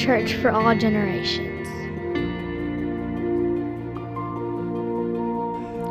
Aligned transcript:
church 0.00 0.32
for 0.36 0.50
all 0.50 0.74
generations. 0.74 1.68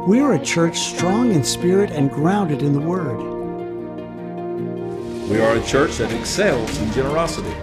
We 0.08 0.20
are 0.20 0.34
a 0.34 0.44
church 0.44 0.80
strong 0.80 1.32
in 1.32 1.44
spirit 1.44 1.92
and 1.92 2.10
grounded 2.10 2.64
in 2.64 2.74
the 2.74 2.80
Word. 2.80 3.20
We 5.30 5.40
are 5.40 5.56
a 5.56 5.64
church 5.64 5.98
that 5.98 6.12
excels 6.12 6.76
in 6.80 6.92
generosity. 6.92 7.56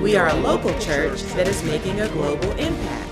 We 0.00 0.14
are 0.14 0.28
a 0.28 0.34
local 0.34 0.72
church 0.78 1.20
that 1.34 1.48
is 1.48 1.64
making 1.64 2.00
a 2.00 2.08
global 2.10 2.52
impact. 2.52 3.08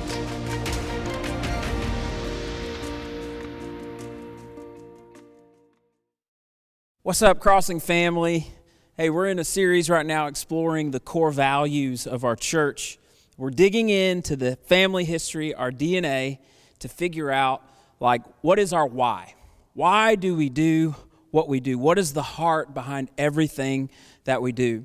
What's 7.02 7.20
up, 7.20 7.40
Crossing 7.40 7.80
family? 7.80 8.54
Hey, 9.00 9.08
we're 9.08 9.28
in 9.28 9.38
a 9.38 9.44
series 9.44 9.88
right 9.88 10.04
now 10.04 10.26
exploring 10.26 10.90
the 10.90 11.00
core 11.00 11.30
values 11.30 12.06
of 12.06 12.22
our 12.22 12.36
church. 12.36 12.98
We're 13.38 13.48
digging 13.48 13.88
into 13.88 14.36
the 14.36 14.56
family 14.56 15.06
history, 15.06 15.54
our 15.54 15.70
DNA, 15.70 16.36
to 16.80 16.88
figure 16.90 17.30
out 17.30 17.62
like 17.98 18.20
what 18.42 18.58
is 18.58 18.74
our 18.74 18.86
why? 18.86 19.36
Why 19.72 20.16
do 20.16 20.36
we 20.36 20.50
do 20.50 20.96
what 21.30 21.48
we 21.48 21.60
do? 21.60 21.78
What 21.78 21.98
is 21.98 22.12
the 22.12 22.20
heart 22.20 22.74
behind 22.74 23.10
everything 23.16 23.88
that 24.24 24.42
we 24.42 24.52
do? 24.52 24.84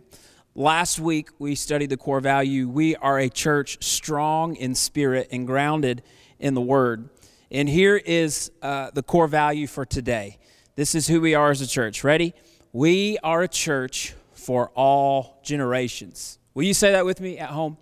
Last 0.55 0.97
week 0.97 1.27
we 1.37 1.53
studied 1.53 1.89
the 1.89 1.97
core 1.97 2.21
value. 2.21 2.69
We 2.69 2.95
are 2.95 3.19
a 3.19 3.27
church 3.27 3.83
strong 3.83 4.55
in 4.55 4.75
spirit 4.75 5.27
and 5.29 5.45
grounded 5.45 6.03
in 6.39 6.53
the 6.53 6.61
word. 6.61 7.09
And 7.51 7.67
here 7.67 7.97
is 7.97 8.49
uh, 8.61 8.91
the 8.93 9.03
core 9.03 9.27
value 9.27 9.67
for 9.67 9.83
today. 9.83 10.37
This 10.77 10.95
is 10.95 11.05
who 11.05 11.19
we 11.19 11.35
are 11.35 11.51
as 11.51 11.59
a 11.59 11.67
church. 11.67 12.01
Ready? 12.01 12.33
We 12.75 13.17
are 13.23 13.41
a 13.41 13.47
church 13.47 14.15
for 14.33 14.69
all 14.75 15.39
generations. 15.43 16.39
Will 16.53 16.63
you 16.63 16.73
say 16.73 16.91
that 16.91 17.05
with 17.05 17.21
me 17.21 17.39
at 17.39 17.51
home? 17.51 17.77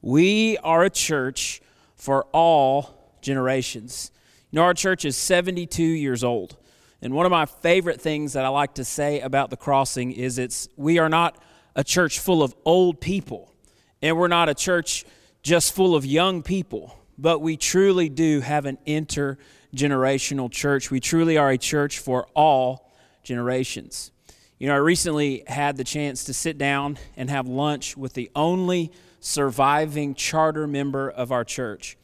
We 0.00 0.56
are 0.64 0.82
a 0.82 0.88
church 0.88 1.60
for 1.94 2.24
all 2.32 3.18
generations. 3.20 4.10
You 4.50 4.56
know, 4.56 4.62
our 4.62 4.72
church 4.72 5.04
is 5.04 5.14
72 5.18 5.82
years 5.82 6.24
old. 6.24 6.56
And 7.02 7.12
one 7.12 7.26
of 7.26 7.30
my 7.30 7.44
favorite 7.44 8.00
things 8.00 8.32
that 8.32 8.46
I 8.46 8.48
like 8.48 8.76
to 8.76 8.84
say 8.84 9.20
about 9.20 9.50
the 9.50 9.58
crossing 9.58 10.10
is 10.10 10.38
it's 10.38 10.70
we 10.74 10.98
are 10.98 11.10
not 11.10 11.36
a 11.76 11.84
church 11.84 12.18
full 12.18 12.42
of 12.42 12.54
old 12.64 12.98
people, 12.98 13.52
and 14.00 14.16
we're 14.16 14.28
not 14.28 14.48
a 14.48 14.54
church 14.54 15.04
just 15.42 15.74
full 15.74 15.94
of 15.94 16.06
young 16.06 16.42
people, 16.42 16.98
but 17.18 17.40
we 17.40 17.58
truly 17.58 18.08
do 18.08 18.40
have 18.40 18.64
an 18.64 18.78
intergenerational 18.86 20.50
church. 20.50 20.90
We 20.90 20.98
truly 20.98 21.36
are 21.36 21.50
a 21.50 21.58
church 21.58 21.98
for 21.98 22.26
all 22.34 22.90
generations. 23.22 24.12
You 24.60 24.66
know, 24.66 24.74
I 24.74 24.78
recently 24.78 25.42
had 25.46 25.78
the 25.78 25.84
chance 25.84 26.24
to 26.24 26.34
sit 26.34 26.58
down 26.58 26.98
and 27.16 27.30
have 27.30 27.48
lunch 27.48 27.96
with 27.96 28.12
the 28.12 28.30
only 28.36 28.92
surviving 29.18 30.14
charter 30.14 30.66
member 30.66 31.08
of 31.08 31.32
our 31.32 31.44
church. 31.44 31.96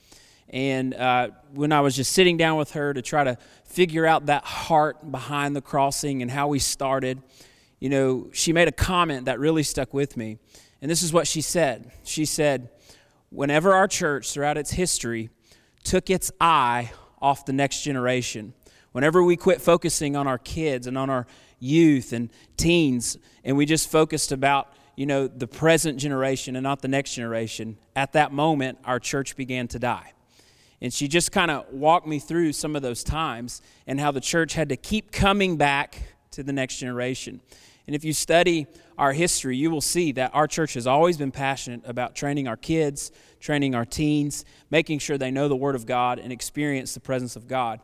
And 0.49 0.95
uh, 0.95 1.29
when 1.53 1.71
I 1.71 1.83
was 1.83 1.95
just 1.95 2.13
sitting 2.13 2.39
down 2.39 2.57
with 2.57 2.71
her 2.71 2.95
to 2.95 3.03
try 3.03 3.25
to 3.25 3.37
figure 3.65 4.07
out 4.07 4.27
that 4.27 4.45
heart 4.45 5.13
behind 5.13 5.55
the 5.55 5.61
crossing 5.61 6.23
and 6.23 6.31
how 6.31 6.49
we 6.49 6.59
started, 6.59 7.21
you 7.79 7.91
know, 7.91 8.31
she 8.33 8.55
made 8.55 8.69
a 8.69 8.73
comment 8.73 9.27
that 9.27 9.39
really 9.39 9.63
stuck 9.63 9.93
with 9.93 10.17
me. 10.17 10.39
And 10.81 10.91
this 10.91 11.03
is 11.03 11.13
what 11.13 11.27
she 11.27 11.43
said 11.43 11.93
She 12.05 12.25
said, 12.25 12.71
Whenever 13.29 13.75
our 13.75 13.87
church 13.87 14.33
throughout 14.33 14.57
its 14.57 14.71
history 14.71 15.29
took 15.85 16.09
its 16.09 16.33
eye 16.41 16.91
off 17.21 17.45
the 17.45 17.53
next 17.53 17.83
generation, 17.83 18.55
whenever 18.93 19.23
we 19.23 19.37
quit 19.37 19.61
focusing 19.61 20.17
on 20.17 20.27
our 20.27 20.39
kids 20.39 20.87
and 20.87 20.97
on 20.97 21.11
our 21.11 21.27
youth 21.59 22.13
and 22.13 22.31
teens, 22.57 23.17
and 23.45 23.57
we 23.57 23.67
just 23.67 23.91
focused 23.91 24.33
about 24.33 24.73
you 24.97 25.07
know 25.07 25.29
the 25.29 25.47
present 25.47 25.99
generation 25.99 26.57
and 26.57 26.63
not 26.63 26.83
the 26.83 26.89
next 26.89 27.15
generation 27.15 27.77
at 27.95 28.13
that 28.15 28.33
moment 28.33 28.79
our 28.85 28.99
church 28.99 29.37
began 29.37 29.69
to 29.69 29.79
die 29.79 30.15
and 30.81 30.93
she 30.93 31.09
just 31.09 31.33
kind 31.33 31.51
of 31.51 31.67
walked 31.73 32.07
me 32.07 32.19
through 32.19 32.53
some 32.53 32.77
of 32.77 32.83
those 32.83 33.03
times 33.03 33.63
and 33.87 33.99
how 33.99 34.11
the 34.11 34.21
church 34.21 34.55
had 34.55 34.69
to 34.69 34.77
keep 34.77 35.11
coming 35.11 35.57
back 35.57 36.03
to 36.33 36.43
the 36.43 36.53
next 36.53 36.77
generation. 36.77 37.41
And 37.87 37.95
if 37.95 38.05
you 38.05 38.13
study 38.13 38.67
our 38.99 39.13
history, 39.13 39.57
you 39.57 39.71
will 39.71 39.81
see 39.81 40.13
that 40.13 40.35
our 40.35 40.47
church 40.47 40.75
has 40.75 40.87
always 40.87 41.17
been 41.17 41.31
passionate 41.31 41.83
about 41.85 42.15
training 42.15 42.49
our 42.49 42.57
kids, 42.57 43.11
training 43.41 43.75
our 43.75 43.85
teens, 43.85 44.45
making 44.71 44.99
sure 44.99 45.17
they 45.17 45.31
know 45.31 45.49
the 45.49 45.57
Word 45.57 45.77
of 45.77 45.87
God 45.87 46.19
and 46.19 46.33
experience 46.33 46.95
the 46.95 47.01
presence 47.01 47.37
of 47.37 47.47
God. 47.47 47.81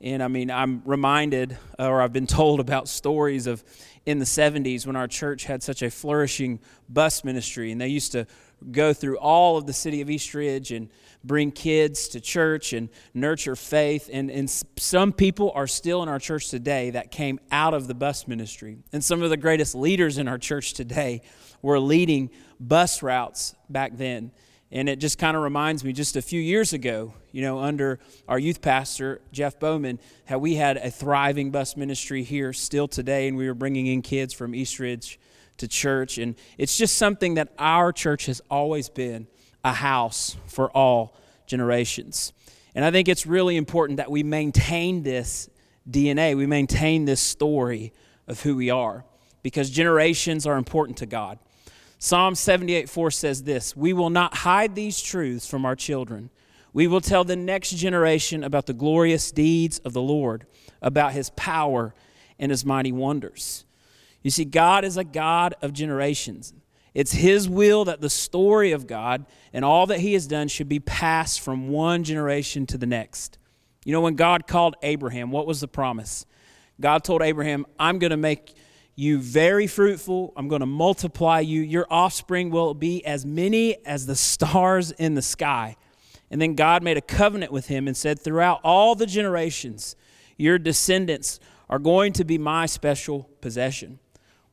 And 0.00 0.22
I 0.22 0.28
mean, 0.28 0.50
I'm 0.50 0.82
reminded, 0.84 1.56
or 1.78 2.02
I've 2.02 2.12
been 2.12 2.26
told 2.26 2.60
about 2.60 2.88
stories 2.88 3.46
of 3.46 3.64
in 4.04 4.18
the 4.18 4.24
70s 4.24 4.86
when 4.86 4.94
our 4.94 5.08
church 5.08 5.44
had 5.44 5.62
such 5.62 5.82
a 5.82 5.90
flourishing 5.90 6.60
bus 6.88 7.24
ministry, 7.24 7.72
and 7.72 7.80
they 7.80 7.88
used 7.88 8.12
to 8.12 8.26
go 8.70 8.92
through 8.92 9.18
all 9.18 9.56
of 9.56 9.66
the 9.66 9.72
city 9.72 10.00
of 10.00 10.08
Eastridge 10.08 10.70
and 10.72 10.88
bring 11.24 11.50
kids 11.50 12.08
to 12.08 12.20
church 12.20 12.72
and 12.72 12.88
nurture 13.14 13.56
faith. 13.56 14.08
And, 14.12 14.30
and 14.30 14.48
some 14.78 15.12
people 15.12 15.52
are 15.54 15.66
still 15.66 16.02
in 16.02 16.08
our 16.08 16.18
church 16.18 16.48
today 16.48 16.90
that 16.90 17.10
came 17.10 17.40
out 17.50 17.74
of 17.74 17.86
the 17.86 17.94
bus 17.94 18.28
ministry. 18.28 18.78
And 18.92 19.04
some 19.04 19.22
of 19.22 19.30
the 19.30 19.36
greatest 19.36 19.74
leaders 19.74 20.18
in 20.18 20.28
our 20.28 20.38
church 20.38 20.72
today 20.74 21.22
were 21.62 21.80
leading 21.80 22.30
bus 22.60 23.02
routes 23.02 23.54
back 23.68 23.96
then. 23.96 24.30
And 24.76 24.90
it 24.90 24.98
just 24.98 25.16
kind 25.16 25.38
of 25.38 25.42
reminds 25.42 25.84
me 25.84 25.94
just 25.94 26.16
a 26.16 26.20
few 26.20 26.38
years 26.38 26.74
ago, 26.74 27.14
you 27.32 27.40
know, 27.40 27.60
under 27.60 27.98
our 28.28 28.38
youth 28.38 28.60
pastor, 28.60 29.22
Jeff 29.32 29.58
Bowman, 29.58 29.98
how 30.26 30.36
we 30.36 30.56
had 30.56 30.76
a 30.76 30.90
thriving 30.90 31.50
bus 31.50 31.78
ministry 31.78 32.22
here 32.22 32.52
still 32.52 32.86
today, 32.86 33.26
and 33.26 33.38
we 33.38 33.48
were 33.48 33.54
bringing 33.54 33.86
in 33.86 34.02
kids 34.02 34.34
from 34.34 34.54
Eastridge 34.54 35.18
to 35.56 35.66
church. 35.66 36.18
And 36.18 36.34
it's 36.58 36.76
just 36.76 36.98
something 36.98 37.36
that 37.36 37.54
our 37.58 37.90
church 37.90 38.26
has 38.26 38.42
always 38.50 38.90
been 38.90 39.28
a 39.64 39.72
house 39.72 40.36
for 40.46 40.70
all 40.72 41.16
generations. 41.46 42.34
And 42.74 42.84
I 42.84 42.90
think 42.90 43.08
it's 43.08 43.24
really 43.24 43.56
important 43.56 43.96
that 43.96 44.10
we 44.10 44.22
maintain 44.22 45.02
this 45.02 45.48
DNA, 45.90 46.36
we 46.36 46.44
maintain 46.44 47.06
this 47.06 47.22
story 47.22 47.94
of 48.28 48.42
who 48.42 48.54
we 48.56 48.68
are, 48.68 49.06
because 49.42 49.70
generations 49.70 50.46
are 50.46 50.58
important 50.58 50.98
to 50.98 51.06
God. 51.06 51.38
Psalm 51.98 52.34
78 52.34 52.88
4 52.88 53.10
says 53.10 53.42
this 53.42 53.76
We 53.76 53.92
will 53.92 54.10
not 54.10 54.38
hide 54.38 54.74
these 54.74 55.00
truths 55.00 55.46
from 55.46 55.64
our 55.64 55.76
children. 55.76 56.30
We 56.72 56.86
will 56.86 57.00
tell 57.00 57.24
the 57.24 57.36
next 57.36 57.70
generation 57.70 58.44
about 58.44 58.66
the 58.66 58.74
glorious 58.74 59.32
deeds 59.32 59.78
of 59.78 59.94
the 59.94 60.02
Lord, 60.02 60.46
about 60.82 61.12
his 61.12 61.30
power 61.30 61.94
and 62.38 62.50
his 62.50 62.66
mighty 62.66 62.92
wonders. 62.92 63.64
You 64.22 64.30
see, 64.30 64.44
God 64.44 64.84
is 64.84 64.96
a 64.96 65.04
God 65.04 65.54
of 65.62 65.72
generations. 65.72 66.52
It's 66.96 67.12
His 67.12 67.46
will 67.46 67.84
that 67.84 68.00
the 68.00 68.08
story 68.08 68.72
of 68.72 68.86
God 68.86 69.26
and 69.52 69.66
all 69.66 69.86
that 69.88 70.00
He 70.00 70.14
has 70.14 70.26
done 70.26 70.48
should 70.48 70.68
be 70.68 70.80
passed 70.80 71.42
from 71.42 71.68
one 71.68 72.04
generation 72.04 72.64
to 72.68 72.78
the 72.78 72.86
next. 72.86 73.36
You 73.84 73.92
know, 73.92 74.00
when 74.00 74.16
God 74.16 74.46
called 74.46 74.76
Abraham, 74.82 75.30
what 75.30 75.46
was 75.46 75.60
the 75.60 75.68
promise? 75.68 76.24
God 76.80 77.04
told 77.04 77.20
Abraham, 77.20 77.66
I'm 77.78 77.98
going 77.98 78.12
to 78.12 78.16
make 78.16 78.54
you 78.96 79.18
very 79.18 79.66
fruitful. 79.66 80.32
I'm 80.36 80.48
going 80.48 80.60
to 80.60 80.66
multiply 80.66 81.40
you. 81.40 81.60
Your 81.60 81.86
offspring 81.90 82.50
will 82.50 82.72
be 82.72 83.04
as 83.04 83.26
many 83.26 83.76
as 83.84 84.06
the 84.06 84.16
stars 84.16 84.90
in 84.92 85.14
the 85.14 85.22
sky. 85.22 85.76
And 86.30 86.40
then 86.40 86.54
God 86.54 86.82
made 86.82 86.96
a 86.96 87.02
covenant 87.02 87.52
with 87.52 87.66
him 87.66 87.86
and 87.86 87.96
said, 87.96 88.18
Throughout 88.18 88.60
all 88.64 88.94
the 88.94 89.06
generations, 89.06 89.94
your 90.38 90.58
descendants 90.58 91.38
are 91.68 91.78
going 91.78 92.14
to 92.14 92.24
be 92.24 92.38
my 92.38 92.64
special 92.66 93.28
possession. 93.40 93.98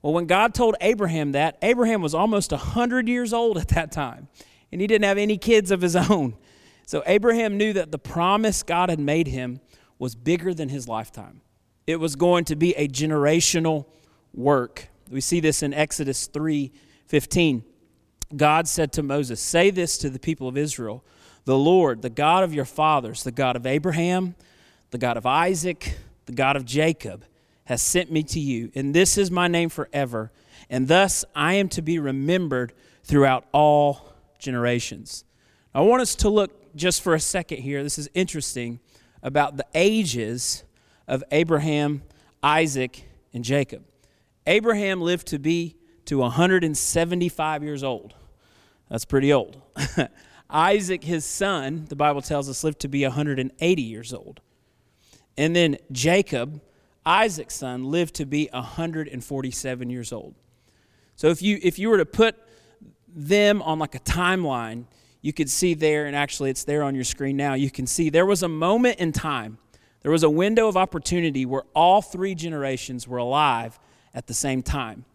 Well, 0.01 0.13
when 0.13 0.25
God 0.25 0.53
told 0.53 0.75
Abraham 0.81 1.31
that, 1.31 1.57
Abraham 1.61 2.01
was 2.01 2.13
almost 2.13 2.51
100 2.51 3.07
years 3.07 3.31
old 3.31 3.57
at 3.57 3.69
that 3.69 3.91
time, 3.93 4.27
and 4.71 4.81
he 4.81 4.87
didn't 4.87 5.05
have 5.05 5.17
any 5.17 5.37
kids 5.37 5.71
of 5.71 5.79
his 5.79 5.95
own. 5.95 6.35
So 6.85 7.01
Abraham 7.05 7.57
knew 7.57 7.71
that 7.73 7.91
the 7.91 7.99
promise 7.99 8.61
God 8.61 8.89
had 8.89 8.99
made 8.99 9.27
him 9.27 9.61
was 9.97 10.15
bigger 10.15 10.53
than 10.53 10.67
his 10.67 10.89
lifetime. 10.89 11.39
It 11.87 11.95
was 11.95 12.17
going 12.17 12.43
to 12.45 12.57
be 12.57 12.75
a 12.75 12.89
generational 12.89 13.85
work. 14.33 14.89
We 15.09 15.21
see 15.21 15.39
this 15.39 15.63
in 15.63 15.73
Exodus 15.73 16.27
3:15. 16.27 17.63
God 18.35 18.67
said 18.67 18.91
to 18.93 19.03
Moses, 19.03 19.39
"Say 19.39 19.69
this 19.69 19.97
to 19.99 20.09
the 20.09 20.19
people 20.19 20.47
of 20.47 20.57
Israel: 20.57 21.03
The 21.45 21.57
Lord, 21.57 22.01
the 22.01 22.09
God 22.09 22.43
of 22.43 22.53
your 22.53 22.65
fathers, 22.65 23.23
the 23.23 23.31
God 23.31 23.55
of 23.55 23.65
Abraham, 23.65 24.35
the 24.91 24.97
God 24.97 25.17
of 25.17 25.25
Isaac, 25.25 25.97
the 26.25 26.31
God 26.31 26.55
of 26.55 26.65
Jacob, 26.65 27.25
has 27.65 27.81
sent 27.81 28.11
me 28.11 28.23
to 28.23 28.39
you, 28.39 28.71
and 28.75 28.93
this 28.93 29.17
is 29.17 29.29
my 29.29 29.47
name 29.47 29.69
forever, 29.69 30.31
and 30.69 30.87
thus 30.87 31.23
I 31.35 31.53
am 31.55 31.69
to 31.69 31.81
be 31.81 31.99
remembered 31.99 32.73
throughout 33.03 33.45
all 33.51 34.13
generations. 34.39 35.25
I 35.73 35.81
want 35.81 36.01
us 36.01 36.15
to 36.15 36.29
look 36.29 36.75
just 36.75 37.01
for 37.01 37.13
a 37.13 37.19
second 37.19 37.59
here. 37.59 37.83
This 37.83 37.97
is 37.97 38.09
interesting 38.13 38.79
about 39.21 39.57
the 39.57 39.65
ages 39.73 40.63
of 41.07 41.23
Abraham, 41.31 42.03
Isaac, 42.41 43.03
and 43.33 43.43
Jacob. 43.43 43.83
Abraham 44.45 45.01
lived 45.01 45.27
to 45.27 45.39
be 45.39 45.77
to 46.05 46.19
175 46.19 47.63
years 47.63 47.83
old. 47.83 48.13
That's 48.89 49.05
pretty 49.05 49.31
old. 49.31 49.61
Isaac, 50.49 51.03
his 51.03 51.25
son, 51.25 51.85
the 51.89 51.95
Bible 51.95 52.21
tells 52.21 52.49
us, 52.49 52.63
lived 52.63 52.79
to 52.81 52.87
be 52.87 53.03
180 53.03 53.81
years 53.81 54.13
old. 54.13 54.41
And 55.37 55.55
then 55.55 55.77
Jacob, 55.91 56.61
Isaac's 57.05 57.55
son 57.55 57.85
lived 57.85 58.15
to 58.15 58.25
be 58.25 58.49
147 58.53 59.89
years 59.89 60.13
old. 60.13 60.35
So 61.15 61.27
if 61.27 61.41
you 61.41 61.59
if 61.61 61.79
you 61.79 61.89
were 61.89 61.97
to 61.97 62.05
put 62.05 62.35
them 63.07 63.61
on 63.61 63.79
like 63.79 63.95
a 63.95 63.99
timeline, 63.99 64.85
you 65.21 65.33
could 65.33 65.49
see 65.49 65.73
there, 65.73 66.05
and 66.05 66.15
actually 66.15 66.49
it's 66.49 66.63
there 66.63 66.83
on 66.83 66.95
your 66.95 67.03
screen 67.03 67.37
now, 67.37 67.53
you 67.53 67.71
can 67.71 67.87
see 67.87 68.09
there 68.09 68.25
was 68.25 68.43
a 68.43 68.47
moment 68.47 68.99
in 68.99 69.11
time, 69.11 69.57
there 70.01 70.11
was 70.11 70.23
a 70.23 70.29
window 70.29 70.67
of 70.67 70.75
opportunity 70.75 71.45
where 71.45 71.63
all 71.75 72.01
three 72.01 72.35
generations 72.35 73.07
were 73.07 73.17
alive 73.17 73.79
at 74.13 74.27
the 74.27 74.33
same 74.33 74.61
time. 74.61 75.05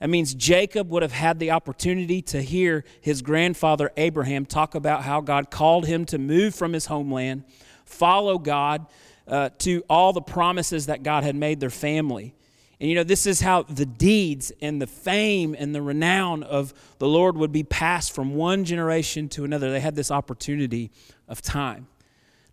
That 0.00 0.08
means 0.08 0.32
Jacob 0.32 0.88
would 0.90 1.02
have 1.02 1.12
had 1.12 1.38
the 1.38 1.50
opportunity 1.50 2.22
to 2.22 2.40
hear 2.40 2.84
his 3.02 3.20
grandfather 3.20 3.92
Abraham 3.98 4.46
talk 4.46 4.74
about 4.74 5.02
how 5.02 5.20
God 5.20 5.50
called 5.50 5.86
him 5.86 6.06
to 6.06 6.18
move 6.18 6.54
from 6.54 6.72
his 6.72 6.86
homeland, 6.86 7.44
follow 7.84 8.38
God 8.38 8.86
uh, 9.28 9.50
to 9.58 9.84
all 9.90 10.14
the 10.14 10.22
promises 10.22 10.86
that 10.86 11.02
God 11.02 11.22
had 11.22 11.36
made 11.36 11.60
their 11.60 11.70
family. 11.70 12.34
And 12.80 12.88
you 12.88 12.94
know, 12.94 13.04
this 13.04 13.26
is 13.26 13.42
how 13.42 13.64
the 13.64 13.84
deeds 13.84 14.52
and 14.62 14.80
the 14.80 14.86
fame 14.86 15.54
and 15.58 15.74
the 15.74 15.82
renown 15.82 16.42
of 16.42 16.72
the 16.98 17.06
Lord 17.06 17.36
would 17.36 17.52
be 17.52 17.62
passed 17.62 18.12
from 18.14 18.34
one 18.34 18.64
generation 18.64 19.28
to 19.30 19.44
another. 19.44 19.70
They 19.70 19.80
had 19.80 19.96
this 19.96 20.10
opportunity 20.10 20.90
of 21.28 21.42
time. 21.42 21.88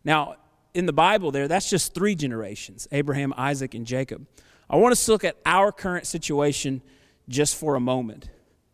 Now, 0.04 0.36
in 0.74 0.86
the 0.86 0.94
Bible, 0.94 1.32
there, 1.32 1.48
that's 1.48 1.70
just 1.70 1.94
three 1.94 2.14
generations 2.14 2.90
Abraham, 2.92 3.34
Isaac, 3.38 3.74
and 3.74 3.86
Jacob. 3.86 4.28
I 4.70 4.76
want 4.76 4.92
us 4.92 5.06
to 5.06 5.12
look 5.12 5.24
at 5.24 5.38
our 5.46 5.72
current 5.72 6.06
situation 6.06 6.82
just 7.30 7.56
for 7.56 7.76
a 7.76 7.80
moment. 7.80 8.30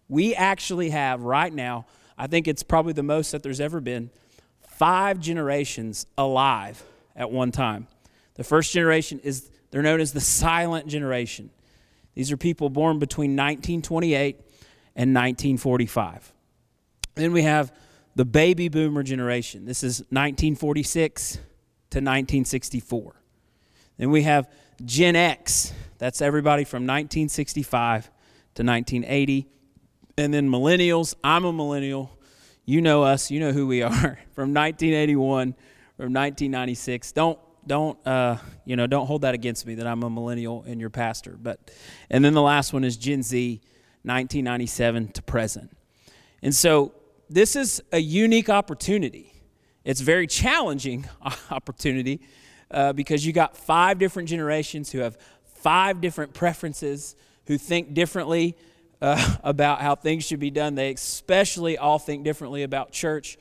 We 0.07 0.35
actually 0.35 0.89
have 0.89 1.21
right 1.21 1.53
now, 1.53 1.85
I 2.17 2.27
think 2.27 2.47
it's 2.47 2.63
probably 2.63 2.93
the 2.93 3.03
most 3.03 3.31
that 3.31 3.43
there's 3.43 3.59
ever 3.59 3.79
been, 3.79 4.09
five 4.67 5.19
generations 5.19 6.05
alive 6.17 6.83
at 7.15 7.31
one 7.31 7.51
time. 7.51 7.87
The 8.35 8.43
first 8.43 8.71
generation 8.71 9.19
is, 9.23 9.49
they're 9.71 9.83
known 9.83 10.01
as 10.01 10.13
the 10.13 10.21
silent 10.21 10.87
generation. 10.87 11.51
These 12.15 12.31
are 12.31 12.37
people 12.37 12.69
born 12.69 12.99
between 12.99 13.31
1928 13.31 14.35
and 14.95 15.13
1945. 15.13 16.33
Then 17.15 17.31
we 17.31 17.43
have 17.43 17.71
the 18.15 18.25
baby 18.25 18.69
boomer 18.69 19.03
generation. 19.03 19.65
This 19.65 19.83
is 19.83 19.99
1946 20.09 21.33
to 21.33 21.39
1964. 21.99 23.15
Then 23.97 24.09
we 24.11 24.23
have 24.23 24.51
Gen 24.85 25.15
X. 25.15 25.73
That's 25.97 26.21
everybody 26.21 26.63
from 26.63 26.83
1965 26.83 28.05
to 28.55 28.63
1980. 28.63 29.47
And 30.17 30.33
then 30.33 30.49
millennials, 30.49 31.15
I'm 31.23 31.45
a 31.45 31.53
millennial. 31.53 32.17
You 32.65 32.81
know 32.81 33.03
us, 33.03 33.31
you 33.31 33.39
know 33.39 33.51
who 33.51 33.67
we 33.67 33.81
are 33.83 34.19
from 34.33 34.53
1981 34.53 35.53
from 35.97 36.13
1996. 36.13 37.11
Don't 37.11 37.39
don't 37.65 37.97
uh, 38.05 38.37
you 38.65 38.75
know 38.75 38.87
don't 38.87 39.07
hold 39.07 39.21
that 39.21 39.33
against 39.33 39.65
me 39.65 39.75
that 39.75 39.87
I'm 39.87 40.03
a 40.03 40.09
millennial 40.09 40.63
and 40.67 40.79
your 40.79 40.89
pastor. 40.89 41.37
But 41.41 41.71
and 42.09 42.23
then 42.23 42.33
the 42.33 42.41
last 42.41 42.73
one 42.73 42.83
is 42.83 42.97
Gen 42.97 43.23
Z 43.23 43.61
1997 44.03 45.09
to 45.13 45.21
present. 45.21 45.71
And 46.41 46.53
so 46.53 46.93
this 47.29 47.55
is 47.55 47.81
a 47.91 47.99
unique 47.99 48.49
opportunity. 48.49 49.33
It's 49.85 50.01
very 50.01 50.27
challenging 50.27 51.07
opportunity 51.51 52.21
uh, 52.73 52.93
because 52.93 53.25
you 53.25 53.33
got 53.33 53.55
five 53.55 53.99
different 53.99 54.29
generations 54.29 54.91
who 54.91 54.99
have 54.99 55.17
five 55.45 56.01
different 56.01 56.33
preferences, 56.33 57.15
who 57.47 57.57
think 57.57 57.93
differently 57.93 58.57
uh, 59.01 59.35
about 59.43 59.81
how 59.81 59.95
things 59.95 60.25
should 60.25 60.39
be 60.39 60.51
done. 60.51 60.75
They 60.75 60.91
especially 60.91 61.77
all 61.77 61.99
think 61.99 62.23
differently 62.23 62.63
about 62.63 62.91
church. 62.91 63.37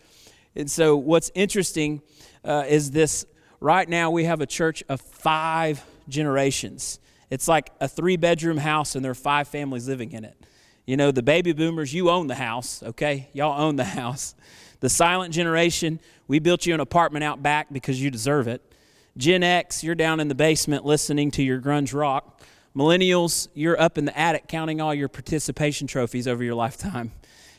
And 0.55 0.71
so, 0.71 0.97
what's 0.97 1.31
interesting 1.35 2.03
uh, 2.45 2.65
is 2.69 2.91
this 2.91 3.25
right 3.61 3.89
now 3.89 4.11
we 4.11 4.25
have 4.25 4.41
a 4.41 4.47
church 4.47 4.83
of 4.89 5.01
five 5.01 5.83
generations. 6.09 6.99
It's 7.31 7.49
like 7.49 7.71
a 7.81 7.89
three 7.89 8.17
bedroom 8.17 8.59
house, 8.59 8.95
and 8.95 9.05
there 9.05 9.13
are 9.13 9.15
five 9.15 9.49
families 9.49 9.89
living 9.89 10.13
in 10.13 10.25
it. 10.25 10.37
You 10.85 10.97
know, 10.97 11.11
the 11.11 11.23
baby 11.23 11.53
boomers, 11.53 11.95
you 11.95 12.11
own 12.11 12.27
the 12.27 12.35
house, 12.35 12.83
okay? 12.83 13.29
Y'all 13.33 13.61
own 13.61 13.77
the 13.77 13.85
house. 14.01 14.35
The 14.81 14.91
silent 14.91 15.33
generation, 15.33 16.01
we 16.27 16.41
built 16.41 16.67
you 16.67 16.75
an 16.75 16.81
apartment 16.81 17.25
out 17.25 17.43
back 17.43 17.73
because 17.73 18.03
you 18.03 18.11
deserve 18.11 18.49
it. 18.49 18.72
Gen 19.17 19.43
X, 19.43 19.85
you're 19.85 19.95
down 19.95 20.21
in 20.21 20.29
the 20.29 20.35
basement 20.35 20.87
listening 20.87 21.31
to 21.33 21.43
your 21.43 21.61
grunge 21.61 21.93
rock. 21.93 22.41
Millennials, 22.75 23.49
you're 23.53 23.79
up 23.79 23.99
in 23.99 24.07
the 24.07 24.19
attic 24.19 24.49
counting 24.49 24.81
all 24.81 24.95
your 24.95 25.09
participation 25.09 25.87
trophies 25.87 26.27
over 26.27 26.43
your 26.43 26.55
lifetime. 26.55 27.13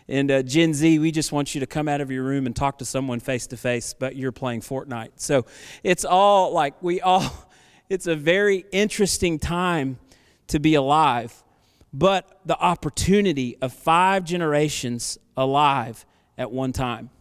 And 0.07 0.31
uh, 0.31 0.41
Gen 0.41 0.73
Z, 0.73 0.97
we 0.97 1.11
just 1.11 1.31
want 1.31 1.53
you 1.53 1.59
to 1.59 1.67
come 1.67 1.88
out 1.88 2.01
of 2.01 2.09
your 2.09 2.23
room 2.23 2.47
and 2.47 2.55
talk 2.55 2.79
to 2.79 2.85
someone 2.85 3.19
face 3.19 3.45
to 3.47 3.57
face, 3.57 3.94
but 3.94 4.15
you're 4.15 4.31
playing 4.31 4.61
Fortnite. 4.61 5.11
So 5.17 5.45
it's 5.83 6.03
all 6.03 6.51
like 6.51 6.81
we 6.81 7.01
all, 7.01 7.31
it's 7.89 8.07
a 8.07 8.15
very 8.15 8.65
interesting 8.71 9.38
time 9.38 10.00
to 10.47 10.59
be 10.59 10.73
alive, 10.73 11.44
but 11.94 12.41
the 12.45 12.57
opportunity 12.57 13.57
of 13.61 13.71
five 13.71 14.23
generations 14.23 15.19
alive 15.38 16.03
at 16.35 16.51
one 16.51 16.73
time. 16.73 17.11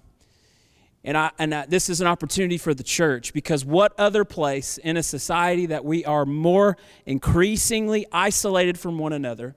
And, 1.04 1.16
I, 1.16 1.30
and 1.38 1.54
I, 1.54 1.66
this 1.66 1.88
is 1.88 2.00
an 2.00 2.06
opportunity 2.06 2.58
for 2.58 2.74
the 2.74 2.84
church 2.84 3.32
because 3.32 3.64
what 3.64 3.92
other 3.98 4.24
place 4.24 4.78
in 4.78 4.96
a 4.96 5.02
society 5.02 5.66
that 5.66 5.84
we 5.84 6.04
are 6.04 6.24
more 6.24 6.76
increasingly 7.06 8.06
isolated 8.12 8.78
from 8.78 8.98
one 8.98 9.12
another? 9.12 9.56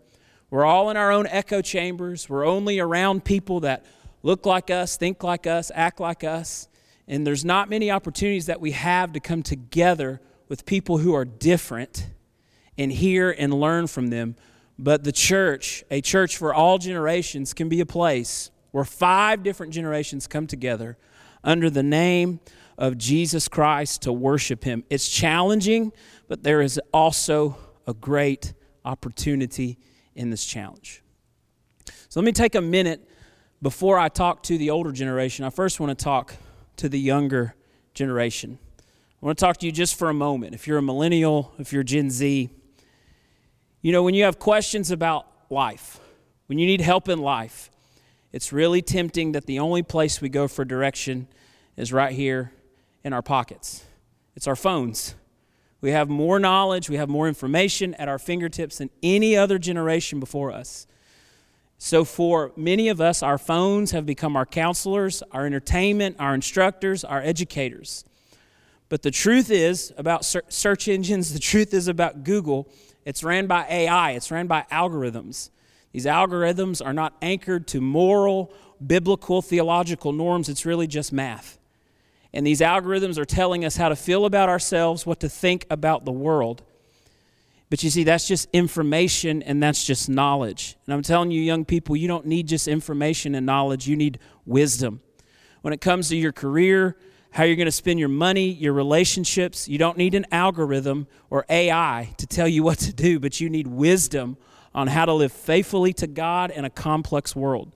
We're 0.50 0.66
all 0.66 0.90
in 0.90 0.98
our 0.98 1.12
own 1.12 1.28
echo 1.28 1.62
chambers. 1.62 2.30
We're 2.30 2.46
only 2.46 2.80
around 2.80 3.26
people 3.26 3.60
that 3.62 3.86
look 4.24 4.46
like 4.46 4.72
us, 4.72 4.98
think 4.98 5.24
like 5.24 5.46
us, 5.46 5.72
act 5.76 6.00
like 6.00 6.24
us. 6.24 6.68
And 7.08 7.28
there's 7.28 7.46
not 7.46 7.70
many 7.70 7.92
opportunities 7.92 8.48
that 8.48 8.60
we 8.60 8.72
have 8.72 9.14
to 9.14 9.20
come 9.20 9.44
together 9.44 10.22
with 10.48 10.66
people 10.66 10.98
who 10.98 11.14
are 11.14 11.26
different 11.26 12.08
and 12.78 12.92
hear 12.92 13.30
and 13.30 13.54
learn 13.54 13.86
from 13.86 14.08
them. 14.08 14.36
But 14.80 15.04
the 15.04 15.12
church, 15.12 15.84
a 15.92 16.02
church 16.02 16.38
for 16.38 16.54
all 16.54 16.80
generations, 16.80 17.54
can 17.54 17.70
be 17.70 17.80
a 17.82 17.86
place 17.86 18.50
where 18.72 18.84
five 18.84 19.44
different 19.44 19.74
generations 19.74 20.28
come 20.28 20.48
together 20.48 20.98
under 21.46 21.70
the 21.70 21.84
name 21.84 22.42
of 22.78 22.98
Jesus 22.98 23.48
Christ 23.48 24.02
to 24.02 24.12
worship 24.12 24.66
Him. 24.66 24.84
It's 24.90 25.08
challenging, 25.08 25.94
but 26.28 26.44
there 26.44 26.62
is 26.62 26.80
also 26.94 27.58
a 27.88 27.94
great 27.94 28.54
opportunity 28.84 29.78
in 30.16 30.30
this 30.30 30.44
challenge. 30.46 31.02
So 32.10 32.20
let 32.20 32.26
me 32.26 32.32
take 32.32 32.56
a 32.56 32.62
minute 32.62 33.08
before 33.62 33.98
I 33.98 34.10
talk 34.10 34.44
to 34.44 34.58
the 34.58 34.70
older 34.70 34.92
generation. 34.92 35.46
I 35.46 35.50
first 35.50 35.80
want 35.80 35.98
to 35.98 36.04
talk 36.04 36.36
to 36.78 36.90
the 36.90 37.00
younger 37.00 37.56
generation. 37.94 38.60
I 39.22 39.26
want 39.26 39.38
to 39.38 39.46
talk 39.46 39.58
to 39.58 39.66
you 39.66 39.72
just 39.72 39.98
for 39.98 40.10
a 40.10 40.14
moment. 40.14 40.54
If 40.54 40.68
you're 40.68 40.78
a 40.78 40.84
millennial, 40.84 41.54
if 41.58 41.72
you're 41.72 41.84
Gen 41.84 42.10
Z, 42.10 42.50
you 43.82 43.92
know, 43.92 44.04
when 44.04 44.14
you 44.14 44.24
have 44.24 44.40
questions 44.40 44.92
about 44.92 45.28
life, 45.50 46.00
when 46.48 46.60
you 46.60 46.66
need 46.66 46.82
help 46.82 47.08
in 47.08 47.20
life, 47.20 47.70
it's 48.36 48.52
really 48.52 48.82
tempting 48.82 49.32
that 49.32 49.46
the 49.46 49.60
only 49.60 49.82
place 49.82 50.20
we 50.20 50.28
go 50.28 50.50
for 50.50 50.66
direction 50.66 51.30
is 51.78 51.94
right 51.94 52.12
here 52.12 52.52
in 53.02 53.14
our 53.14 53.22
pockets. 53.22 53.86
It's 54.36 54.46
our 54.46 54.58
phones. 54.58 55.16
We 55.80 55.92
have 55.92 56.10
more 56.10 56.38
knowledge, 56.38 56.90
we 56.90 56.98
have 56.98 57.08
more 57.08 57.30
information 57.30 57.94
at 57.94 58.10
our 58.10 58.20
fingertips 58.20 58.80
than 58.80 58.90
any 59.02 59.38
other 59.38 59.58
generation 59.58 60.20
before 60.20 60.52
us. 60.52 60.86
So, 61.78 62.04
for 62.04 62.52
many 62.58 62.90
of 62.90 63.00
us, 63.00 63.24
our 63.24 63.38
phones 63.38 63.92
have 63.92 64.06
become 64.06 64.36
our 64.36 64.46
counselors, 64.46 65.24
our 65.32 65.46
entertainment, 65.46 66.18
our 66.20 66.36
instructors, 66.36 67.06
our 67.06 67.22
educators. 67.22 68.04
But 68.90 69.02
the 69.02 69.12
truth 69.12 69.50
is 69.50 69.94
about 69.96 70.26
search 70.26 70.90
engines, 70.90 71.32
the 71.34 71.40
truth 71.40 71.74
is 71.74 71.88
about 71.88 72.26
Google. 72.26 72.68
It's 73.06 73.24
ran 73.24 73.48
by 73.48 73.66
AI, 73.70 74.12
it's 74.12 74.30
ran 74.30 74.48
by 74.48 74.66
algorithms. 74.70 75.52
These 75.96 76.08
algorithms 76.08 76.86
are 76.86 76.92
not 76.92 77.16
anchored 77.22 77.68
to 77.68 77.80
moral, 77.80 78.52
biblical, 78.86 79.42
theological 79.42 80.12
norms, 80.12 80.50
it's 80.50 80.66
really 80.66 80.88
just 80.88 81.14
math. 81.14 81.58
And 82.34 82.46
these 82.46 82.60
algorithms 82.60 83.18
are 83.18 83.24
telling 83.24 83.64
us 83.64 83.78
how 83.78 83.88
to 83.88 83.96
feel 83.96 84.26
about 84.26 84.50
ourselves, 84.50 85.06
what 85.06 85.22
to 85.22 85.30
think 85.30 85.66
about 85.70 86.04
the 86.04 86.12
world. 86.12 86.64
But 87.70 87.82
you 87.82 87.90
see, 87.90 88.04
that's 88.04 88.28
just 88.28 88.50
information 88.52 89.42
and 89.42 89.64
that's 89.64 89.86
just 89.86 90.10
knowledge. 90.10 90.76
And 90.86 90.94
I'm 90.94 91.02
telling 91.02 91.32
you, 91.32 91.42
young 91.42 91.64
people, 91.64 91.96
you 91.96 92.10
don't 92.10 92.26
need 92.26 92.50
just 92.50 92.68
information 92.68 93.34
and 93.34 93.46
knowledge, 93.46 93.88
you 93.88 93.96
need 93.96 94.20
wisdom. 94.46 95.00
When 95.62 95.74
it 95.74 95.80
comes 95.80 96.10
to 96.10 96.18
your 96.18 96.34
career, 96.34 96.98
how 97.32 97.46
you're 97.46 97.56
going 97.56 97.68
to 97.68 97.72
spend 97.72 98.02
your 98.02 98.10
money, 98.10 98.50
your 98.50 98.74
relationships, 98.74 99.70
you 99.70 99.78
don't 99.78 99.98
need 99.98 100.14
an 100.14 100.26
algorithm 100.30 101.08
or 101.30 101.46
AI 101.50 102.14
to 102.18 102.28
tell 102.28 102.50
you 102.50 102.64
what 102.66 102.80
to 102.80 102.92
do, 102.92 103.18
but 103.18 103.40
you 103.40 103.50
need 103.50 103.68
wisdom 103.68 104.36
on 104.76 104.88
how 104.88 105.06
to 105.06 105.14
live 105.14 105.32
faithfully 105.32 105.94
to 105.94 106.06
God 106.06 106.52
in 106.52 106.66
a 106.66 106.70
complex 106.70 107.36
world. 107.36 107.76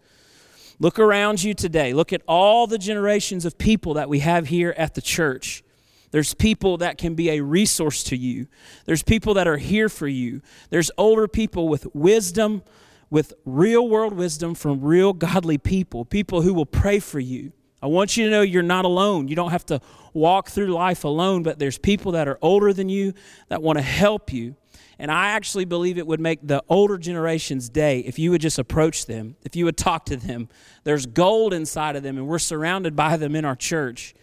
Look 0.80 1.00
around 1.00 1.44
you 1.44 1.56
today. 1.56 1.94
Look 1.94 2.14
at 2.14 2.22
all 2.28 2.68
the 2.68 2.78
generations 2.78 3.46
of 3.46 3.58
people 3.58 3.96
that 3.96 4.08
we 4.08 4.20
have 4.20 4.48
here 4.48 4.76
at 4.78 4.94
the 4.94 5.02
church. 5.02 5.64
There's 6.12 6.34
people 6.34 6.78
that 6.78 6.98
can 6.98 7.16
be 7.16 7.32
a 7.32 7.42
resource 7.42 8.04
to 8.06 8.16
you. 8.16 8.48
There's 8.86 9.04
people 9.04 9.34
that 9.34 9.48
are 9.48 9.58
here 9.58 9.90
for 9.90 10.08
you. 10.08 10.42
There's 10.70 10.92
older 10.98 11.28
people 11.28 11.68
with 11.68 11.88
wisdom, 11.96 12.64
with 13.10 13.34
real 13.46 13.88
world 13.88 14.14
wisdom 14.14 14.54
from 14.54 14.82
real 14.82 15.14
godly 15.14 15.58
people, 15.58 16.06
people 16.06 16.42
who 16.42 16.54
will 16.54 16.66
pray 16.66 17.00
for 17.00 17.20
you 17.20 17.52
I 17.82 17.88
want 17.88 18.18
you 18.18 18.26
to 18.26 18.32
know 18.32 18.42
you're 18.42 18.62
not 18.62 18.86
alone. 18.86 19.28
You 19.28 19.36
don't 19.36 19.52
have 19.52 19.66
to 19.68 19.80
walk 20.14 20.50
through 20.50 20.68
life 20.68 21.04
alone, 21.04 21.44
but 21.44 21.60
there's 21.60 21.78
people 21.78 22.12
that 22.14 22.28
are 22.28 22.38
older 22.42 22.74
than 22.74 22.90
you 22.90 23.14
that 23.48 23.62
want 23.62 23.78
to 23.78 23.84
help 23.84 24.34
you. 24.34 24.56
And 25.00 25.10
I 25.10 25.30
actually 25.30 25.64
believe 25.64 25.98
it 25.98 26.06
would 26.06 26.20
make 26.20 26.46
the 26.46 26.62
older 26.68 26.98
generation's 26.98 27.70
day 27.70 28.00
if 28.02 28.20
you 28.20 28.32
would 28.32 28.42
just 28.42 28.60
approach 28.60 29.06
them, 29.06 29.38
if 29.44 29.56
you 29.56 29.64
would 29.64 29.78
talk 29.78 30.06
to 30.08 30.18
them. 30.18 30.50
There's 30.84 31.06
gold 31.06 31.54
inside 31.54 31.96
of 31.96 32.04
them, 32.04 32.18
and 32.18 32.28
we're 32.28 32.38
surrounded 32.38 32.98
by 32.98 33.16
them 33.16 33.34
in 33.34 33.46
our 33.46 33.56
church. 33.56 34.14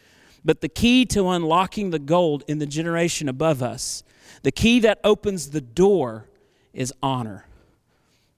But 0.44 0.60
the 0.60 0.68
key 0.68 1.06
to 1.06 1.28
unlocking 1.28 1.90
the 1.90 1.98
gold 1.98 2.44
in 2.46 2.58
the 2.58 2.66
generation 2.66 3.28
above 3.28 3.62
us, 3.62 4.04
the 4.42 4.52
key 4.52 4.78
that 4.80 5.00
opens 5.02 5.50
the 5.50 5.62
door 5.62 6.28
is 6.74 6.92
honor. 7.02 7.46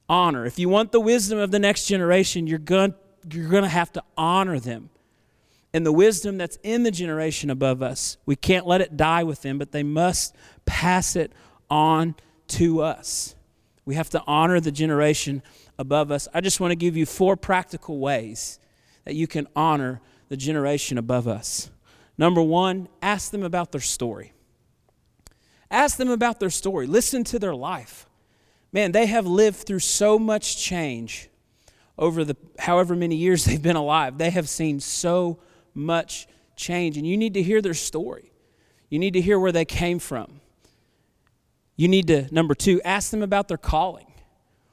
Honor. 0.08 0.46
If 0.46 0.60
you 0.60 0.68
want 0.68 0.92
the 0.92 1.00
wisdom 1.00 1.38
of 1.38 1.50
the 1.50 1.58
next 1.58 1.86
generation, 1.86 2.46
you're 2.46 2.60
going, 2.60 2.94
you're 3.30 3.50
going 3.50 3.64
to 3.64 3.68
have 3.68 3.92
to 3.94 4.02
honor 4.16 4.60
them 4.60 4.90
and 5.74 5.84
the 5.84 5.92
wisdom 5.92 6.38
that's 6.38 6.58
in 6.62 6.82
the 6.82 6.90
generation 6.90 7.50
above 7.50 7.82
us. 7.82 8.16
We 8.24 8.36
can't 8.36 8.66
let 8.66 8.80
it 8.80 8.96
die 8.96 9.24
with 9.24 9.42
them, 9.42 9.58
but 9.58 9.72
they 9.72 9.82
must 9.82 10.34
pass 10.64 11.14
it 11.14 11.32
on 11.70 12.14
to 12.48 12.82
us. 12.82 13.34
We 13.84 13.94
have 13.94 14.10
to 14.10 14.22
honor 14.26 14.60
the 14.60 14.72
generation 14.72 15.42
above 15.78 16.10
us. 16.10 16.28
I 16.34 16.40
just 16.40 16.60
want 16.60 16.72
to 16.72 16.76
give 16.76 16.96
you 16.96 17.06
four 17.06 17.36
practical 17.36 17.98
ways 17.98 18.58
that 19.04 19.14
you 19.14 19.26
can 19.26 19.46
honor 19.56 20.00
the 20.28 20.36
generation 20.36 20.98
above 20.98 21.26
us. 21.26 21.70
Number 22.18 22.42
one, 22.42 22.88
ask 23.00 23.30
them 23.30 23.42
about 23.42 23.72
their 23.72 23.80
story. 23.80 24.32
Ask 25.70 25.96
them 25.96 26.10
about 26.10 26.40
their 26.40 26.50
story. 26.50 26.86
Listen 26.86 27.24
to 27.24 27.38
their 27.38 27.54
life. 27.54 28.08
Man, 28.72 28.92
they 28.92 29.06
have 29.06 29.26
lived 29.26 29.56
through 29.56 29.78
so 29.78 30.18
much 30.18 30.58
change 30.58 31.30
over 31.96 32.24
the 32.24 32.36
however 32.58 32.94
many 32.94 33.16
years 33.16 33.44
they've 33.46 33.62
been 33.62 33.76
alive. 33.76 34.18
They 34.18 34.30
have 34.30 34.48
seen 34.48 34.80
so 34.80 35.38
much 35.74 36.26
change. 36.56 36.96
And 36.96 37.06
you 37.06 37.16
need 37.16 37.34
to 37.34 37.42
hear 37.42 37.62
their 37.62 37.74
story. 37.74 38.32
You 38.90 38.98
need 38.98 39.14
to 39.14 39.20
hear 39.20 39.38
where 39.38 39.52
they 39.52 39.64
came 39.64 39.98
from. 39.98 40.40
You 41.78 41.88
need 41.88 42.08
to, 42.08 42.26
number 42.34 42.54
two, 42.54 42.82
ask 42.82 43.10
them 43.10 43.22
about 43.22 43.48
their 43.48 43.56
calling. 43.56 44.12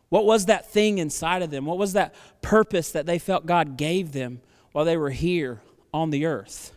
What 0.10 0.26
was 0.26 0.48
that 0.48 0.70
thing 0.70 0.98
inside 0.98 1.44
of 1.44 1.52
them? 1.52 1.66
What 1.66 1.78
was 1.78 1.94
that 1.94 2.16
purpose 2.42 2.92
that 2.92 3.06
they 3.06 3.20
felt 3.20 3.46
God 3.46 3.78
gave 3.78 4.12
them 4.12 4.42
while 4.72 4.86
they 4.86 4.98
were 4.98 5.12
here 5.12 5.62
on 5.94 6.10
the 6.10 6.26
earth? 6.26 6.74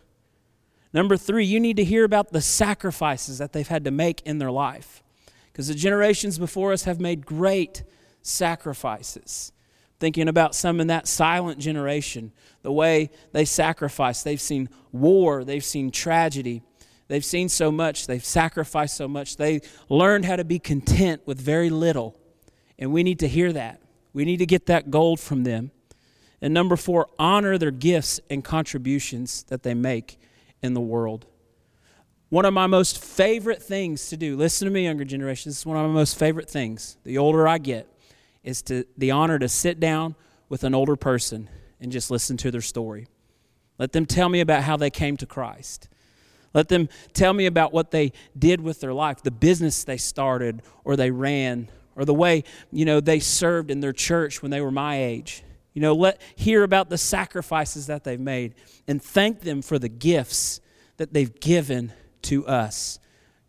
Number 0.93 1.17
three, 1.17 1.45
you 1.45 1.59
need 1.59 1.77
to 1.77 1.83
hear 1.83 2.03
about 2.03 2.31
the 2.31 2.41
sacrifices 2.41 3.39
that 3.39 3.53
they've 3.53 3.67
had 3.67 3.83
to 3.85 3.91
make 3.91 4.21
in 4.21 4.37
their 4.37 4.51
life. 4.51 5.03
Because 5.51 5.67
the 5.67 5.73
generations 5.73 6.37
before 6.37 6.73
us 6.73 6.83
have 6.83 6.99
made 6.99 7.25
great 7.25 7.83
sacrifices 8.21 9.51
thinking 9.99 10.27
about 10.27 10.55
some 10.55 10.79
in 10.79 10.87
that 10.87 11.07
silent 11.07 11.59
generation, 11.59 12.31
the 12.61 12.71
way 12.71 13.09
they 13.33 13.45
sacrificed. 13.45 14.23
They've 14.23 14.39
seen 14.39 14.69
war, 14.91 15.43
they've 15.43 15.63
seen 15.63 15.91
tragedy, 15.91 16.61
they've 17.09 17.25
seen 17.25 17.49
so 17.49 17.69
much, 17.69 18.07
they've 18.07 18.23
sacrificed 18.23 18.95
so 18.95 19.09
much. 19.09 19.35
They 19.35 19.59
learned 19.89 20.23
how 20.23 20.37
to 20.37 20.45
be 20.45 20.59
content 20.59 21.21
with 21.25 21.41
very 21.41 21.69
little. 21.69 22.17
And 22.77 22.93
we 22.93 23.03
need 23.03 23.19
to 23.19 23.27
hear 23.27 23.51
that. 23.51 23.81
We 24.13 24.23
need 24.23 24.37
to 24.37 24.45
get 24.45 24.67
that 24.67 24.89
gold 24.89 25.19
from 25.19 25.43
them. 25.43 25.71
And 26.41 26.53
number 26.53 26.77
four, 26.77 27.07
honor 27.19 27.57
their 27.57 27.71
gifts 27.71 28.21
and 28.29 28.43
contributions 28.43 29.43
that 29.49 29.63
they 29.63 29.73
make 29.73 30.17
in 30.63 30.73
the 30.73 30.81
world. 30.81 31.25
One 32.29 32.45
of 32.45 32.53
my 32.53 32.67
most 32.67 33.03
favorite 33.03 33.61
things 33.61 34.07
to 34.09 34.17
do, 34.17 34.37
listen 34.37 34.67
to 34.67 34.71
me, 34.71 34.85
younger 34.85 35.03
generation, 35.03 35.49
this 35.49 35.59
is 35.59 35.65
one 35.65 35.77
of 35.77 35.87
my 35.87 35.93
most 35.93 36.17
favorite 36.17 36.49
things. 36.49 36.97
The 37.03 37.17
older 37.17 37.47
I 37.47 37.57
get, 37.57 37.87
is 38.43 38.61
to 38.63 38.85
the 38.97 39.11
honor 39.11 39.39
to 39.39 39.49
sit 39.49 39.79
down 39.79 40.15
with 40.47 40.63
an 40.63 40.73
older 40.73 40.95
person 40.95 41.49
and 41.81 41.91
just 41.91 42.11
listen 42.11 42.37
to 42.37 42.51
their 42.51 42.61
story. 42.61 43.07
Let 43.77 43.93
them 43.93 44.05
tell 44.05 44.29
me 44.29 44.41
about 44.41 44.63
how 44.63 44.77
they 44.77 44.89
came 44.89 45.17
to 45.17 45.25
Christ. 45.25 45.89
Let 46.53 46.69
them 46.69 46.89
tell 47.13 47.33
me 47.33 47.45
about 47.45 47.73
what 47.73 47.91
they 47.91 48.11
did 48.37 48.61
with 48.61 48.79
their 48.79 48.93
life, 48.93 49.21
the 49.21 49.31
business 49.31 49.83
they 49.83 49.97
started 49.97 50.61
or 50.83 50.95
they 50.95 51.11
ran, 51.11 51.69
or 51.95 52.05
the 52.05 52.13
way, 52.13 52.43
you 52.71 52.85
know, 52.85 52.99
they 52.99 53.19
served 53.19 53.69
in 53.69 53.81
their 53.81 53.93
church 53.93 54.41
when 54.41 54.51
they 54.51 54.61
were 54.61 54.71
my 54.71 55.03
age. 55.03 55.43
You 55.73 55.81
know, 55.81 55.93
let 55.93 56.21
hear 56.35 56.63
about 56.63 56.89
the 56.89 56.97
sacrifices 56.97 57.87
that 57.87 58.03
they've 58.03 58.19
made 58.19 58.55
and 58.87 59.01
thank 59.01 59.41
them 59.41 59.61
for 59.61 59.77
the 59.77 59.89
gifts 59.89 60.61
that 60.97 61.13
they've 61.13 61.39
given 61.39 61.93
to 62.23 62.45
us. 62.47 62.99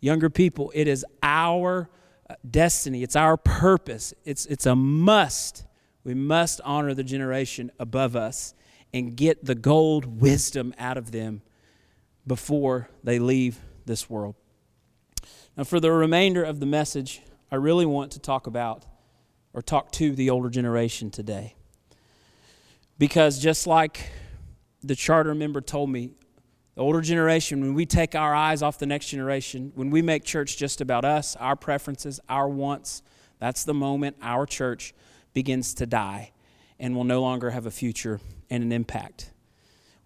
Younger 0.01 0.31
people, 0.31 0.71
it 0.75 0.87
is 0.87 1.05
our 1.23 1.89
uh, 2.29 2.35
destiny, 2.49 3.03
it's 3.03 3.17
our 3.17 3.37
purpose. 3.37 4.15
It's, 4.25 4.47
it's 4.47 4.67
a 4.67 4.77
must. 4.77 5.65
We 6.05 6.15
must 6.15 6.61
honor 6.65 6.95
the 6.95 7.05
generation 7.05 7.71
above 7.79 8.17
us 8.17 8.55
and 8.93 9.17
get 9.17 9.45
the 9.45 9.55
gold 9.55 10.21
wisdom 10.21 10.75
out 10.79 10.97
of 10.97 11.13
them 11.13 11.43
before 12.27 12.89
they 13.03 13.19
leave 13.19 13.59
this 13.87 14.09
world. 14.09 14.35
Now, 15.57 15.65
for 15.65 15.81
the 15.81 15.91
remainder 15.91 16.43
of 16.43 16.61
the 16.61 16.67
message, 16.67 17.23
I 17.51 17.57
really 17.57 17.87
want 17.87 18.13
to 18.13 18.19
talk 18.19 18.47
about 18.47 18.85
or 19.53 19.63
talk 19.63 19.91
to 19.93 20.15
the 20.15 20.31
older 20.31 20.49
generation 20.49 21.11
today. 21.11 21.57
Because 22.99 23.39
just 23.39 23.67
like 23.67 24.11
the 24.83 24.95
charter 24.95 25.35
member 25.35 25.61
told 25.61 25.91
me 25.91 26.13
the 26.77 26.83
older 26.83 27.01
generation, 27.01 27.61
when 27.61 27.75
we 27.75 27.85
take 27.85 28.15
our 28.15 28.35
eyes 28.35 28.63
off 28.63 28.79
the 28.79 28.87
next 28.87 29.09
generation, 29.09 29.73
when 29.75 29.91
we 29.91 30.03
make 30.03 30.25
church 30.25 30.57
just 30.57 30.81
about 30.81 31.05
us, 31.05 31.35
our 31.37 31.57
preferences, 31.57 32.21
our 32.29 32.49
wants, 32.49 33.03
that's 33.39 33.65
the 33.65 33.75
moment 33.75 34.17
our 34.23 34.47
church 34.47 34.95
begins 35.33 35.75
to 35.75 35.87
die 35.87 36.33
and 36.79 36.95
will 36.95 37.05
no 37.05 37.21
longer 37.21 37.51
have 37.51 37.67
a 37.67 37.71
future 37.71 38.21
and 38.49 38.63
an 38.63 38.73
impact. 38.73 39.33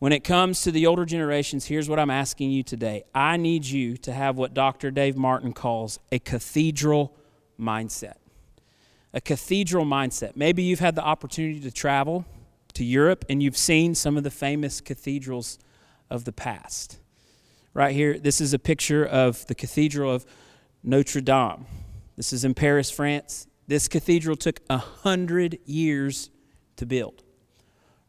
When 0.05 0.13
it 0.13 0.23
comes 0.23 0.61
to 0.65 0.71
the 0.71 0.87
older 0.87 1.07
generations, 1.07 1.65
here's 1.65 1.89
what 1.89 1.99
I'm 1.99 2.11
asking 2.11 2.51
you 2.51 2.63
today. 2.63 3.05
I 3.15 3.39
need 3.39 3.65
you 3.65 3.97
to 3.97 4.13
have 4.13 4.37
what 4.37 4.53
Dr. 4.53 4.91
Dave 4.91 5.17
Martin 5.17 5.55
calls 5.55 5.99
a 6.13 6.19
cathedral 6.19 7.17
mindset. 7.59 8.17
A 9.15 9.23
cathedral 9.23 9.87
mindset. 9.87 10.37
Maybe 10.37 10.63
you've 10.63 10.81
had 10.81 10.95
the 10.95 11.03
opportunity 11.03 11.59
to 11.61 11.71
travel 11.71 12.27
to 12.75 12.85
Europe 12.85 13.25
and 13.31 13.43
you've 13.43 13.57
seen 13.57 13.95
some 13.95 14.19
of 14.19 14.25
the 14.25 14.31
famous 14.31 14.83
cathedrals 14.83 15.59
of 16.11 16.27
the 16.27 16.33
past. 16.33 16.99
Right 17.73 17.95
here, 17.95 18.19
this 18.19 18.43
is 18.43 18.53
a 18.53 18.59
picture 18.59 19.07
of 19.07 19.47
the 19.47 19.55
Cathedral 19.55 20.13
of 20.13 20.27
Notre 20.83 21.23
Dame. 21.23 21.65
This 22.15 22.31
is 22.35 22.45
in 22.45 22.53
Paris, 22.53 22.91
France. 22.91 23.47
This 23.69 23.89
cathedral 23.89 24.37
took 24.37 24.61
a 24.69 24.77
hundred 24.77 25.61
years 25.65 26.29
to 26.77 26.85
build. 26.85 27.24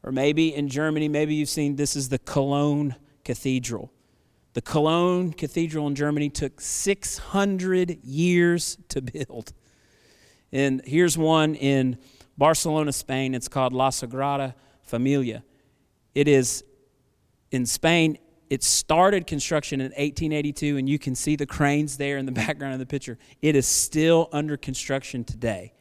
Or 0.06 0.12
maybe 0.12 0.54
in 0.54 0.70
Germany, 0.70 1.10
maybe 1.10 1.34
you've 1.34 1.50
seen 1.50 1.78
this 1.78 1.96
is 1.96 2.10
the 2.10 2.20
Cologne 2.20 2.96
Cathedral. 3.24 3.92
The 4.54 4.62
Cologne 4.62 5.34
Cathedral 5.34 5.88
in 5.88 5.96
Germany 5.96 6.30
took 6.30 6.62
600 6.62 8.04
years 8.04 8.78
to 8.90 9.02
build. 9.02 9.52
And 10.52 10.82
here's 10.86 11.18
one 11.18 11.56
in 11.56 11.98
Barcelona, 12.38 12.94
Spain. 12.94 13.34
It's 13.34 13.48
called 13.48 13.74
La 13.74 13.90
Sagrada 13.90 14.54
Familia. 14.84 15.44
It 16.14 16.28
is 16.28 16.64
in 17.50 17.66
Spain, 17.66 18.20
it 18.52 18.62
started 18.62 19.26
construction 19.26 19.82
in 19.82 19.88
1882, 19.88 20.78
and 20.78 20.88
you 20.88 21.00
can 21.00 21.16
see 21.16 21.36
the 21.36 21.48
cranes 21.48 21.98
there 21.98 22.20
in 22.20 22.28
the 22.28 22.32
background 22.44 22.74
of 22.74 22.80
the 22.80 22.86
picture. 22.86 23.18
It 23.42 23.56
is 23.56 23.66
still 23.66 24.30
under 24.32 24.56
construction 24.56 25.24
today. 25.24 25.74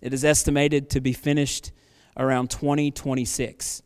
It 0.00 0.14
is 0.14 0.24
estimated 0.24 0.88
to 0.90 1.00
be 1.02 1.12
finished 1.12 1.72
around 2.16 2.50
2026. 2.50 3.82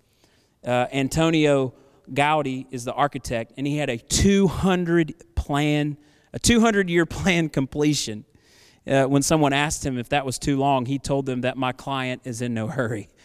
Uh, 0.65 0.87
Antonio 0.93 1.75
Gaudi 2.13 2.67
is 2.71 2.85
the 2.85 2.93
architect, 2.93 3.53
and 3.57 3.67
he 3.67 3.77
had 3.77 3.89
a 3.89 3.99
200 3.99 5.35
plan, 5.35 5.97
a 6.33 6.39
200 6.39 6.89
year 6.91 7.07
plan 7.07 7.49
completion. 7.49 8.25
Uh, 8.87 9.05
when 9.05 9.23
someone 9.23 9.53
asked 9.53 9.85
him 9.85 9.99
if 9.99 10.09
that 10.09 10.25
was 10.25 10.39
too 10.39 10.57
long, 10.57 10.87
he 10.87 10.99
told 10.99 11.27
them 11.27 11.43
that 11.43 11.57
my 11.57 11.73
client 11.73 12.23
is 12.25 12.41
in 12.43 12.55
no 12.55 12.69
hurry. 12.69 13.09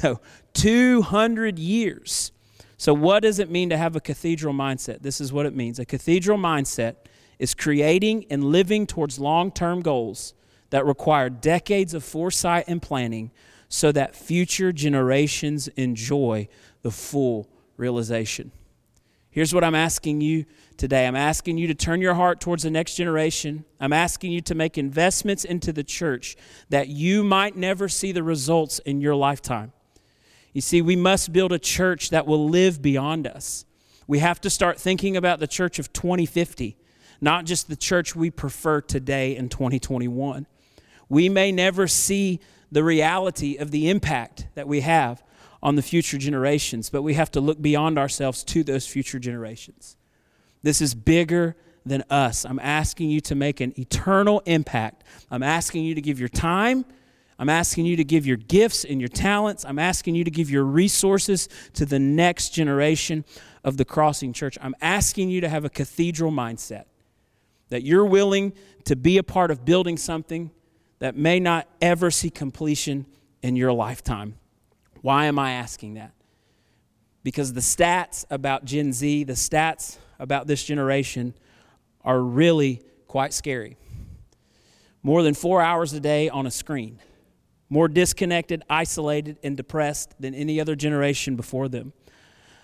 So, 0.00 0.20
200 0.54 1.60
years. 1.60 2.32
So, 2.76 2.92
what 2.92 3.20
does 3.20 3.38
it 3.38 3.48
mean 3.48 3.70
to 3.70 3.76
have 3.76 3.94
a 3.94 4.00
cathedral 4.00 4.52
mindset? 4.52 5.00
This 5.00 5.20
is 5.20 5.32
what 5.32 5.46
it 5.46 5.54
means. 5.54 5.78
A 5.78 5.84
cathedral 5.84 6.38
mindset 6.38 6.96
is 7.38 7.54
creating 7.54 8.26
and 8.28 8.42
living 8.42 8.88
towards 8.88 9.20
long 9.20 9.52
term 9.52 9.82
goals 9.82 10.34
that 10.70 10.84
require 10.84 11.30
decades 11.30 11.94
of 11.94 12.02
foresight 12.02 12.64
and 12.66 12.82
planning 12.82 13.30
so 13.76 13.92
that 13.92 14.16
future 14.16 14.72
generations 14.72 15.68
enjoy 15.76 16.48
the 16.80 16.90
full 16.90 17.46
realization. 17.76 18.50
Here's 19.28 19.52
what 19.52 19.62
I'm 19.64 19.74
asking 19.74 20.22
you 20.22 20.46
today 20.78 21.06
I'm 21.06 21.14
asking 21.14 21.58
you 21.58 21.66
to 21.66 21.74
turn 21.74 22.00
your 22.00 22.14
heart 22.14 22.40
towards 22.40 22.62
the 22.62 22.70
next 22.70 22.94
generation. 22.94 23.66
I'm 23.78 23.92
asking 23.92 24.32
you 24.32 24.40
to 24.40 24.54
make 24.54 24.78
investments 24.78 25.44
into 25.44 25.74
the 25.74 25.84
church 25.84 26.38
that 26.70 26.88
you 26.88 27.22
might 27.22 27.54
never 27.54 27.86
see 27.86 28.12
the 28.12 28.22
results 28.22 28.78
in 28.78 29.02
your 29.02 29.14
lifetime. 29.14 29.74
You 30.54 30.62
see, 30.62 30.80
we 30.80 30.96
must 30.96 31.34
build 31.34 31.52
a 31.52 31.58
church 31.58 32.08
that 32.08 32.26
will 32.26 32.48
live 32.48 32.80
beyond 32.80 33.26
us. 33.26 33.66
We 34.06 34.20
have 34.20 34.40
to 34.40 34.48
start 34.48 34.80
thinking 34.80 35.18
about 35.18 35.38
the 35.38 35.46
church 35.46 35.78
of 35.78 35.92
2050, 35.92 36.78
not 37.20 37.44
just 37.44 37.68
the 37.68 37.76
church 37.76 38.16
we 38.16 38.30
prefer 38.30 38.80
today 38.80 39.36
in 39.36 39.50
2021. 39.50 40.46
We 41.10 41.28
may 41.28 41.52
never 41.52 41.86
see 41.86 42.40
the 42.70 42.84
reality 42.84 43.56
of 43.56 43.70
the 43.70 43.88
impact 43.88 44.46
that 44.54 44.68
we 44.68 44.80
have 44.80 45.22
on 45.62 45.76
the 45.76 45.82
future 45.82 46.18
generations, 46.18 46.90
but 46.90 47.02
we 47.02 47.14
have 47.14 47.30
to 47.32 47.40
look 47.40 47.60
beyond 47.60 47.98
ourselves 47.98 48.44
to 48.44 48.62
those 48.62 48.86
future 48.86 49.18
generations. 49.18 49.96
This 50.62 50.80
is 50.80 50.94
bigger 50.94 51.56
than 51.84 52.04
us. 52.10 52.44
I'm 52.44 52.58
asking 52.58 53.10
you 53.10 53.20
to 53.22 53.34
make 53.34 53.60
an 53.60 53.72
eternal 53.78 54.42
impact. 54.46 55.04
I'm 55.30 55.42
asking 55.42 55.84
you 55.84 55.94
to 55.94 56.00
give 56.00 56.18
your 56.18 56.28
time. 56.28 56.84
I'm 57.38 57.48
asking 57.48 57.86
you 57.86 57.96
to 57.96 58.04
give 58.04 58.26
your 58.26 58.36
gifts 58.36 58.84
and 58.84 59.00
your 59.00 59.08
talents. 59.08 59.64
I'm 59.64 59.78
asking 59.78 60.14
you 60.14 60.24
to 60.24 60.30
give 60.30 60.50
your 60.50 60.64
resources 60.64 61.48
to 61.74 61.84
the 61.84 61.98
next 61.98 62.50
generation 62.50 63.24
of 63.62 63.76
the 63.76 63.84
Crossing 63.84 64.32
Church. 64.32 64.56
I'm 64.60 64.74
asking 64.80 65.30
you 65.30 65.40
to 65.42 65.48
have 65.48 65.64
a 65.64 65.70
cathedral 65.70 66.32
mindset 66.32 66.84
that 67.68 67.82
you're 67.82 68.06
willing 68.06 68.52
to 68.84 68.96
be 68.96 69.18
a 69.18 69.22
part 69.22 69.50
of 69.50 69.64
building 69.64 69.96
something 69.96 70.50
that 70.98 71.16
may 71.16 71.40
not 71.40 71.68
ever 71.80 72.10
see 72.10 72.30
completion 72.30 73.06
in 73.42 73.56
your 73.56 73.72
lifetime. 73.72 74.36
Why 75.02 75.26
am 75.26 75.38
I 75.38 75.52
asking 75.52 75.94
that? 75.94 76.12
Because 77.22 77.52
the 77.52 77.60
stats 77.60 78.24
about 78.30 78.64
Gen 78.64 78.92
Z, 78.92 79.24
the 79.24 79.34
stats 79.34 79.98
about 80.18 80.46
this 80.46 80.64
generation, 80.64 81.34
are 82.02 82.20
really 82.20 82.82
quite 83.06 83.32
scary. 83.32 83.76
More 85.02 85.22
than 85.22 85.34
four 85.34 85.60
hours 85.60 85.92
a 85.92 86.00
day 86.00 86.28
on 86.28 86.46
a 86.46 86.50
screen, 86.50 87.00
more 87.68 87.88
disconnected, 87.88 88.62
isolated, 88.70 89.38
and 89.42 89.56
depressed 89.56 90.14
than 90.20 90.34
any 90.34 90.60
other 90.60 90.76
generation 90.76 91.36
before 91.36 91.68
them. 91.68 91.92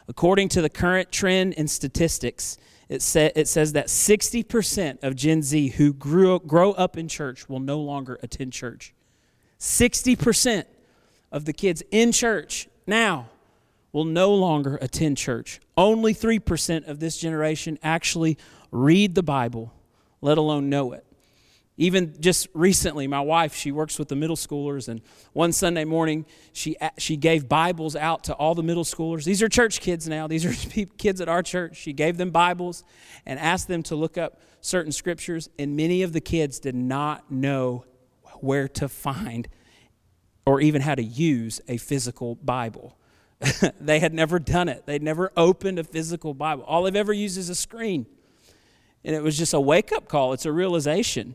According 0.08 0.48
to 0.50 0.62
the 0.62 0.70
current 0.70 1.12
trend 1.12 1.54
in 1.54 1.68
statistics, 1.68 2.56
it, 2.92 3.32
it 3.34 3.48
says 3.48 3.72
that 3.72 3.86
60% 3.86 5.02
of 5.02 5.16
Gen 5.16 5.42
Z 5.42 5.68
who 5.70 5.92
grew, 5.92 6.38
grow 6.40 6.72
up 6.72 6.96
in 6.96 7.08
church 7.08 7.48
will 7.48 7.60
no 7.60 7.80
longer 7.80 8.18
attend 8.22 8.52
church. 8.52 8.94
60% 9.58 10.64
of 11.30 11.44
the 11.44 11.52
kids 11.52 11.82
in 11.90 12.12
church 12.12 12.68
now 12.86 13.28
will 13.92 14.04
no 14.04 14.34
longer 14.34 14.78
attend 14.80 15.16
church. 15.16 15.60
Only 15.76 16.14
3% 16.14 16.88
of 16.88 17.00
this 17.00 17.18
generation 17.18 17.78
actually 17.82 18.38
read 18.70 19.14
the 19.14 19.22
Bible, 19.22 19.72
let 20.20 20.38
alone 20.38 20.68
know 20.68 20.92
it. 20.92 21.04
Even 21.82 22.14
just 22.20 22.46
recently, 22.54 23.08
my 23.08 23.20
wife, 23.20 23.56
she 23.56 23.72
works 23.72 23.98
with 23.98 24.06
the 24.06 24.14
middle 24.14 24.36
schoolers, 24.36 24.86
and 24.86 25.00
one 25.32 25.50
Sunday 25.50 25.84
morning, 25.84 26.26
she, 26.52 26.76
she 26.96 27.16
gave 27.16 27.48
Bibles 27.48 27.96
out 27.96 28.22
to 28.24 28.34
all 28.34 28.54
the 28.54 28.62
middle 28.62 28.84
schoolers. 28.84 29.24
These 29.24 29.42
are 29.42 29.48
church 29.48 29.80
kids 29.80 30.08
now, 30.08 30.28
these 30.28 30.44
are 30.44 30.86
kids 30.96 31.20
at 31.20 31.28
our 31.28 31.42
church. 31.42 31.76
She 31.76 31.92
gave 31.92 32.18
them 32.18 32.30
Bibles 32.30 32.84
and 33.26 33.36
asked 33.36 33.66
them 33.66 33.82
to 33.84 33.96
look 33.96 34.16
up 34.16 34.40
certain 34.60 34.92
scriptures, 34.92 35.50
and 35.58 35.76
many 35.76 36.04
of 36.04 36.12
the 36.12 36.20
kids 36.20 36.60
did 36.60 36.76
not 36.76 37.32
know 37.32 37.84
where 38.34 38.68
to 38.68 38.88
find 38.88 39.48
or 40.46 40.60
even 40.60 40.82
how 40.82 40.94
to 40.94 41.02
use 41.02 41.60
a 41.66 41.78
physical 41.78 42.36
Bible. 42.36 42.96
they 43.80 43.98
had 43.98 44.14
never 44.14 44.38
done 44.38 44.68
it, 44.68 44.86
they'd 44.86 45.02
never 45.02 45.32
opened 45.36 45.80
a 45.80 45.84
physical 45.84 46.32
Bible. 46.32 46.62
All 46.62 46.84
they've 46.84 46.94
ever 46.94 47.12
used 47.12 47.36
is 47.36 47.48
a 47.48 47.56
screen. 47.56 48.06
And 49.04 49.16
it 49.16 49.22
was 49.24 49.36
just 49.36 49.52
a 49.52 49.60
wake 49.60 49.90
up 49.90 50.06
call, 50.06 50.32
it's 50.32 50.46
a 50.46 50.52
realization 50.52 51.34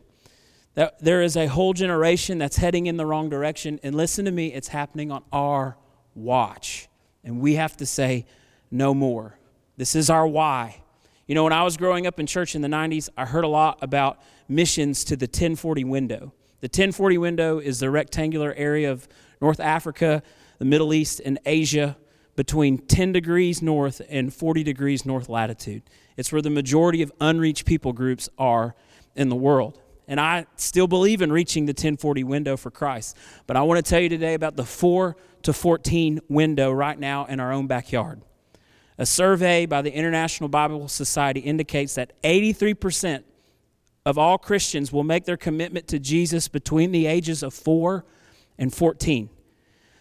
that 0.78 0.96
there 1.00 1.22
is 1.22 1.36
a 1.36 1.48
whole 1.48 1.72
generation 1.72 2.38
that's 2.38 2.58
heading 2.58 2.86
in 2.86 2.96
the 2.96 3.04
wrong 3.04 3.28
direction. 3.28 3.80
And 3.82 3.96
listen 3.96 4.26
to 4.26 4.30
me, 4.30 4.54
it's 4.54 4.68
happening 4.68 5.10
on 5.10 5.24
our 5.32 5.76
watch. 6.14 6.88
And 7.24 7.40
we 7.40 7.54
have 7.54 7.76
to 7.78 7.84
say, 7.84 8.26
no 8.70 8.94
more. 8.94 9.36
This 9.76 9.96
is 9.96 10.08
our 10.08 10.24
why. 10.24 10.84
You 11.26 11.34
know, 11.34 11.42
when 11.42 11.52
I 11.52 11.64
was 11.64 11.76
growing 11.76 12.06
up 12.06 12.20
in 12.20 12.26
church 12.26 12.54
in 12.54 12.62
the 12.62 12.68
90s, 12.68 13.08
I 13.16 13.24
heard 13.24 13.42
a 13.42 13.48
lot 13.48 13.80
about 13.82 14.20
missions 14.46 15.02
to 15.06 15.16
the 15.16 15.24
1040 15.24 15.82
window. 15.82 16.32
The 16.60 16.66
1040 16.66 17.18
window 17.18 17.58
is 17.58 17.80
the 17.80 17.90
rectangular 17.90 18.54
area 18.54 18.92
of 18.92 19.08
North 19.40 19.58
Africa, 19.58 20.22
the 20.60 20.64
Middle 20.64 20.94
East, 20.94 21.20
and 21.24 21.40
Asia 21.44 21.96
between 22.36 22.78
10 22.78 23.10
degrees 23.10 23.60
north 23.60 24.00
and 24.08 24.32
40 24.32 24.62
degrees 24.62 25.04
north 25.04 25.28
latitude. 25.28 25.82
It's 26.16 26.30
where 26.30 26.40
the 26.40 26.50
majority 26.50 27.02
of 27.02 27.10
unreached 27.20 27.66
people 27.66 27.92
groups 27.92 28.28
are 28.38 28.76
in 29.16 29.28
the 29.28 29.34
world. 29.34 29.80
And 30.08 30.18
I 30.18 30.46
still 30.56 30.88
believe 30.88 31.20
in 31.20 31.30
reaching 31.30 31.66
the 31.66 31.72
1040 31.72 32.24
window 32.24 32.56
for 32.56 32.70
Christ. 32.70 33.16
But 33.46 33.56
I 33.56 33.62
want 33.62 33.84
to 33.84 33.88
tell 33.88 34.00
you 34.00 34.08
today 34.08 34.34
about 34.34 34.56
the 34.56 34.64
4 34.64 35.16
to 35.42 35.52
14 35.52 36.20
window 36.28 36.72
right 36.72 36.98
now 36.98 37.26
in 37.26 37.38
our 37.38 37.52
own 37.52 37.66
backyard. 37.66 38.22
A 38.96 39.06
survey 39.06 39.66
by 39.66 39.82
the 39.82 39.92
International 39.92 40.48
Bible 40.48 40.88
Society 40.88 41.40
indicates 41.40 41.94
that 41.94 42.20
83% 42.22 43.22
of 44.04 44.18
all 44.18 44.38
Christians 44.38 44.90
will 44.90 45.04
make 45.04 45.26
their 45.26 45.36
commitment 45.36 45.86
to 45.88 45.98
Jesus 45.98 46.48
between 46.48 46.90
the 46.90 47.06
ages 47.06 47.42
of 47.42 47.52
4 47.52 48.04
and 48.58 48.72
14. 48.74 49.28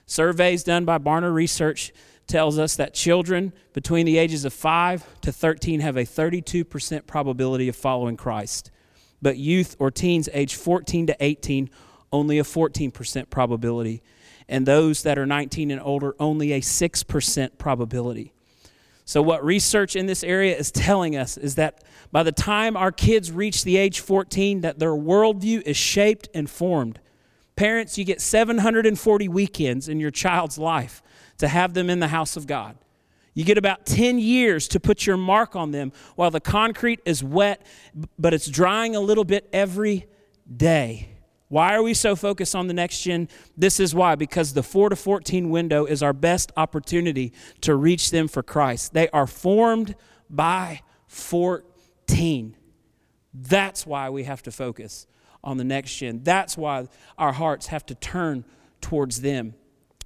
Surveys 0.05 0.63
done 0.63 0.85
by 0.85 0.97
Barna 0.97 1.31
Research 1.31 1.91
tells 2.27 2.57
us 2.57 2.75
that 2.77 2.93
children 2.93 3.53
between 3.73 4.05
the 4.05 4.17
ages 4.17 4.45
of 4.45 4.53
5 4.53 5.21
to 5.21 5.31
13 5.31 5.81
have 5.81 5.97
a 5.97 6.03
32% 6.03 7.05
probability 7.05 7.67
of 7.67 7.75
following 7.75 8.17
Christ. 8.17 8.71
But 9.21 9.37
youth 9.37 9.75
or 9.79 9.91
teens 9.91 10.29
age 10.33 10.55
14 10.55 11.07
to 11.07 11.17
18 11.19 11.69
only 12.11 12.39
a 12.39 12.43
14% 12.43 13.29
probability. 13.29 14.01
And 14.47 14.65
those 14.65 15.03
that 15.03 15.17
are 15.17 15.25
19 15.25 15.71
and 15.71 15.81
older 15.81 16.15
only 16.19 16.53
a 16.53 16.61
6% 16.61 17.57
probability. 17.57 18.33
So, 19.03 19.21
what 19.21 19.43
research 19.43 19.95
in 19.95 20.05
this 20.05 20.23
area 20.23 20.55
is 20.55 20.69
telling 20.69 21.15
us 21.15 21.37
is 21.37 21.55
that 21.55 21.83
by 22.11 22.23
the 22.23 22.31
time 22.31 22.75
our 22.75 22.91
kids 22.91 23.31
reach 23.31 23.63
the 23.63 23.77
age 23.77 24.01
14, 24.01 24.61
that 24.61 24.79
their 24.79 24.91
worldview 24.91 25.61
is 25.61 25.77
shaped 25.77 26.27
and 26.33 26.49
formed. 26.49 26.99
Parents, 27.55 27.97
you 27.97 28.03
get 28.03 28.21
740 28.21 29.27
weekends 29.29 29.87
in 29.87 29.99
your 29.99 30.11
child's 30.11 30.57
life 30.57 31.01
to 31.37 31.47
have 31.47 31.73
them 31.73 31.89
in 31.89 31.99
the 31.99 32.09
house 32.09 32.35
of 32.35 32.47
God. 32.47 32.77
You 33.37 33.43
get 33.43 33.59
about 33.59 33.85
10 33.85 34.17
years 34.17 34.67
to 34.69 34.79
put 34.79 35.05
your 35.05 35.15
mark 35.15 35.55
on 35.55 35.69
them 35.69 35.91
while 36.15 36.31
the 36.31 36.39
concrete 36.39 37.01
is 37.05 37.23
wet, 37.23 37.63
but 38.17 38.33
it's 38.33 38.47
drying 38.47 38.95
a 38.95 38.99
little 38.99 39.23
bit 39.23 39.47
every 39.53 40.07
day. 40.51 41.09
Why 41.47 41.75
are 41.75 41.83
we 41.83 41.93
so 41.93 42.15
focused 42.15 42.55
on 42.55 42.65
the 42.65 42.73
next 42.73 43.03
gen? 43.03 43.29
This 43.55 43.79
is 43.79 43.93
why, 43.93 44.15
because 44.15 44.53
the 44.53 44.63
4 44.63 44.89
to 44.89 44.95
14 44.95 45.51
window 45.51 45.85
is 45.85 46.01
our 46.01 46.13
best 46.13 46.51
opportunity 46.57 47.31
to 47.61 47.75
reach 47.75 48.09
them 48.09 48.27
for 48.27 48.41
Christ. 48.41 48.93
They 48.93 49.07
are 49.09 49.27
formed 49.27 49.93
by 50.31 50.81
14. 51.05 52.57
That's 53.35 53.85
why 53.85 54.09
we 54.09 54.23
have 54.23 54.41
to 54.41 54.51
focus 54.51 55.05
on 55.43 55.57
the 55.57 55.63
next 55.63 55.95
gen. 55.95 56.21
That's 56.23 56.57
why 56.57 56.87
our 57.19 57.33
hearts 57.33 57.67
have 57.67 57.85
to 57.85 57.93
turn 57.93 58.45
towards 58.81 59.21
them, 59.21 59.53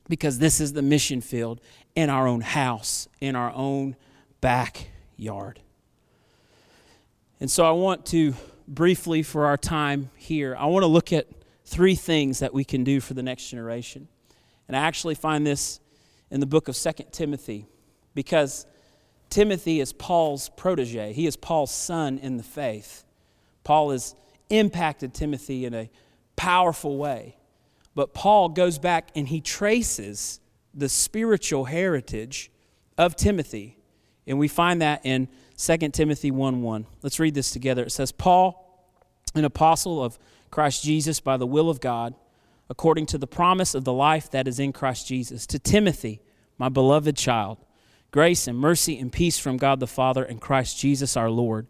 because 0.09 0.39
this 0.39 0.59
is 0.59 0.73
the 0.73 0.81
mission 0.81 1.21
field 1.21 1.61
in 1.95 2.09
our 2.09 2.27
own 2.27 2.41
house, 2.41 3.07
in 3.19 3.35
our 3.35 3.51
own 3.53 3.95
backyard. 4.39 5.59
And 7.39 7.49
so 7.49 7.65
I 7.65 7.71
want 7.71 8.05
to 8.07 8.33
briefly 8.67 9.23
for 9.23 9.45
our 9.45 9.57
time 9.57 10.09
here, 10.15 10.55
I 10.57 10.65
want 10.65 10.83
to 10.83 10.87
look 10.87 11.11
at 11.11 11.27
three 11.65 11.95
things 11.95 12.39
that 12.39 12.53
we 12.53 12.63
can 12.63 12.83
do 12.83 12.99
for 12.99 13.13
the 13.13 13.23
next 13.23 13.49
generation. 13.49 14.07
And 14.67 14.77
I 14.77 14.81
actually 14.81 15.15
find 15.15 15.45
this 15.45 15.79
in 16.29 16.39
the 16.39 16.45
book 16.45 16.67
of 16.67 16.75
Second 16.75 17.11
Timothy 17.11 17.65
because 18.13 18.65
Timothy 19.29 19.79
is 19.79 19.93
Paul's 19.93 20.49
protege. 20.49 21.13
He 21.13 21.25
is 21.25 21.35
Paul's 21.35 21.71
son 21.71 22.17
in 22.17 22.37
the 22.37 22.43
faith. 22.43 23.05
Paul 23.63 23.91
has 23.91 24.15
impacted 24.49 25.13
Timothy 25.13 25.65
in 25.65 25.73
a 25.73 25.89
powerful 26.35 26.97
way. 26.97 27.37
But 27.95 28.13
Paul 28.13 28.49
goes 28.49 28.77
back 28.77 29.09
and 29.15 29.27
he 29.27 29.41
traces 29.41 30.40
the 30.73 30.89
spiritual 30.89 31.65
heritage 31.65 32.51
of 32.97 33.15
Timothy. 33.15 33.77
And 34.27 34.39
we 34.39 34.47
find 34.47 34.81
that 34.81 35.01
in 35.03 35.27
2 35.57 35.77
Timothy 35.89 36.31
1 36.31 36.61
1. 36.61 36.85
Let's 37.01 37.19
read 37.19 37.33
this 37.33 37.51
together. 37.51 37.83
It 37.83 37.91
says, 37.91 38.11
Paul, 38.11 38.67
an 39.35 39.45
apostle 39.45 40.03
of 40.03 40.17
Christ 40.49 40.83
Jesus 40.83 41.19
by 41.19 41.37
the 41.37 41.47
will 41.47 41.69
of 41.69 41.79
God, 41.79 42.13
according 42.69 43.05
to 43.07 43.17
the 43.17 43.27
promise 43.27 43.73
of 43.73 43.83
the 43.83 43.93
life 43.93 44.29
that 44.31 44.47
is 44.47 44.59
in 44.59 44.73
Christ 44.73 45.07
Jesus, 45.07 45.45
to 45.47 45.59
Timothy, 45.59 46.21
my 46.57 46.69
beloved 46.69 47.15
child, 47.17 47.57
grace 48.11 48.47
and 48.47 48.57
mercy 48.57 48.99
and 48.99 49.11
peace 49.11 49.39
from 49.39 49.57
God 49.57 49.79
the 49.79 49.87
Father 49.87 50.23
and 50.23 50.41
Christ 50.41 50.79
Jesus 50.79 51.17
our 51.17 51.29
Lord. 51.29 51.67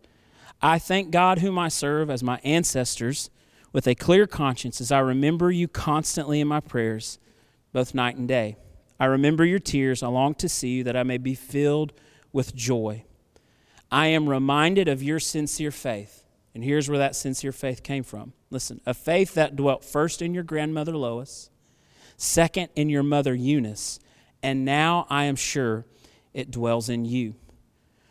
I 0.61 0.77
thank 0.79 1.11
God, 1.11 1.39
whom 1.39 1.57
I 1.57 1.69
serve 1.69 2.09
as 2.09 2.23
my 2.23 2.39
ancestors, 2.43 3.29
with 3.73 3.87
a 3.87 3.95
clear 3.95 4.27
conscience, 4.27 4.81
as 4.81 4.91
I 4.91 4.99
remember 4.99 5.51
you 5.51 5.67
constantly 5.67 6.39
in 6.39 6.47
my 6.47 6.59
prayers, 6.59 7.19
both 7.71 7.95
night 7.95 8.17
and 8.17 8.27
day. 8.27 8.57
I 9.01 9.05
remember 9.05 9.43
your 9.43 9.57
tears. 9.57 10.03
I 10.03 10.09
long 10.09 10.35
to 10.35 10.47
see 10.47 10.75
you 10.75 10.83
that 10.83 10.95
I 10.95 11.01
may 11.01 11.17
be 11.17 11.33
filled 11.33 11.91
with 12.31 12.53
joy. 12.53 13.03
I 13.91 14.05
am 14.05 14.29
reminded 14.29 14.87
of 14.87 15.01
your 15.01 15.19
sincere 15.19 15.71
faith. 15.71 16.23
And 16.53 16.63
here's 16.63 16.87
where 16.87 16.99
that 16.99 17.15
sincere 17.15 17.51
faith 17.51 17.81
came 17.81 18.03
from. 18.03 18.33
Listen, 18.51 18.79
a 18.85 18.93
faith 18.93 19.33
that 19.33 19.55
dwelt 19.55 19.83
first 19.83 20.21
in 20.21 20.35
your 20.35 20.43
grandmother 20.43 20.95
Lois, 20.95 21.49
second 22.15 22.69
in 22.75 22.89
your 22.89 23.01
mother 23.01 23.33
Eunice, 23.33 23.99
and 24.43 24.65
now 24.65 25.07
I 25.09 25.23
am 25.23 25.35
sure 25.35 25.87
it 26.31 26.51
dwells 26.51 26.87
in 26.87 27.03
you. 27.03 27.33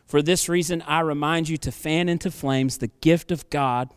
For 0.06 0.22
this 0.22 0.48
reason, 0.48 0.82
I 0.82 1.00
remind 1.00 1.48
you 1.48 1.56
to 1.58 1.70
fan 1.70 2.08
into 2.08 2.32
flames 2.32 2.78
the 2.78 2.88
gift 2.88 3.30
of 3.30 3.48
God 3.48 3.90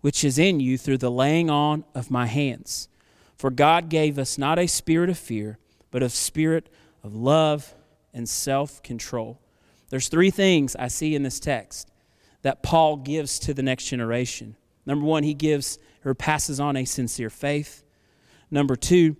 which 0.00 0.24
is 0.24 0.40
in 0.40 0.58
you 0.58 0.76
through 0.76 0.98
the 0.98 1.08
laying 1.08 1.50
on 1.50 1.84
of 1.94 2.10
my 2.10 2.26
hands. 2.26 2.88
For 3.36 3.48
God 3.48 3.88
gave 3.88 4.18
us 4.18 4.36
not 4.36 4.58
a 4.58 4.66
spirit 4.66 5.08
of 5.08 5.16
fear, 5.16 5.60
but 5.92 6.02
of 6.02 6.10
spirit 6.10 6.68
of 7.04 7.14
love 7.14 7.74
and 8.12 8.28
self 8.28 8.82
control. 8.82 9.40
There's 9.90 10.08
three 10.08 10.30
things 10.30 10.74
I 10.74 10.88
see 10.88 11.14
in 11.14 11.22
this 11.22 11.38
text 11.38 11.88
that 12.40 12.64
Paul 12.64 12.96
gives 12.96 13.38
to 13.40 13.54
the 13.54 13.62
next 13.62 13.84
generation. 13.86 14.56
Number 14.84 15.06
one, 15.06 15.22
he 15.22 15.34
gives 15.34 15.78
or 16.04 16.14
passes 16.14 16.58
on 16.58 16.76
a 16.76 16.84
sincere 16.84 17.30
faith. 17.30 17.84
Number 18.50 18.74
two, 18.74 19.16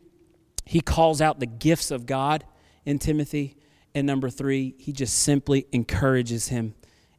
he 0.65 0.81
calls 0.81 1.21
out 1.21 1.39
the 1.39 1.47
gifts 1.47 1.91
of 1.91 2.07
God 2.07 2.45
in 2.85 2.99
Timothy. 2.99 3.57
And 3.95 4.07
number 4.07 4.31
three, 4.31 4.75
he 4.79 4.93
just 4.93 5.19
simply 5.21 5.67
encourages 5.71 6.49
him 6.49 6.75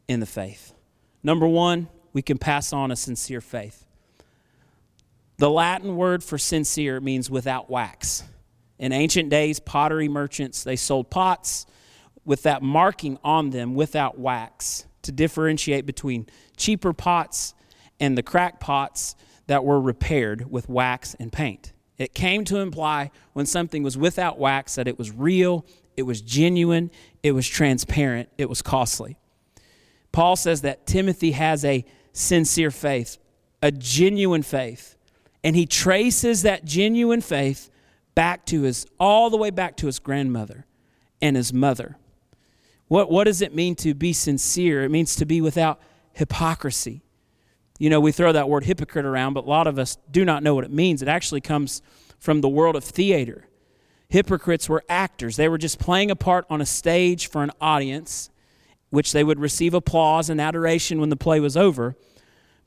in 0.07 0.19
the 0.19 0.25
faith. 0.25 0.73
Number 1.21 1.47
one, 1.47 1.87
we 2.11 2.21
can 2.21 2.37
pass 2.37 2.73
on 2.73 2.91
a 2.91 2.95
sincere 2.95 3.41
faith. 3.41 3.85
The 5.37 5.49
Latin 5.49 5.95
word 5.95 6.23
for 6.23 6.37
sincere 6.37 6.99
means 6.99 7.29
without 7.29 7.69
wax. 7.69 8.23
In 8.83 8.91
ancient 8.91 9.29
days, 9.29 9.61
pottery 9.61 10.09
merchants, 10.09 10.65
they 10.65 10.75
sold 10.75 11.09
pots 11.09 11.65
with 12.25 12.43
that 12.43 12.61
marking 12.61 13.17
on 13.23 13.51
them 13.51 13.75
without 13.75 14.19
wax 14.19 14.85
to 15.03 15.13
differentiate 15.13 15.85
between 15.85 16.27
cheaper 16.57 16.91
pots 16.91 17.53
and 18.01 18.17
the 18.17 18.23
cracked 18.23 18.59
pots 18.59 19.15
that 19.47 19.63
were 19.63 19.79
repaired 19.79 20.51
with 20.51 20.67
wax 20.67 21.15
and 21.17 21.31
paint. 21.31 21.71
It 21.97 22.13
came 22.13 22.43
to 22.43 22.57
imply 22.57 23.11
when 23.31 23.45
something 23.45 23.83
was 23.83 23.97
without 23.97 24.37
wax 24.37 24.75
that 24.75 24.89
it 24.89 24.97
was 24.97 25.11
real, 25.11 25.65
it 25.95 26.03
was 26.03 26.19
genuine, 26.19 26.91
it 27.23 27.31
was 27.31 27.47
transparent, 27.47 28.27
it 28.37 28.49
was 28.49 28.61
costly. 28.61 29.15
Paul 30.11 30.35
says 30.35 30.59
that 30.63 30.85
Timothy 30.85 31.31
has 31.31 31.63
a 31.63 31.85
sincere 32.11 32.69
faith, 32.69 33.17
a 33.61 33.71
genuine 33.71 34.43
faith, 34.43 34.97
and 35.41 35.55
he 35.55 35.65
traces 35.65 36.41
that 36.41 36.65
genuine 36.65 37.21
faith 37.21 37.69
back 38.15 38.45
to 38.47 38.61
his 38.63 38.85
all 38.99 39.29
the 39.29 39.37
way 39.37 39.49
back 39.49 39.77
to 39.77 39.87
his 39.87 39.99
grandmother 39.99 40.65
and 41.21 41.35
his 41.35 41.53
mother. 41.53 41.97
What, 42.87 43.09
what 43.09 43.23
does 43.23 43.41
it 43.41 43.55
mean 43.55 43.75
to 43.77 43.93
be 43.93 44.13
sincere? 44.13 44.83
It 44.83 44.89
means 44.89 45.15
to 45.15 45.25
be 45.25 45.41
without 45.41 45.81
hypocrisy. 46.13 47.01
You 47.79 47.89
know, 47.89 47.99
we 47.99 48.11
throw 48.11 48.31
that 48.31 48.47
word 48.47 48.65
hypocrite 48.65 49.05
around, 49.05 49.33
but 49.33 49.45
a 49.45 49.49
lot 49.49 49.67
of 49.67 49.79
us 49.79 49.97
do 50.11 50.23
not 50.23 50.43
know 50.43 50.53
what 50.53 50.63
it 50.63 50.71
means. 50.71 51.01
It 51.01 51.07
actually 51.07 51.41
comes 51.41 51.81
from 52.19 52.41
the 52.41 52.49
world 52.49 52.75
of 52.75 52.83
theater. 52.83 53.47
Hypocrites 54.09 54.69
were 54.69 54.83
actors, 54.87 55.37
they 55.37 55.49
were 55.49 55.57
just 55.57 55.79
playing 55.79 56.11
a 56.11 56.15
part 56.15 56.45
on 56.49 56.61
a 56.61 56.65
stage 56.65 57.27
for 57.29 57.41
an 57.41 57.51
audience, 57.59 58.29
which 58.91 59.11
they 59.11 59.23
would 59.23 59.39
receive 59.39 59.73
applause 59.73 60.29
and 60.29 60.39
adoration 60.39 60.99
when 60.99 61.09
the 61.09 61.15
play 61.15 61.39
was 61.39 61.57
over. 61.57 61.95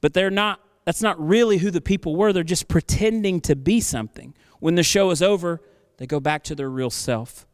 But 0.01 0.13
they're 0.13 0.29
not, 0.29 0.61
that's 0.85 1.03
not 1.03 1.25
really 1.25 1.59
who 1.59 1.71
the 1.71 1.81
people 1.81 2.17
were. 2.17 2.33
They're 2.33 2.43
just 2.43 2.67
pretending 2.67 3.41
to 3.43 3.55
be 3.55 3.81
something. 3.81 4.35
When 4.67 4.75
the 4.75 4.83
show 4.83 5.13
is 5.13 5.23
over, 5.23 5.61
they 5.99 6.09
go 6.09 6.19
back 6.19 6.43
to 6.43 6.57
their 6.57 6.69
real 6.69 6.91
self. 6.91 7.47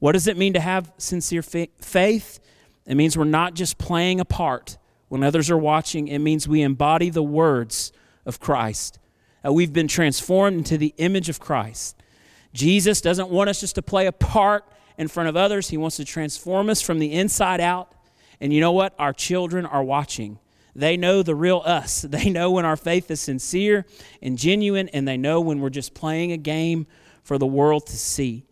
What 0.00 0.14
does 0.14 0.26
it 0.26 0.36
mean 0.36 0.54
to 0.54 0.60
have 0.60 0.92
sincere 0.98 1.40
faith? 1.40 2.40
It 2.84 2.96
means 2.96 3.16
we're 3.16 3.26
not 3.26 3.54
just 3.54 3.78
playing 3.78 4.18
a 4.18 4.24
part 4.24 4.76
when 5.06 5.22
others 5.22 5.52
are 5.52 5.56
watching. 5.56 6.08
It 6.08 6.18
means 6.18 6.48
we 6.48 6.62
embody 6.62 7.10
the 7.10 7.22
words 7.22 7.92
of 8.26 8.40
Christ. 8.40 8.98
Uh, 9.46 9.52
we've 9.52 9.72
been 9.72 9.86
transformed 9.86 10.58
into 10.58 10.76
the 10.76 10.92
image 10.96 11.28
of 11.28 11.38
Christ. 11.38 11.94
Jesus 12.52 13.00
doesn't 13.00 13.30
want 13.30 13.48
us 13.48 13.60
just 13.60 13.76
to 13.76 13.82
play 13.82 14.06
a 14.08 14.12
part 14.12 14.64
in 14.96 15.06
front 15.06 15.28
of 15.28 15.36
others, 15.36 15.68
He 15.68 15.76
wants 15.76 15.94
to 15.98 16.04
transform 16.04 16.70
us 16.70 16.82
from 16.82 16.98
the 16.98 17.12
inside 17.12 17.60
out. 17.60 17.92
And 18.40 18.52
you 18.52 18.60
know 18.60 18.72
what? 18.72 18.96
Our 18.98 19.12
children 19.12 19.64
are 19.64 19.84
watching. 19.84 20.40
They 20.74 20.96
know 20.96 21.22
the 21.22 21.34
real 21.34 21.62
us. 21.64 22.02
They 22.08 22.30
know 22.30 22.50
when 22.50 22.64
our 22.64 22.76
faith 22.76 23.10
is 23.10 23.20
sincere 23.20 23.86
and 24.22 24.38
genuine, 24.38 24.88
and 24.90 25.06
they 25.06 25.16
know 25.16 25.40
when 25.40 25.60
we're 25.60 25.70
just 25.70 25.94
playing 25.94 26.32
a 26.32 26.36
game 26.36 26.86
for 27.22 27.38
the 27.38 27.46
world 27.46 27.86
to 27.86 27.96
see. 27.96 28.44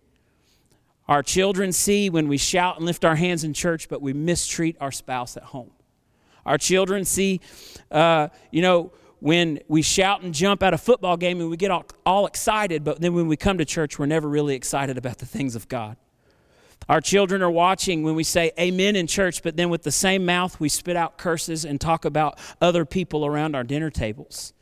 Our 1.09 1.23
children 1.23 1.73
see 1.73 2.11
when 2.11 2.29
we 2.29 2.37
shout 2.37 2.77
and 2.77 2.85
lift 2.85 3.05
our 3.05 3.17
hands 3.17 3.45
in 3.45 3.53
church, 3.55 3.89
but 3.89 4.03
we 4.03 4.13
mistreat 4.13 4.77
our 4.81 4.91
spouse 4.91 5.37
at 5.37 5.45
home. 5.45 5.71
Our 6.45 6.59
children 6.59 7.05
see, 7.05 7.41
uh, 7.91 8.29
you 8.51 8.63
know, 8.63 8.93
when 9.21 9.61
we 9.69 9.83
shout 9.83 10.23
and 10.23 10.35
jump 10.35 10.63
at 10.63 10.75
a 10.75 10.79
football 10.79 11.17
game 11.17 11.41
and 11.41 11.51
we 11.51 11.57
get 11.57 11.71
all, 11.71 11.85
all 12.05 12.27
excited, 12.27 12.85
but 12.85 13.01
then 13.01 13.15
when 13.15 13.29
we 13.29 13.37
come 13.37 13.59
to 13.59 13.65
church, 13.65 13.99
we're 13.99 14.07
never 14.07 14.29
really 14.29 14.55
excited 14.55 14.99
about 14.99 15.19
the 15.19 15.27
things 15.27 15.57
of 15.57 15.69
God. 15.69 15.97
Our 16.89 17.01
children 17.01 17.43
are 17.43 17.51
watching 17.51 18.03
when 18.05 18.15
we 18.15 18.23
say 18.23 18.53
amen 18.59 18.95
in 18.95 19.07
church, 19.07 19.43
but 19.43 19.57
then 19.57 19.71
with 19.71 19.83
the 19.83 19.91
same 19.91 20.25
mouth, 20.25 20.61
we 20.61 20.69
spit 20.69 20.97
out 20.97 21.19
curses 21.19 21.65
and 21.65 21.81
talk 21.81 22.05
about 22.05 22.39
other 22.61 22.85
people 22.85 23.27
around 23.27 23.57
our 23.57 23.65
dinner 23.65 23.91
tables. 23.91 24.53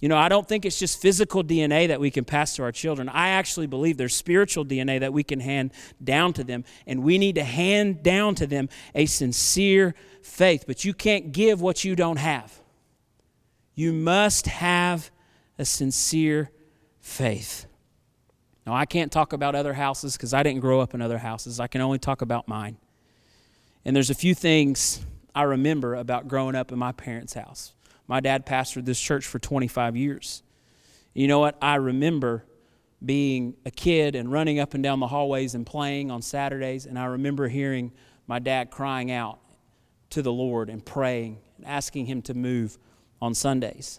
You 0.00 0.08
know, 0.08 0.16
I 0.16 0.28
don't 0.28 0.48
think 0.48 0.64
it's 0.64 0.78
just 0.78 1.02
physical 1.02 1.44
DNA 1.44 1.88
that 1.88 2.00
we 2.00 2.10
can 2.10 2.24
pass 2.24 2.56
to 2.56 2.62
our 2.62 2.72
children. 2.72 3.08
I 3.08 3.30
actually 3.30 3.66
believe 3.66 3.98
there's 3.98 4.14
spiritual 4.14 4.64
DNA 4.64 5.00
that 5.00 5.12
we 5.12 5.22
can 5.22 5.40
hand 5.40 5.72
down 6.02 6.32
to 6.34 6.44
them, 6.44 6.64
and 6.86 7.02
we 7.02 7.18
need 7.18 7.34
to 7.34 7.44
hand 7.44 8.02
down 8.02 8.34
to 8.36 8.46
them 8.46 8.68
a 8.94 9.06
sincere 9.06 9.94
faith. 10.22 10.64
But 10.66 10.84
you 10.84 10.94
can't 10.94 11.32
give 11.32 11.60
what 11.60 11.84
you 11.84 11.94
don't 11.94 12.16
have. 12.16 12.60
You 13.74 13.92
must 13.92 14.46
have 14.46 15.10
a 15.58 15.64
sincere 15.64 16.50
faith. 17.00 17.66
Now, 18.70 18.76
I 18.76 18.86
can't 18.86 19.10
talk 19.10 19.32
about 19.32 19.56
other 19.56 19.74
houses 19.74 20.16
because 20.16 20.32
I 20.32 20.44
didn't 20.44 20.60
grow 20.60 20.78
up 20.78 20.94
in 20.94 21.02
other 21.02 21.18
houses. 21.18 21.58
I 21.58 21.66
can 21.66 21.80
only 21.80 21.98
talk 21.98 22.22
about 22.22 22.46
mine. 22.46 22.76
And 23.84 23.96
there's 23.96 24.10
a 24.10 24.14
few 24.14 24.32
things 24.32 25.04
I 25.34 25.42
remember 25.42 25.96
about 25.96 26.28
growing 26.28 26.54
up 26.54 26.70
in 26.70 26.78
my 26.78 26.92
parents' 26.92 27.34
house. 27.34 27.74
My 28.06 28.20
dad 28.20 28.46
pastored 28.46 28.84
this 28.84 29.00
church 29.00 29.26
for 29.26 29.40
25 29.40 29.96
years. 29.96 30.44
You 31.14 31.26
know 31.26 31.40
what? 31.40 31.58
I 31.60 31.74
remember 31.74 32.44
being 33.04 33.56
a 33.66 33.72
kid 33.72 34.14
and 34.14 34.30
running 34.30 34.60
up 34.60 34.72
and 34.74 34.84
down 34.84 35.00
the 35.00 35.08
hallways 35.08 35.56
and 35.56 35.66
playing 35.66 36.12
on 36.12 36.22
Saturdays, 36.22 36.86
and 36.86 36.96
I 36.96 37.06
remember 37.06 37.48
hearing 37.48 37.90
my 38.28 38.38
dad 38.38 38.70
crying 38.70 39.10
out 39.10 39.40
to 40.10 40.22
the 40.22 40.32
Lord 40.32 40.70
and 40.70 40.86
praying 40.86 41.40
and 41.56 41.66
asking 41.66 42.06
Him 42.06 42.22
to 42.22 42.34
move 42.34 42.78
on 43.20 43.34
Sundays. 43.34 43.98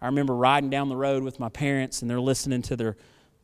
I 0.00 0.06
remember 0.06 0.34
riding 0.34 0.70
down 0.70 0.88
the 0.88 0.96
road 0.96 1.22
with 1.22 1.38
my 1.38 1.50
parents, 1.50 2.02
and 2.02 2.10
they're 2.10 2.20
listening 2.20 2.62
to 2.62 2.74
their 2.74 2.96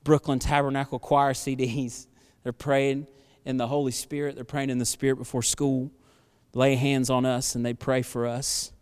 Brooklyn 0.08 0.38
Tabernacle 0.38 0.98
Choir 0.98 1.34
CDs. 1.34 2.06
They're 2.42 2.50
praying 2.54 3.08
in 3.44 3.58
the 3.58 3.66
Holy 3.66 3.92
Spirit, 3.92 4.36
they're 4.36 4.42
praying 4.44 4.70
in 4.70 4.78
the 4.78 4.86
Spirit 4.86 5.16
before 5.16 5.42
school, 5.42 5.90
lay 6.54 6.76
hands 6.76 7.10
on 7.10 7.26
us, 7.26 7.54
and 7.54 7.64
they 7.64 7.74
pray 7.74 8.00
for 8.00 8.26
us. 8.26 8.72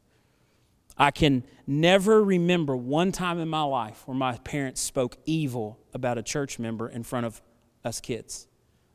I 0.96 1.10
can 1.10 1.42
never 1.66 2.22
remember 2.22 2.76
one 2.76 3.10
time 3.10 3.40
in 3.40 3.48
my 3.48 3.64
life 3.64 4.04
where 4.06 4.16
my 4.16 4.38
parents 4.38 4.80
spoke 4.80 5.16
evil 5.26 5.80
about 5.92 6.16
a 6.16 6.22
church 6.22 6.60
member 6.60 6.88
in 6.88 7.02
front 7.02 7.26
of 7.26 7.42
us 7.84 8.00
kids. 8.00 8.46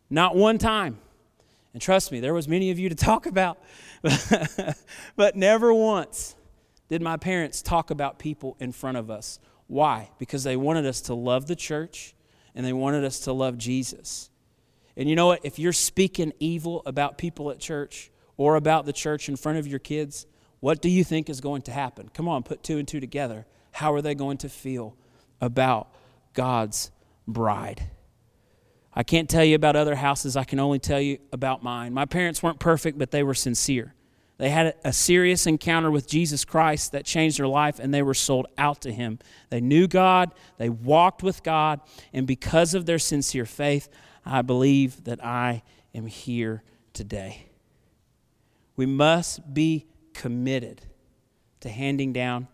Not 0.10 0.34
one 0.34 0.58
time. 0.58 1.00
And 1.74 1.82
trust 1.82 2.14
me, 2.14 2.22
there 2.22 2.34
was 2.34 2.48
many 2.48 2.72
of 2.72 2.80
you 2.80 2.88
to 2.88 2.96
talk 2.96 3.26
about, 3.26 3.60
but 5.18 5.36
never 5.36 5.74
once 5.74 6.38
did 6.88 7.02
my 7.02 7.18
parents 7.18 7.62
talk 7.62 7.92
about 7.92 8.20
people 8.20 8.56
in 8.62 8.72
front 8.72 8.96
of 8.96 9.12
us. 9.12 9.38
Why? 9.68 10.12
Because 10.18 10.46
they 10.46 10.56
wanted 10.56 10.86
us 10.86 11.02
to 11.02 11.14
love 11.14 11.48
the 11.48 11.58
church 11.58 12.16
and 12.56 12.66
they 12.66 12.74
wanted 12.74 13.04
us 13.04 13.20
to 13.22 13.34
love 13.34 13.58
Jesus. 13.58 14.30
And 14.98 15.10
you 15.10 15.16
know 15.16 15.28
what? 15.28 15.40
If 15.44 15.60
you're 15.60 15.74
speaking 15.74 16.34
evil 16.40 16.82
about 16.86 17.18
people 17.18 17.52
at 17.52 17.60
church 17.60 18.12
or 18.38 18.56
about 18.56 18.86
the 18.86 18.94
church 18.94 19.30
in 19.30 19.36
front 19.36 19.58
of 19.58 19.68
your 19.68 19.80
kids, 19.80 20.26
what 20.60 20.82
do 20.82 20.90
you 20.90 21.04
think 21.04 21.30
is 21.30 21.42
going 21.42 21.64
to 21.64 21.72
happen? 21.72 22.10
Come 22.14 22.28
on, 22.28 22.44
put 22.44 22.64
two 22.64 22.78
and 22.78 22.88
two 22.88 23.00
together. 23.00 23.46
How 23.72 23.94
are 23.94 24.02
they 24.02 24.16
going 24.16 24.38
to 24.40 24.50
feel 24.50 24.96
about 25.40 25.90
God's 26.34 26.92
bride? 27.28 27.84
I 28.94 29.04
can't 29.04 29.30
tell 29.30 29.44
you 29.44 29.56
about 29.56 29.76
other 29.76 29.96
houses. 29.96 30.36
I 30.36 30.44
can 30.44 30.60
only 30.60 30.80
tell 30.80 31.00
you 31.00 31.20
about 31.32 31.64
mine. 31.64 31.94
My 31.94 32.06
parents 32.06 32.44
weren't 32.44 32.60
perfect, 32.60 32.98
but 32.98 33.12
they 33.12 33.24
were 33.24 33.34
sincere. 33.34 33.94
They 34.42 34.50
had 34.50 34.74
a 34.84 34.92
serious 34.92 35.46
encounter 35.46 35.92
with 35.92 36.08
Jesus 36.08 36.46
Christ 36.46 36.94
that 36.94 37.06
changed 37.06 37.38
their 37.38 37.48
life, 37.48 37.78
and 37.78 37.94
they 37.94 38.02
were 38.02 38.16
sold 38.16 38.48
out 38.58 38.82
to 38.82 38.92
Him. 38.92 39.20
They 39.52 39.62
knew 39.62 39.88
God, 39.88 40.34
they 40.58 40.68
walked 40.68 41.22
with 41.22 41.44
God, 41.44 41.80
and 42.12 42.26
because 42.26 42.74
of 42.74 42.88
their 42.88 42.98
sincere 42.98 43.46
faith, 43.46 43.88
I 44.26 44.42
believe 44.42 45.04
that 45.04 45.24
I 45.24 45.62
am 45.94 46.08
here 46.08 46.64
today. 46.92 47.50
We 48.76 48.88
must 48.88 49.54
be 49.54 49.86
committed 50.16 50.88
to 51.60 51.70
handing 51.70 52.12
down 52.12 52.48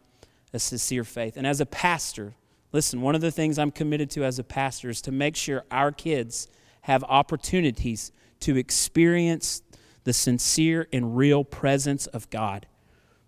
a 0.52 0.60
sincere 0.60 1.06
faith. 1.06 1.38
And 1.38 1.48
as 1.48 1.62
a 1.62 1.66
pastor, 1.66 2.36
listen, 2.74 3.00
one 3.00 3.16
of 3.16 3.22
the 3.22 3.32
things 3.32 3.58
I'm 3.58 3.72
committed 3.72 4.10
to 4.12 4.26
as 4.26 4.40
a 4.40 4.44
pastor 4.44 4.90
is 4.90 5.02
to 5.04 5.14
make 5.14 5.38
sure 5.38 5.64
our 5.72 5.94
kids 5.94 6.50
have 6.82 7.06
opportunities 7.06 8.12
to 8.42 8.58
experience 8.58 9.62
the 10.08 10.14
sincere 10.14 10.88
and 10.92 11.16
real 11.16 11.44
presence 11.44 12.08
of 12.08 12.30
God. 12.30 12.66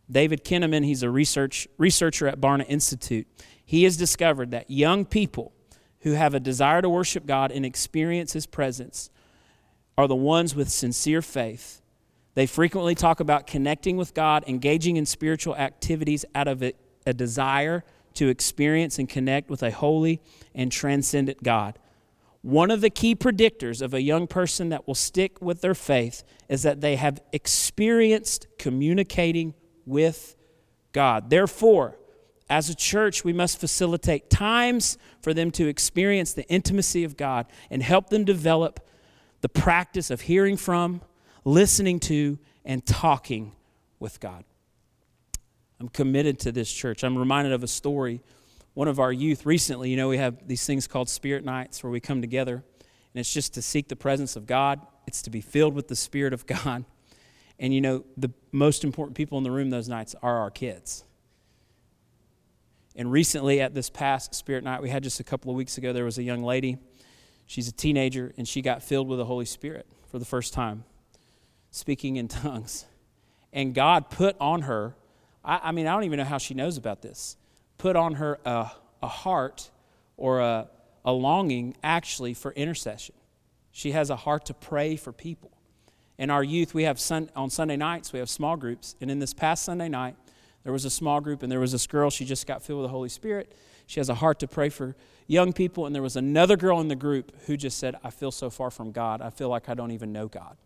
David 0.09 0.43
Kinnaman, 0.43 0.83
he's 0.85 1.03
a 1.03 1.09
research, 1.11 1.67
researcher 1.77 2.27
at 2.27 2.41
Barna 2.41 2.65
Institute. 2.67 3.27
He 3.63 3.83
has 3.83 3.97
discovered 3.97 4.49
that 4.51 4.71
young 4.71 5.05
people 5.05 5.53
who 5.99 6.13
have 6.13 6.33
a 6.33 6.39
desire 6.39 6.81
to 6.81 6.89
worship 6.89 7.27
God 7.27 7.51
and 7.51 7.65
experience 7.65 8.33
His 8.33 8.47
presence 8.47 9.11
are 9.97 10.07
the 10.07 10.15
ones 10.15 10.55
with 10.55 10.69
sincere 10.69 11.21
faith 11.21 11.79
they 12.39 12.45
frequently 12.45 12.95
talk 12.95 13.19
about 13.19 13.47
connecting 13.47 13.97
with 13.97 14.13
God, 14.13 14.45
engaging 14.47 14.95
in 14.95 15.05
spiritual 15.05 15.57
activities 15.57 16.23
out 16.33 16.47
of 16.47 16.63
a, 16.63 16.71
a 17.05 17.13
desire 17.13 17.83
to 18.13 18.29
experience 18.29 18.97
and 18.97 19.09
connect 19.09 19.49
with 19.49 19.61
a 19.61 19.71
holy 19.71 20.21
and 20.55 20.71
transcendent 20.71 21.43
God. 21.43 21.77
One 22.41 22.71
of 22.71 22.81
the 22.81 22.89
key 22.89 23.15
predictors 23.15 23.81
of 23.81 23.93
a 23.93 24.01
young 24.01 24.25
person 24.25 24.69
that 24.69 24.87
will 24.87 24.95
stick 24.95 25.41
with 25.41 25.61
their 25.61 25.75
faith 25.75 26.23
is 26.47 26.63
that 26.63 26.79
they 26.79 26.95
have 26.95 27.21
experienced 27.33 28.47
communicating 28.57 29.53
with 29.85 30.35
God. 30.93 31.29
Therefore, 31.29 31.97
as 32.49 32.69
a 32.69 32.75
church, 32.75 33.23
we 33.23 33.33
must 33.33 33.59
facilitate 33.59 34.29
times 34.29 34.97
for 35.21 35.33
them 35.33 35.51
to 35.51 35.67
experience 35.67 36.33
the 36.33 36.47
intimacy 36.49 37.03
of 37.03 37.17
God 37.17 37.45
and 37.69 37.83
help 37.83 38.09
them 38.09 38.23
develop 38.23 38.79
the 39.41 39.49
practice 39.49 40.09
of 40.09 40.21
hearing 40.21 40.57
from, 40.57 41.01
listening 41.45 41.99
to, 41.99 42.39
and 42.65 42.85
talking 42.85 43.53
with 43.99 44.19
God. 44.19 44.45
I'm 45.79 45.89
committed 45.89 46.39
to 46.39 46.51
this 46.51 46.71
church. 46.71 47.03
I'm 47.03 47.17
reminded 47.17 47.53
of 47.53 47.63
a 47.63 47.67
story. 47.67 48.21
One 48.73 48.87
of 48.87 48.99
our 48.99 49.11
youth 49.11 49.45
recently, 49.45 49.89
you 49.89 49.97
know, 49.97 50.07
we 50.07 50.17
have 50.17 50.47
these 50.47 50.65
things 50.65 50.87
called 50.87 51.09
spirit 51.09 51.43
nights 51.43 51.83
where 51.83 51.91
we 51.91 51.99
come 51.99 52.21
together, 52.21 52.55
and 52.55 53.19
it's 53.19 53.33
just 53.33 53.53
to 53.55 53.61
seek 53.61 53.87
the 53.87 53.95
presence 53.95 54.35
of 54.35 54.45
God, 54.45 54.85
it's 55.07 55.21
to 55.23 55.29
be 55.29 55.41
filled 55.41 55.73
with 55.73 55.87
the 55.87 55.95
Spirit 55.95 56.33
of 56.33 56.45
God. 56.45 56.85
And, 57.57 57.73
you 57.73 57.81
know, 57.81 58.05
the 58.15 58.31
most 58.51 58.83
important 58.83 59.17
people 59.17 59.37
in 59.37 59.43
the 59.43 59.51
room 59.51 59.69
those 59.69 59.89
nights 59.89 60.15
are 60.21 60.37
our 60.37 60.51
kids. 60.51 61.03
And 62.95 63.11
recently, 63.11 63.59
at 63.59 63.73
this 63.73 63.89
past 63.89 64.35
Spirit 64.35 64.63
Night 64.63 64.81
we 64.81 64.89
had 64.89 65.03
just 65.03 65.19
a 65.19 65.23
couple 65.23 65.49
of 65.49 65.57
weeks 65.57 65.77
ago, 65.77 65.93
there 65.93 66.05
was 66.05 66.17
a 66.17 66.23
young 66.23 66.43
lady. 66.43 66.77
She's 67.47 67.67
a 67.67 67.71
teenager, 67.71 68.33
and 68.37 68.47
she 68.47 68.61
got 68.61 68.83
filled 68.83 69.07
with 69.07 69.17
the 69.17 69.25
Holy 69.25 69.45
Spirit 69.45 69.87
for 70.11 70.19
the 70.19 70.25
first 70.25 70.53
time, 70.53 70.83
speaking 71.71 72.17
in 72.17 72.27
tongues. 72.29 72.85
And 73.51 73.73
God 73.73 74.09
put 74.09 74.35
on 74.39 74.63
her, 74.63 74.95
I, 75.43 75.59
I 75.63 75.71
mean, 75.71 75.87
I 75.87 75.93
don't 75.93 76.03
even 76.03 76.19
know 76.19 76.25
how 76.25 76.37
she 76.37 76.53
knows 76.53 76.77
about 76.77 77.01
this, 77.01 77.37
put 77.79 77.95
on 77.95 78.15
her 78.15 78.37
a, 78.45 78.69
a 79.01 79.07
heart 79.07 79.71
or 80.15 80.41
a, 80.41 80.67
a 81.03 81.11
longing 81.11 81.75
actually 81.81 82.35
for 82.35 82.51
intercession. 82.51 83.15
She 83.71 83.93
has 83.93 84.11
a 84.11 84.15
heart 84.15 84.45
to 84.45 84.53
pray 84.53 84.95
for 84.95 85.11
people. 85.11 85.51
In 86.19 86.29
our 86.29 86.43
youth, 86.43 86.73
we 86.73 86.83
have 86.83 86.99
sun, 86.99 87.29
on 87.35 87.49
Sunday 87.49 87.77
nights, 87.77 88.13
we 88.13 88.19
have 88.19 88.29
small 88.29 88.57
groups. 88.57 88.95
And 89.01 89.09
in 89.09 89.19
this 89.19 89.33
past 89.33 89.63
Sunday 89.63 89.87
night, 89.87 90.15
there 90.63 90.73
was 90.73 90.83
a 90.83 90.89
small 90.89 91.21
group, 91.21 91.41
and 91.41 91.51
there 91.51 91.61
was 91.61 91.71
this 91.71 91.87
girl. 91.87 92.09
She 92.09 92.25
just 92.25 92.45
got 92.45 92.61
filled 92.61 92.81
with 92.81 92.89
the 92.89 92.91
Holy 92.91 93.07
Spirit. 93.07 93.55
She 93.87 94.01
has 94.01 94.09
a 94.09 94.15
heart 94.15 94.39
to 94.39 94.47
pray 94.47 94.67
for 94.67 94.95
young 95.27 95.53
people. 95.53 95.85
And 95.85 95.95
there 95.95 96.01
was 96.01 96.17
another 96.17 96.57
girl 96.57 96.81
in 96.81 96.89
the 96.89 96.95
group 96.95 97.31
who 97.45 97.55
just 97.55 97.77
said, 97.77 97.95
I 98.03 98.09
feel 98.09 98.31
so 98.31 98.49
far 98.49 98.69
from 98.69 98.91
God. 98.91 99.21
I 99.21 99.29
feel 99.29 99.47
like 99.47 99.69
I 99.69 99.73
don't 99.73 99.91
even 99.91 100.11
know 100.11 100.27
God. 100.27 100.57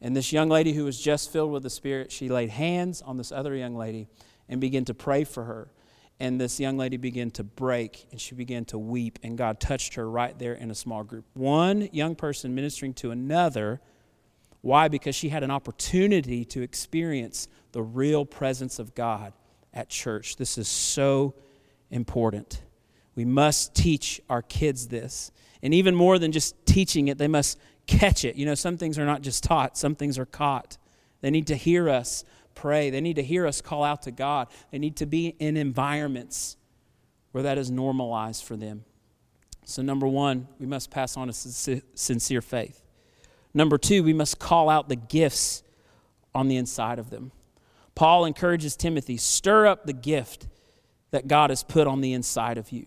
And 0.00 0.16
this 0.16 0.32
young 0.32 0.48
lady 0.48 0.72
who 0.72 0.86
was 0.86 0.98
just 0.98 1.30
filled 1.30 1.52
with 1.52 1.62
the 1.62 1.70
Spirit, 1.70 2.10
she 2.10 2.30
laid 2.30 2.48
hands 2.48 3.02
on 3.02 3.18
this 3.18 3.30
other 3.30 3.54
young 3.54 3.76
lady 3.76 4.08
and 4.48 4.60
began 4.60 4.86
to 4.86 4.94
pray 4.94 5.24
for 5.24 5.44
her. 5.44 5.68
And 6.20 6.38
this 6.38 6.60
young 6.60 6.76
lady 6.76 6.98
began 6.98 7.30
to 7.32 7.42
break 7.42 8.06
and 8.10 8.20
she 8.20 8.34
began 8.34 8.66
to 8.66 8.78
weep, 8.78 9.18
and 9.22 9.38
God 9.38 9.58
touched 9.58 9.94
her 9.94 10.08
right 10.08 10.38
there 10.38 10.52
in 10.52 10.70
a 10.70 10.74
small 10.74 11.02
group. 11.02 11.24
One 11.32 11.88
young 11.92 12.14
person 12.14 12.54
ministering 12.54 12.92
to 12.94 13.10
another. 13.10 13.80
Why? 14.60 14.88
Because 14.88 15.14
she 15.14 15.30
had 15.30 15.42
an 15.42 15.50
opportunity 15.50 16.44
to 16.44 16.60
experience 16.60 17.48
the 17.72 17.82
real 17.82 18.26
presence 18.26 18.78
of 18.78 18.94
God 18.94 19.32
at 19.72 19.88
church. 19.88 20.36
This 20.36 20.58
is 20.58 20.68
so 20.68 21.34
important. 21.90 22.62
We 23.14 23.24
must 23.24 23.74
teach 23.74 24.20
our 24.28 24.42
kids 24.42 24.88
this. 24.88 25.32
And 25.62 25.72
even 25.72 25.94
more 25.94 26.18
than 26.18 26.32
just 26.32 26.54
teaching 26.66 27.08
it, 27.08 27.16
they 27.16 27.28
must 27.28 27.58
catch 27.86 28.26
it. 28.26 28.36
You 28.36 28.44
know, 28.44 28.54
some 28.54 28.76
things 28.76 28.98
are 28.98 29.06
not 29.06 29.22
just 29.22 29.42
taught, 29.42 29.78
some 29.78 29.94
things 29.94 30.18
are 30.18 30.26
caught. 30.26 30.76
They 31.22 31.30
need 31.30 31.46
to 31.46 31.56
hear 31.56 31.88
us 31.88 32.24
pray, 32.60 32.90
they 32.90 33.00
need 33.00 33.16
to 33.16 33.22
hear 33.22 33.46
us 33.46 33.62
call 33.62 33.82
out 33.82 34.02
to 34.02 34.10
God, 34.10 34.48
they 34.70 34.78
need 34.78 34.96
to 34.96 35.06
be 35.06 35.28
in 35.38 35.56
environments 35.56 36.58
where 37.32 37.42
that 37.42 37.56
is 37.56 37.70
normalized 37.70 38.44
for 38.44 38.54
them. 38.54 38.84
So, 39.64 39.80
number 39.82 40.06
one, 40.06 40.46
we 40.58 40.66
must 40.66 40.90
pass 40.90 41.16
on 41.16 41.30
a 41.30 41.32
sincere 41.32 42.42
faith. 42.42 42.82
Number 43.54 43.78
two, 43.78 44.02
we 44.02 44.12
must 44.12 44.38
call 44.38 44.68
out 44.68 44.88
the 44.88 44.96
gifts 44.96 45.62
on 46.34 46.48
the 46.48 46.56
inside 46.56 46.98
of 46.98 47.08
them. 47.08 47.32
Paul 47.94 48.26
encourages 48.26 48.76
Timothy, 48.76 49.16
stir 49.16 49.66
up 49.66 49.86
the 49.86 49.92
gift 49.92 50.46
that 51.12 51.28
God 51.28 51.50
has 51.50 51.62
put 51.62 51.86
on 51.86 52.02
the 52.02 52.12
inside 52.12 52.58
of 52.58 52.72
you. 52.72 52.86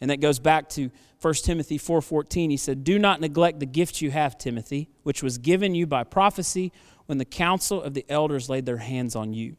And 0.00 0.10
that 0.10 0.20
goes 0.20 0.38
back 0.38 0.68
to 0.70 0.90
1 1.20 1.44
Timothy 1.44 1.78
4:14. 1.78 2.50
He 2.50 2.56
said, 2.56 2.84
"Do 2.84 2.98
not 2.98 3.20
neglect 3.20 3.60
the 3.60 3.66
gift 3.66 4.00
you 4.00 4.10
have, 4.12 4.38
Timothy, 4.38 4.88
which 5.02 5.22
was 5.22 5.36
given 5.36 5.74
you 5.74 5.86
by 5.86 6.04
prophecy 6.04 6.72
when 7.10 7.18
the 7.18 7.26
council 7.26 7.82
of 7.82 7.92
the 7.92 8.06
elders 8.08 8.48
laid 8.48 8.64
their 8.64 8.78
hands 8.78 9.14
on 9.14 9.34
you." 9.34 9.56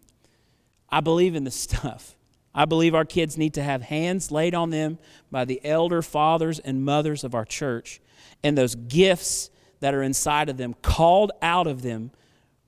I 0.90 1.00
believe 1.00 1.36
in 1.36 1.44
this 1.44 1.56
stuff. 1.70 2.16
I 2.54 2.66
believe 2.66 2.94
our 2.94 3.06
kids 3.06 3.38
need 3.38 3.54
to 3.54 3.64
have 3.64 3.84
hands 3.84 4.32
laid 4.32 4.54
on 4.54 4.72
them 4.72 4.98
by 5.32 5.46
the 5.46 5.64
elder 5.64 6.02
fathers 6.02 6.60
and 6.60 6.84
mothers 6.84 7.24
of 7.24 7.34
our 7.34 7.46
church, 7.46 8.02
and 8.44 8.58
those 8.58 8.76
gifts 8.76 9.52
that 9.80 9.94
are 9.94 10.04
inside 10.04 10.50
of 10.50 10.58
them 10.58 10.76
called 10.82 11.32
out 11.42 11.68
of 11.68 11.82
them 11.82 12.12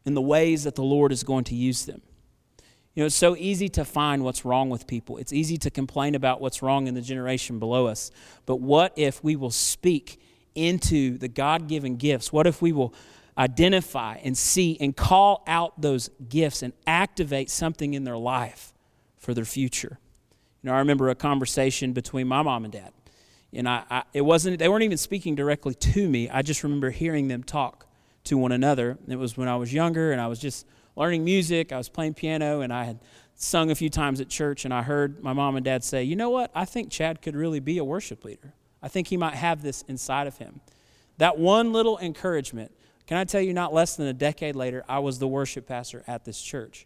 in 0.06 0.13
the 0.13 0.22
ways 0.22 0.63
that 0.63 0.76
the 0.76 0.84
Lord 0.84 1.12
is 1.12 1.24
going 1.24 1.43
to 1.46 1.56
use 1.56 1.86
them. 1.86 2.02
You 2.96 3.02
know, 3.02 3.08
it's 3.08 3.15
so 3.15 3.36
easy 3.36 3.69
to 3.69 3.86
find 3.86 4.24
what's 4.24 4.46
wrong 4.46 4.69
with 4.69 4.86
people. 4.86 5.17
It's 5.17 5.34
easy 5.34 5.58
to 5.58 5.72
complain 5.72 6.13
about 6.13 6.41
what's 6.41 6.62
wrong 6.62 6.88
in 6.88 6.93
the 6.93 7.02
generation 7.02 7.58
below 7.58 7.88
us. 7.88 8.12
But 8.46 8.58
what 8.58 8.93
if 8.96 9.24
we 9.24 9.36
will 9.36 9.52
speak 9.52 10.22
into 10.54 11.17
the 11.17 11.28
God 11.28 11.67
given 11.67 11.96
gifts? 11.96 12.32
What 12.32 12.46
if 12.46 12.62
we 12.62 12.72
will 12.72 12.93
identify 13.38 14.17
and 14.24 14.38
see 14.38 14.78
and 14.80 14.96
call 14.96 15.43
out 15.48 15.82
those 15.82 16.10
gifts 16.30 16.62
and 16.62 16.74
activate 16.86 17.50
something 17.50 17.93
in 17.93 18.04
their 18.04 18.17
life 18.17 18.74
for 19.17 19.34
their 19.34 19.46
future? 19.46 20.00
You 20.62 20.69
know, 20.69 20.76
I 20.76 20.80
remember 20.80 21.10
a 21.10 21.15
conversation 21.15 21.93
between 21.93 22.28
my 22.28 22.41
mom 22.41 22.63
and 22.63 22.74
dad. 22.74 22.91
And 23.52 23.69
I, 23.69 23.84
I 23.89 24.04
it 24.13 24.22
wasn't 24.22 24.60
they 24.60 24.67
weren't 24.67 24.84
even 24.84 24.98
speaking 24.98 25.36
directly 25.36 25.76
to 25.76 26.10
me. 26.10 26.30
I 26.30 26.41
just 26.41 26.63
remember 26.63 26.89
hearing 26.89 27.28
them 27.28 27.43
talk 27.43 27.86
to 28.26 28.38
one 28.38 28.52
another. 28.52 28.98
It 29.08 29.17
was 29.17 29.38
when 29.38 29.48
I 29.48 29.56
was 29.56 29.74
younger 29.74 30.12
and 30.12 30.19
I 30.19 30.28
was 30.28 30.39
just 30.39 30.65
learning 30.96 31.24
music. 31.24 31.72
I 31.72 31.78
was 31.78 31.89
playing 31.89 32.15
piano 32.15 32.62
and 32.62 32.74
I 32.74 32.86
had 32.86 33.00
sung 33.36 33.72
a 33.72 33.76
few 33.76 33.89
times 33.89 34.22
at 34.22 34.30
church 34.30 34.65
and 34.65 34.74
I 34.74 34.84
heard 34.84 35.22
my 35.24 35.34
mom 35.34 35.56
and 35.56 35.65
dad 35.65 35.84
say, 35.84 36.04
"You 36.04 36.15
know 36.15 36.30
what? 36.30 36.50
I 36.56 36.65
think 36.65 36.89
Chad 36.89 37.22
could 37.22 37.36
really 37.36 37.60
be 37.60 37.78
a 37.78 37.84
worship 37.84 38.24
leader. 38.24 38.54
I 38.82 38.88
think 38.88 39.08
he 39.08 39.17
might 39.17 39.36
have 39.36 39.62
this 39.62 39.84
inside 39.84 40.28
of 40.28 40.38
him." 40.38 40.62
That 41.17 41.38
one 41.38 41.74
little 41.74 42.00
encouragement, 42.00 42.72
can 43.08 43.18
I 43.18 43.26
tell 43.26 43.42
you 43.42 43.54
not 43.54 43.74
less 43.74 43.96
than 43.96 44.08
a 44.08 44.13
decade 44.13 44.56
later, 44.56 44.84
I 44.88 45.00
was 45.00 45.20
the 45.20 45.28
worship 45.28 45.68
pastor 45.68 46.04
at 46.08 46.26
this 46.26 46.42
church. 46.42 46.86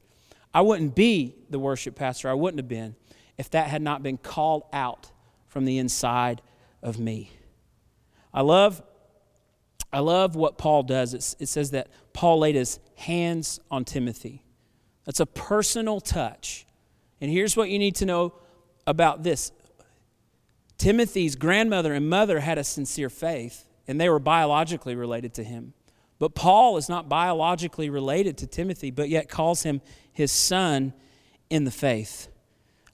I 0.53 0.61
wouldn't 0.61 0.95
be 0.95 1.35
the 1.49 1.59
worship 1.59 1.95
pastor. 1.95 2.29
I 2.29 2.33
wouldn't 2.33 2.59
have 2.59 2.67
been 2.67 2.95
if 3.37 3.49
that 3.51 3.67
had 3.67 3.81
not 3.81 4.01
been 4.01 4.17
called 4.17 4.63
out 4.73 5.11
from 5.47 5.65
the 5.65 5.77
inside 5.77 6.41
of 6.81 6.99
me. 6.99 7.31
I 8.33 8.41
love 8.41 8.81
I 9.93 9.99
love 9.99 10.35
what 10.35 10.57
Paul 10.57 10.83
does. 10.83 11.13
It's, 11.13 11.35
it 11.39 11.47
says 11.47 11.71
that 11.71 11.87
Paul 12.11 12.39
laid 12.39 12.55
his 12.55 12.79
hands 12.95 13.59
on 13.71 13.85
Timothy. 13.85 14.43
That's 15.05 15.21
a 15.21 15.25
personal 15.25 16.01
touch. 16.01 16.65
And 17.21 17.31
here's 17.31 17.55
what 17.55 17.69
you 17.69 17.79
need 17.79 17.95
to 17.95 18.05
know 18.05 18.33
about 18.85 19.23
this 19.23 19.51
Timothy's 20.77 21.35
grandmother 21.35 21.93
and 21.93 22.09
mother 22.09 22.41
had 22.41 22.57
a 22.57 22.63
sincere 22.63 23.09
faith, 23.09 23.65
and 23.87 23.99
they 23.99 24.09
were 24.09 24.19
biologically 24.19 24.95
related 24.95 25.33
to 25.35 25.43
him. 25.43 25.73
But 26.19 26.35
Paul 26.35 26.77
is 26.77 26.89
not 26.89 27.09
biologically 27.09 27.89
related 27.89 28.37
to 28.39 28.47
Timothy, 28.47 28.91
but 28.91 29.09
yet 29.09 29.29
calls 29.29 29.63
him 29.63 29.81
his 30.11 30.31
son 30.31 30.93
in 31.49 31.63
the 31.63 31.71
faith. 31.71 32.27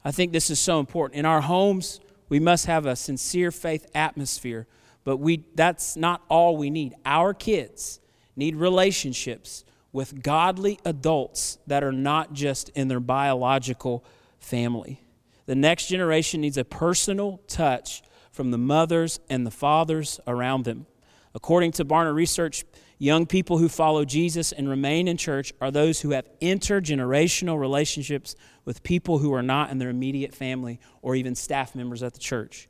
I 0.03 0.11
think 0.11 0.33
this 0.33 0.49
is 0.49 0.59
so 0.59 0.79
important. 0.79 1.17
In 1.17 1.25
our 1.25 1.41
homes, 1.41 2.01
we 2.27 2.39
must 2.39 2.65
have 2.65 2.85
a 2.85 2.95
sincere 2.95 3.51
faith 3.51 3.89
atmosphere 3.95 4.67
but 5.03 5.17
we, 5.17 5.43
that's 5.55 5.95
not 5.95 6.21
all 6.29 6.57
we 6.57 6.69
need. 6.69 6.95
Our 7.05 7.33
kids 7.33 7.99
need 8.35 8.55
relationships 8.55 9.65
with 9.91 10.23
godly 10.23 10.79
adults 10.85 11.59
that 11.67 11.83
are 11.83 11.91
not 11.91 12.33
just 12.33 12.69
in 12.69 12.87
their 12.87 12.99
biological 12.99 14.03
family. 14.39 15.03
The 15.45 15.55
next 15.55 15.87
generation 15.87 16.41
needs 16.41 16.57
a 16.57 16.63
personal 16.63 17.41
touch 17.47 18.01
from 18.31 18.51
the 18.51 18.57
mothers 18.57 19.19
and 19.29 19.45
the 19.45 19.51
fathers 19.51 20.19
around 20.25 20.65
them. 20.65 20.87
According 21.35 21.73
to 21.73 21.85
Barna 21.85 22.13
Research, 22.13 22.63
young 22.97 23.25
people 23.25 23.57
who 23.57 23.69
follow 23.69 24.05
Jesus 24.05 24.51
and 24.51 24.69
remain 24.69 25.07
in 25.07 25.17
church 25.17 25.53
are 25.59 25.71
those 25.71 26.01
who 26.01 26.11
have 26.11 26.27
intergenerational 26.41 27.59
relationships 27.59 28.35
with 28.65 28.83
people 28.83 29.19
who 29.19 29.33
are 29.33 29.43
not 29.43 29.69
in 29.69 29.77
their 29.77 29.89
immediate 29.89 30.33
family 30.33 30.79
or 31.01 31.15
even 31.15 31.35
staff 31.35 31.75
members 31.75 32.03
at 32.03 32.13
the 32.13 32.19
church. 32.19 32.69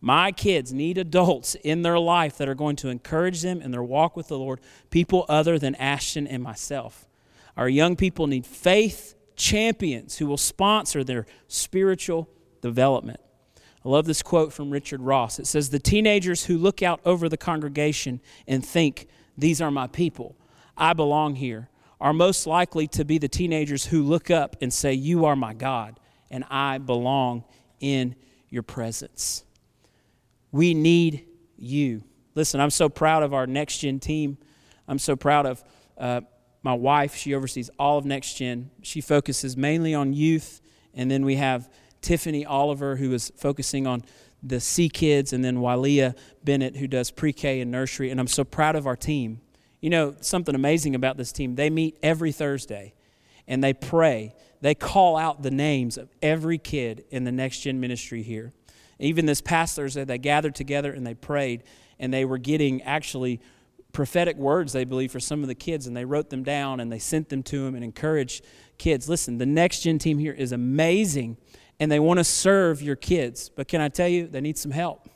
My 0.00 0.32
kids 0.32 0.72
need 0.72 0.98
adults 0.98 1.54
in 1.54 1.82
their 1.82 1.98
life 1.98 2.36
that 2.38 2.48
are 2.48 2.54
going 2.54 2.76
to 2.76 2.88
encourage 2.88 3.40
them 3.40 3.62
in 3.62 3.70
their 3.70 3.84
walk 3.84 4.16
with 4.16 4.28
the 4.28 4.38
Lord, 4.38 4.60
people 4.90 5.24
other 5.28 5.58
than 5.58 5.76
Ashton 5.76 6.26
and 6.26 6.42
myself. 6.42 7.06
Our 7.56 7.68
young 7.68 7.96
people 7.96 8.26
need 8.26 8.46
faith 8.46 9.14
champions 9.36 10.18
who 10.18 10.26
will 10.26 10.36
sponsor 10.36 11.04
their 11.04 11.26
spiritual 11.46 12.28
development. 12.60 13.20
I 13.84 13.88
love 13.88 14.06
this 14.06 14.22
quote 14.22 14.52
from 14.52 14.70
Richard 14.70 15.00
Ross. 15.00 15.38
It 15.38 15.46
says, 15.46 15.70
The 15.70 15.78
teenagers 15.78 16.46
who 16.46 16.58
look 16.58 16.82
out 16.82 17.00
over 17.04 17.28
the 17.28 17.36
congregation 17.36 18.20
and 18.46 18.64
think, 18.64 19.08
These 19.36 19.60
are 19.60 19.70
my 19.70 19.86
people, 19.86 20.36
I 20.76 20.92
belong 20.92 21.36
here, 21.36 21.68
are 22.00 22.12
most 22.12 22.46
likely 22.46 22.86
to 22.88 23.04
be 23.04 23.18
the 23.18 23.28
teenagers 23.28 23.86
who 23.86 24.02
look 24.02 24.30
up 24.30 24.56
and 24.60 24.72
say, 24.72 24.92
You 24.92 25.24
are 25.24 25.36
my 25.36 25.54
God, 25.54 26.00
and 26.30 26.44
I 26.50 26.78
belong 26.78 27.44
in 27.80 28.16
your 28.48 28.62
presence. 28.62 29.44
We 30.50 30.74
need 30.74 31.26
you. 31.56 32.04
Listen, 32.34 32.60
I'm 32.60 32.70
so 32.70 32.88
proud 32.88 33.22
of 33.22 33.32
our 33.32 33.46
Next 33.46 33.78
Gen 33.78 34.00
team. 34.00 34.38
I'm 34.88 34.98
so 34.98 35.16
proud 35.16 35.46
of 35.46 35.64
uh, 35.96 36.22
my 36.62 36.74
wife. 36.74 37.14
She 37.14 37.34
oversees 37.34 37.70
all 37.78 37.98
of 37.98 38.04
Next 38.04 38.34
Gen. 38.34 38.70
She 38.82 39.00
focuses 39.00 39.56
mainly 39.56 39.94
on 39.94 40.12
youth. 40.12 40.60
And 40.94 41.10
then 41.10 41.24
we 41.24 41.36
have 41.36 41.70
Tiffany 42.00 42.44
Oliver, 42.44 42.96
who 42.96 43.12
is 43.12 43.32
focusing 43.36 43.86
on 43.86 44.02
the 44.42 44.60
C 44.60 44.88
kids, 44.88 45.32
and 45.32 45.44
then 45.44 45.58
Walia 45.58 46.16
Bennett, 46.44 46.76
who 46.76 46.86
does 46.86 47.10
pre 47.10 47.32
K 47.32 47.60
and 47.60 47.70
nursery. 47.70 48.10
And 48.10 48.18
I'm 48.18 48.26
so 48.26 48.44
proud 48.44 48.76
of 48.76 48.86
our 48.86 48.96
team. 48.96 49.40
You 49.80 49.90
know, 49.90 50.14
something 50.20 50.54
amazing 50.54 50.94
about 50.94 51.16
this 51.16 51.32
team, 51.32 51.56
they 51.56 51.68
meet 51.70 51.98
every 52.02 52.32
Thursday 52.32 52.94
and 53.48 53.62
they 53.62 53.72
pray. 53.72 54.34
They 54.60 54.74
call 54.74 55.16
out 55.16 55.42
the 55.42 55.50
names 55.50 55.98
of 55.98 56.08
every 56.22 56.58
kid 56.58 57.04
in 57.10 57.24
the 57.24 57.32
Next 57.32 57.60
Gen 57.60 57.80
ministry 57.80 58.22
here. 58.22 58.52
Even 58.98 59.26
this 59.26 59.40
past 59.40 59.74
Thursday, 59.74 60.04
they 60.04 60.18
gathered 60.18 60.54
together 60.54 60.92
and 60.92 61.04
they 61.04 61.14
prayed, 61.14 61.64
and 61.98 62.14
they 62.14 62.24
were 62.24 62.38
getting 62.38 62.80
actually 62.82 63.40
prophetic 63.92 64.36
words, 64.36 64.72
they 64.72 64.84
believe, 64.84 65.10
for 65.10 65.20
some 65.20 65.42
of 65.42 65.48
the 65.48 65.54
kids, 65.54 65.86
and 65.86 65.96
they 65.96 66.04
wrote 66.04 66.30
them 66.30 66.44
down 66.44 66.80
and 66.80 66.90
they 66.90 66.98
sent 66.98 67.28
them 67.28 67.42
to 67.42 67.64
them 67.64 67.74
and 67.74 67.82
encouraged 67.82 68.44
kids. 68.78 69.08
Listen, 69.08 69.38
the 69.38 69.46
Next 69.46 69.80
Gen 69.80 69.98
team 69.98 70.18
here 70.18 70.32
is 70.32 70.52
amazing, 70.52 71.36
and 71.82 71.90
they 71.90 71.98
want 71.98 72.18
to 72.18 72.22
serve 72.22 72.80
your 72.80 72.94
kids. 72.94 73.48
But 73.48 73.66
can 73.66 73.80
I 73.80 73.88
tell 73.88 74.06
you, 74.06 74.28
they 74.28 74.40
need 74.40 74.56
some 74.56 74.70
help. 74.70 75.08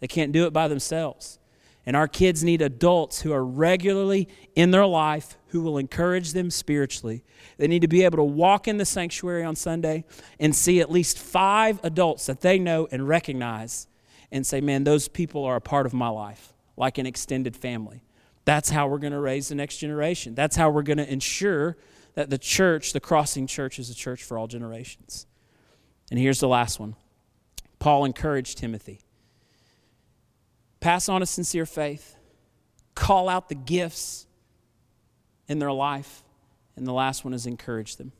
They 0.00 0.06
can't 0.06 0.32
do 0.32 0.46
it 0.46 0.52
by 0.54 0.66
themselves. 0.66 1.38
And 1.84 1.94
our 1.94 2.08
kids 2.08 2.42
need 2.42 2.62
adults 2.62 3.20
who 3.20 3.34
are 3.34 3.44
regularly 3.44 4.26
in 4.54 4.70
their 4.70 4.86
life 4.86 5.36
who 5.48 5.60
will 5.60 5.76
encourage 5.76 6.32
them 6.32 6.50
spiritually. 6.50 7.22
They 7.58 7.68
need 7.68 7.82
to 7.82 7.86
be 7.86 8.02
able 8.02 8.16
to 8.16 8.24
walk 8.24 8.66
in 8.66 8.78
the 8.78 8.86
sanctuary 8.86 9.44
on 9.44 9.56
Sunday 9.56 10.06
and 10.40 10.56
see 10.56 10.80
at 10.80 10.90
least 10.90 11.18
five 11.18 11.80
adults 11.82 12.24
that 12.24 12.40
they 12.40 12.58
know 12.58 12.88
and 12.90 13.06
recognize 13.06 13.86
and 14.32 14.46
say, 14.46 14.62
man, 14.62 14.84
those 14.84 15.08
people 15.08 15.44
are 15.44 15.56
a 15.56 15.60
part 15.60 15.84
of 15.84 15.92
my 15.92 16.08
life, 16.08 16.54
like 16.78 16.96
an 16.96 17.04
extended 17.04 17.54
family. 17.54 18.02
That's 18.46 18.70
how 18.70 18.88
we're 18.88 19.00
going 19.00 19.12
to 19.12 19.20
raise 19.20 19.50
the 19.50 19.54
next 19.54 19.76
generation. 19.76 20.34
That's 20.34 20.56
how 20.56 20.70
we're 20.70 20.80
going 20.80 20.96
to 20.96 21.12
ensure 21.12 21.76
that 22.14 22.30
the 22.30 22.38
church, 22.38 22.94
the 22.94 23.00
crossing 23.00 23.46
church, 23.46 23.78
is 23.78 23.90
a 23.90 23.94
church 23.94 24.24
for 24.24 24.38
all 24.38 24.46
generations. 24.46 25.26
And 26.10 26.18
here's 26.20 26.40
the 26.40 26.48
last 26.48 26.78
one 26.78 26.94
Paul 27.78 28.04
encouraged 28.04 28.58
Timothy 28.58 29.00
pass 30.80 31.08
on 31.08 31.22
a 31.22 31.26
sincere 31.26 31.66
faith, 31.66 32.16
call 32.94 33.28
out 33.28 33.48
the 33.48 33.54
gifts 33.54 34.26
in 35.48 35.58
their 35.58 35.72
life, 35.72 36.22
and 36.76 36.86
the 36.86 36.92
last 36.92 37.24
one 37.24 37.34
is 37.34 37.46
encourage 37.46 37.96
them. 37.96 38.12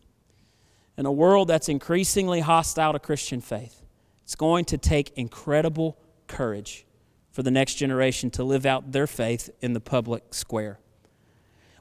In 0.99 1.07
a 1.07 1.13
world 1.13 1.49
that's 1.49 1.69
increasingly 1.69 2.41
hostile 2.41 2.93
to 2.93 2.99
Christian 2.99 3.41
faith, 3.41 3.83
it's 4.25 4.35
going 4.35 4.65
to 4.67 4.79
take 4.79 5.13
incredible 5.17 5.97
courage 6.27 6.87
for 7.31 7.43
the 7.43 7.51
next 7.51 7.75
generation 7.75 8.31
to 8.31 8.43
live 8.43 8.65
out 8.65 8.93
their 8.93 9.07
faith 9.07 9.51
in 9.61 9.75
the 9.75 9.81
public 9.81 10.33
square. 10.33 10.79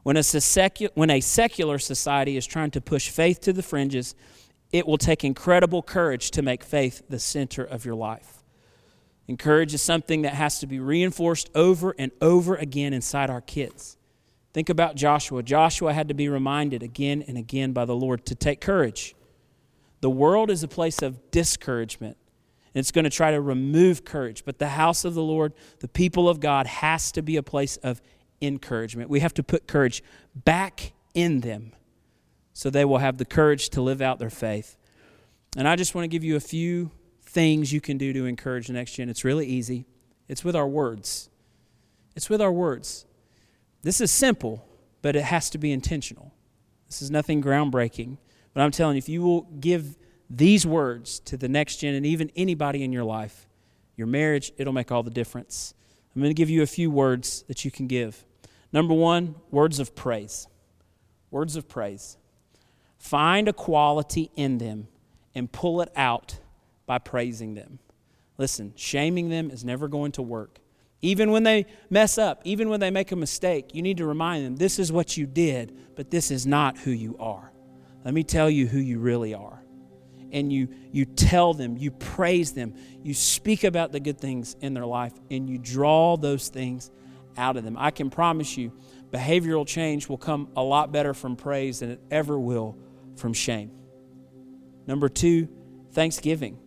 When 0.03 0.17
a, 0.17 0.19
secu- 0.19 0.91
when 0.93 1.09
a 1.09 1.21
secular 1.21 1.79
society 1.79 2.37
is 2.37 2.45
trying 2.45 2.71
to 2.71 2.81
push 2.81 3.09
faith 3.09 3.39
to 3.41 3.53
the 3.53 3.63
fringes, 3.63 4.13
it 4.75 4.85
will 4.85 4.97
take 4.97 5.23
incredible 5.23 5.81
courage 5.81 6.31
to 6.31 6.41
make 6.41 6.61
faith 6.61 7.01
the 7.07 7.17
center 7.17 7.63
of 7.63 7.85
your 7.85 7.95
life. 7.95 8.43
And 9.25 9.39
courage 9.39 9.73
is 9.73 9.81
something 9.81 10.23
that 10.23 10.33
has 10.33 10.59
to 10.59 10.67
be 10.67 10.81
reinforced 10.81 11.49
over 11.55 11.95
and 11.97 12.11
over 12.19 12.55
again 12.55 12.91
inside 12.91 13.29
our 13.29 13.39
kids. 13.39 13.95
Think 14.53 14.67
about 14.67 14.97
Joshua. 14.97 15.43
Joshua 15.43 15.93
had 15.93 16.09
to 16.09 16.13
be 16.13 16.27
reminded 16.27 16.83
again 16.83 17.23
and 17.25 17.37
again 17.37 17.71
by 17.71 17.85
the 17.85 17.95
Lord 17.95 18.25
to 18.25 18.35
take 18.35 18.59
courage. 18.59 19.15
The 20.01 20.09
world 20.09 20.51
is 20.51 20.61
a 20.61 20.67
place 20.67 21.01
of 21.01 21.31
discouragement, 21.31 22.17
and 22.73 22.79
it's 22.81 22.91
going 22.91 23.05
to 23.05 23.09
try 23.09 23.31
to 23.31 23.39
remove 23.39 24.03
courage. 24.03 24.43
But 24.43 24.59
the 24.59 24.67
house 24.67 25.05
of 25.05 25.13
the 25.13 25.23
Lord, 25.23 25.53
the 25.79 25.87
people 25.87 26.27
of 26.27 26.41
God, 26.41 26.67
has 26.67 27.13
to 27.13 27.21
be 27.21 27.37
a 27.37 27.43
place 27.43 27.77
of 27.77 28.01
encouragement. 28.41 29.09
We 29.09 29.21
have 29.21 29.33
to 29.35 29.43
put 29.43 29.67
courage 29.67 30.03
back 30.35 30.91
in 31.13 31.39
them 31.39 31.71
so 32.55 32.69
they 32.69 32.85
will 32.85 32.99
have 32.99 33.17
the 33.17 33.25
courage 33.25 33.67
to 33.67 33.81
live 33.81 34.01
out 34.01 34.17
their 34.17 34.29
faith. 34.29 34.77
And 35.57 35.67
I 35.67 35.75
just 35.75 35.93
want 35.93 36.05
to 36.05 36.07
give 36.07 36.23
you 36.23 36.37
a 36.37 36.39
few 36.39 36.89
things 37.21 37.73
you 37.73 37.81
can 37.81 37.97
do 37.97 38.13
to 38.13 38.25
encourage 38.25 38.67
the 38.67 38.73
next 38.73 38.93
gen. 38.93 39.09
It's 39.09 39.25
really 39.25 39.45
easy. 39.45 39.85
It's 40.29 40.45
with 40.45 40.55
our 40.55 40.67
words. 40.67 41.29
It's 42.15 42.29
with 42.29 42.41
our 42.41 42.53
words. 42.53 43.05
This 43.83 43.99
is 43.99 44.09
simple, 44.09 44.65
but 45.01 45.17
it 45.17 45.23
has 45.23 45.49
to 45.49 45.57
be 45.57 45.73
intentional. 45.73 46.33
This 46.87 47.01
is 47.01 47.11
nothing 47.11 47.43
groundbreaking. 47.43 48.17
But 48.53 48.61
I'm 48.61 48.71
telling 48.71 48.95
you, 48.95 48.99
if 48.99 49.09
you 49.09 49.21
will 49.21 49.41
give 49.59 49.97
these 50.29 50.65
words 50.65 51.19
to 51.19 51.35
the 51.35 51.49
next 51.49 51.77
gen 51.77 51.93
and 51.93 52.05
even 52.05 52.31
anybody 52.37 52.85
in 52.85 52.93
your 52.93 53.03
life, 53.03 53.49
your 53.97 54.07
marriage, 54.07 54.53
it'll 54.57 54.71
make 54.71 54.93
all 54.93 55.03
the 55.03 55.11
difference. 55.11 55.73
I'm 56.15 56.21
going 56.21 56.29
to 56.29 56.33
give 56.33 56.49
you 56.49 56.61
a 56.61 56.67
few 56.67 56.89
words 56.89 57.43
that 57.49 57.65
you 57.65 57.71
can 57.71 57.87
give. 57.87 58.25
Number 58.71 58.93
one, 58.93 59.35
words 59.51 59.79
of 59.79 59.93
praise. 59.93 60.47
Words 61.31 61.57
of 61.57 61.67
praise. 61.67 62.15
Find 63.05 63.47
a 63.47 63.53
quality 63.53 64.31
in 64.35 64.57
them 64.57 64.87
and 65.35 65.51
pull 65.51 65.81
it 65.81 65.91
out 65.95 66.39
by 66.87 66.97
praising 66.97 67.53
them. 67.53 67.77
Listen, 68.39 68.73
shaming 68.75 69.29
them 69.29 69.51
is 69.51 69.63
never 69.63 69.87
going 69.87 70.11
to 70.13 70.23
work. 70.23 70.57
Even 71.03 71.29
when 71.29 71.43
they 71.43 71.67
mess 71.91 72.17
up, 72.17 72.41
even 72.45 72.67
when 72.67 72.79
they 72.79 72.89
make 72.89 73.11
a 73.11 73.15
mistake, 73.15 73.75
you 73.75 73.83
need 73.83 73.97
to 73.97 74.07
remind 74.07 74.43
them 74.43 74.55
this 74.55 74.79
is 74.79 74.91
what 74.91 75.17
you 75.17 75.27
did, 75.27 75.77
but 75.95 76.09
this 76.09 76.31
is 76.31 76.47
not 76.47 76.79
who 76.79 76.89
you 76.89 77.15
are. 77.19 77.51
Let 78.03 78.15
me 78.15 78.23
tell 78.23 78.49
you 78.49 78.65
who 78.65 78.79
you 78.79 78.97
really 78.97 79.35
are. 79.35 79.61
And 80.31 80.51
you, 80.51 80.69
you 80.91 81.05
tell 81.05 81.53
them, 81.53 81.77
you 81.77 81.91
praise 81.91 82.53
them, 82.53 82.73
you 83.03 83.13
speak 83.13 83.65
about 83.65 83.91
the 83.91 83.99
good 83.99 84.19
things 84.19 84.55
in 84.61 84.73
their 84.73 84.87
life, 84.87 85.13
and 85.29 85.47
you 85.47 85.59
draw 85.59 86.17
those 86.17 86.49
things 86.49 86.89
out 87.37 87.55
of 87.55 87.63
them. 87.63 87.77
I 87.77 87.91
can 87.91 88.09
promise 88.09 88.57
you, 88.57 88.71
behavioral 89.11 89.67
change 89.67 90.09
will 90.09 90.17
come 90.17 90.47
a 90.55 90.63
lot 90.63 90.91
better 90.91 91.13
from 91.13 91.35
praise 91.35 91.81
than 91.81 91.91
it 91.91 92.01
ever 92.09 92.39
will 92.39 92.75
from 93.15 93.33
shame. 93.33 93.71
Number 94.87 95.09
two, 95.09 95.47
thanksgiving. 95.91 96.59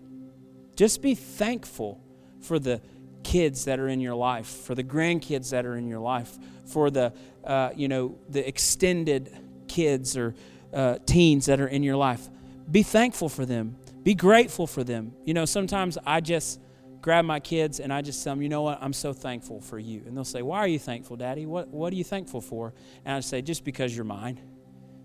Just 0.77 1.03
be 1.03 1.15
thankful 1.15 2.01
for 2.41 2.59
the 2.59 2.81
kids 3.25 3.65
that 3.67 3.79
are 3.79 3.89
in 3.89 4.01
your 4.01 4.15
life, 4.15 4.47
for 4.47 4.75
the 4.75 4.85
grandkids 4.85 5.51
that 5.51 5.67
are 5.67 5.77
in 5.77 5.89
your 5.89 6.01
life, 6.01 6.39
for 6.67 6.91
the 6.91 7.13
uh, 7.45 7.71
you 7.75 7.89
know 7.89 8.19
the 8.29 8.47
extended 8.47 9.37
kids 9.69 10.17
or 10.17 10.35
uh, 10.73 10.99
teens 11.07 11.47
that 11.47 11.61
are 11.61 11.69
in 11.69 11.83
your 11.83 11.97
life. 11.97 12.29
Be 12.71 12.83
thankful 12.83 13.29
for 13.29 13.47
them. 13.47 13.77
Be 14.03 14.15
grateful 14.15 14.67
for 14.67 14.85
them. 14.85 15.13
You 15.25 15.35
know, 15.35 15.45
sometimes 15.45 15.99
I 16.07 16.21
just 16.21 16.61
grab 17.01 17.25
my 17.25 17.41
kids 17.41 17.81
and 17.81 17.93
I 17.93 18.03
just 18.03 18.23
tell 18.23 18.35
them, 18.35 18.43
you 18.43 18.49
know 18.49 18.63
what, 18.63 18.79
I'm 18.83 18.93
so 18.93 19.13
thankful 19.13 19.61
for 19.61 19.79
you. 19.79 20.03
And 20.07 20.17
they'll 20.17 20.25
say, 20.25 20.43
Why 20.43 20.59
are 20.59 20.69
you 20.69 20.79
thankful, 20.79 21.17
Daddy? 21.17 21.47
What 21.47 21.69
What 21.69 21.93
are 21.93 21.97
you 21.97 22.05
thankful 22.05 22.41
for? 22.41 22.75
And 23.05 23.17
I 23.17 23.21
say, 23.21 23.43
Just 23.43 23.65
because 23.65 23.95
you're 23.95 24.05
mine. 24.05 24.41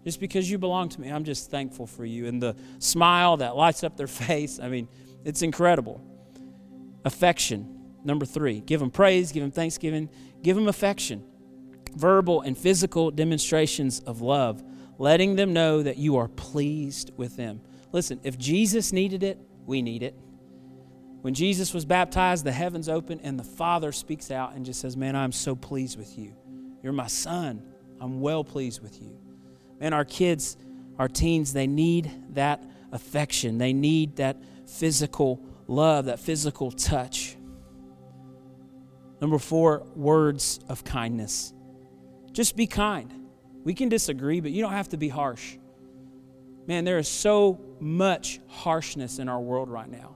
Just 0.03 0.19
because 0.19 0.49
you 0.49 0.57
belong 0.57 0.89
to 0.89 1.01
me, 1.01 1.09
I'm 1.09 1.23
just 1.23 1.49
thankful 1.49 1.87
for 1.87 2.05
you. 2.05 2.27
And 2.27 2.41
the 2.41 2.55
smile 2.79 3.37
that 3.37 3.55
lights 3.55 3.83
up 3.83 3.95
their 3.95 4.07
face, 4.07 4.59
I 4.59 4.69
mean, 4.69 4.87
it's 5.23 5.41
incredible. 5.41 6.01
Affection, 7.05 7.83
number 8.03 8.25
three. 8.25 8.59
Give 8.59 8.79
them 8.79 8.91
praise, 8.91 9.31
give 9.31 9.43
them 9.43 9.51
thanksgiving, 9.51 10.09
give 10.41 10.55
them 10.55 10.67
affection. 10.67 11.23
Verbal 11.95 12.41
and 12.41 12.57
physical 12.57 13.11
demonstrations 13.11 13.99
of 14.01 14.21
love, 14.21 14.63
letting 14.97 15.35
them 15.35 15.53
know 15.53 15.83
that 15.83 15.97
you 15.97 16.17
are 16.17 16.27
pleased 16.27 17.11
with 17.15 17.37
them. 17.37 17.61
Listen, 17.91 18.19
if 18.23 18.37
Jesus 18.37 18.91
needed 18.91 19.23
it, 19.23 19.37
we 19.65 19.81
need 19.81 20.03
it. 20.03 20.15
When 21.21 21.33
Jesus 21.33 21.73
was 21.73 21.85
baptized, 21.85 22.43
the 22.43 22.51
heavens 22.51 22.89
open 22.89 23.21
and 23.21 23.39
the 23.39 23.43
Father 23.43 23.93
speaks 23.93 24.29
out 24.29 24.55
and 24.55 24.65
just 24.65 24.81
says, 24.81 24.97
Man, 24.97 25.15
I'm 25.15 25.31
so 25.31 25.55
pleased 25.55 25.97
with 25.97 26.17
you. 26.17 26.35
You're 26.81 26.91
my 26.91 27.07
son. 27.07 27.63
I'm 28.01 28.19
well 28.19 28.43
pleased 28.43 28.81
with 28.81 29.01
you. 29.01 29.17
Man, 29.83 29.91
our 29.91 30.05
kids, 30.05 30.55
our 30.97 31.09
teens, 31.09 31.51
they 31.51 31.67
need 31.67 32.09
that 32.35 32.63
affection. 32.93 33.57
They 33.57 33.73
need 33.73 34.15
that 34.15 34.41
physical 34.65 35.43
love, 35.67 36.05
that 36.05 36.21
physical 36.21 36.71
touch. 36.71 37.35
Number 39.19 39.37
four, 39.37 39.85
words 39.93 40.61
of 40.69 40.85
kindness. 40.85 41.53
Just 42.31 42.55
be 42.55 42.65
kind. 42.65 43.13
We 43.65 43.73
can 43.73 43.89
disagree, 43.89 44.39
but 44.39 44.51
you 44.51 44.61
don't 44.61 44.71
have 44.71 44.87
to 44.89 44.97
be 44.97 45.09
harsh. 45.09 45.57
Man, 46.65 46.85
there 46.85 46.97
is 46.97 47.09
so 47.09 47.59
much 47.81 48.39
harshness 48.47 49.19
in 49.19 49.27
our 49.27 49.41
world 49.41 49.67
right 49.67 49.89
now. 49.89 50.15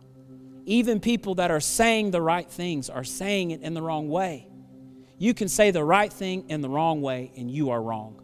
Even 0.65 1.01
people 1.01 1.35
that 1.35 1.51
are 1.51 1.59
saying 1.59 2.11
the 2.11 2.21
right 2.21 2.49
things 2.49 2.89
are 2.89 3.03
saying 3.03 3.51
it 3.51 3.61
in 3.63 3.73
the 3.73 3.81
wrong 3.81 4.07
way. 4.07 4.47
You 5.17 5.33
can 5.33 5.49
say 5.49 5.71
the 5.71 5.83
right 5.83 6.13
thing 6.13 6.45
in 6.47 6.61
the 6.61 6.69
wrong 6.69 7.01
way, 7.01 7.33
and 7.35 7.51
you 7.51 7.71
are 7.71 7.81
wrong. 7.81 8.21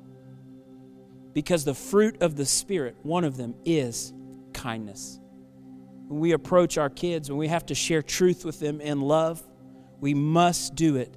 Because 1.33 1.65
the 1.65 1.73
fruit 1.73 2.21
of 2.21 2.35
the 2.35 2.45
Spirit, 2.45 2.95
one 3.01 3.23
of 3.23 3.37
them 3.37 3.55
is 3.65 4.13
kindness 4.53 5.19
when 6.13 6.19
we 6.19 6.33
approach 6.33 6.77
our 6.77 6.91
kids, 6.91 7.29
when 7.29 7.39
we 7.39 7.47
have 7.47 7.65
to 7.65 7.73
share 7.75 8.03
truth 8.03 8.45
with 8.45 8.59
them 8.59 8.81
in 8.81 9.01
love, 9.01 9.41
we 9.99 10.13
must 10.13 10.75
do 10.75 10.97
it 10.97 11.11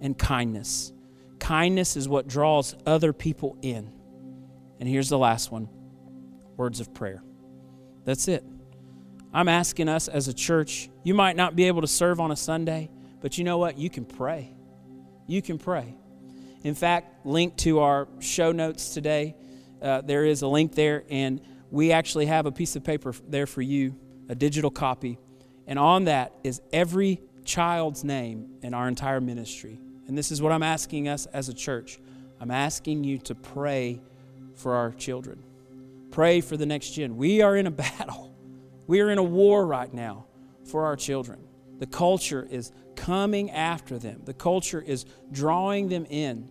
in 0.00 0.14
kindness. 0.14 0.94
Kindness 1.38 1.94
is 1.94 2.08
what 2.08 2.26
draws 2.26 2.74
other 2.86 3.12
people 3.12 3.58
in. 3.60 3.92
And 4.78 4.88
here's 4.88 5.10
the 5.10 5.18
last 5.18 5.52
one 5.52 5.68
words 6.56 6.80
of 6.80 6.94
prayer. 6.94 7.22
That's 8.04 8.28
it. 8.28 8.42
I'm 9.32 9.48
asking 9.48 9.90
us 9.90 10.08
as 10.08 10.26
a 10.26 10.34
church, 10.34 10.88
you 11.02 11.12
might 11.12 11.36
not 11.36 11.54
be 11.54 11.64
able 11.64 11.82
to 11.82 11.86
serve 11.86 12.18
on 12.18 12.30
a 12.30 12.36
Sunday, 12.36 12.90
but 13.20 13.36
you 13.36 13.44
know 13.44 13.58
what? 13.58 13.78
You 13.78 13.90
can 13.90 14.06
pray. 14.06 14.54
you 15.26 15.42
can 15.42 15.58
pray. 15.58 15.94
In 16.64 16.74
fact, 16.74 17.26
linked 17.26 17.58
to 17.58 17.80
our 17.80 18.08
show 18.20 18.52
notes 18.52 18.94
today, 18.94 19.36
uh, 19.82 20.00
there 20.02 20.24
is 20.24 20.42
a 20.42 20.48
link 20.48 20.74
there, 20.74 21.04
and 21.08 21.40
we 21.70 21.92
actually 21.92 22.26
have 22.26 22.46
a 22.46 22.52
piece 22.52 22.76
of 22.76 22.84
paper 22.84 23.14
there 23.28 23.46
for 23.46 23.62
you, 23.62 23.96
a 24.28 24.34
digital 24.34 24.70
copy. 24.70 25.18
And 25.66 25.78
on 25.78 26.04
that 26.04 26.32
is 26.42 26.60
every 26.72 27.20
child's 27.44 28.04
name 28.04 28.58
in 28.62 28.74
our 28.74 28.88
entire 28.88 29.20
ministry. 29.20 29.78
And 30.08 30.18
this 30.18 30.32
is 30.32 30.42
what 30.42 30.52
I'm 30.52 30.62
asking 30.62 31.08
us 31.08 31.26
as 31.26 31.48
a 31.48 31.54
church. 31.54 32.00
I'm 32.40 32.50
asking 32.50 33.04
you 33.04 33.18
to 33.18 33.34
pray 33.34 34.00
for 34.54 34.74
our 34.74 34.90
children. 34.92 35.42
Pray 36.10 36.40
for 36.40 36.56
the 36.56 36.66
next 36.66 36.90
gen. 36.90 37.16
We 37.16 37.42
are 37.42 37.56
in 37.56 37.66
a 37.66 37.70
battle. 37.70 38.34
We 38.86 39.00
are 39.00 39.10
in 39.10 39.18
a 39.18 39.22
war 39.22 39.66
right 39.66 39.92
now 39.92 40.26
for 40.64 40.84
our 40.84 40.96
children. 40.96 41.38
The 41.78 41.86
culture 41.86 42.46
is 42.50 42.72
coming 42.96 43.50
after 43.50 43.98
them, 43.98 44.20
the 44.24 44.34
culture 44.34 44.80
is 44.80 45.06
drawing 45.32 45.88
them 45.88 46.06
in. 46.10 46.50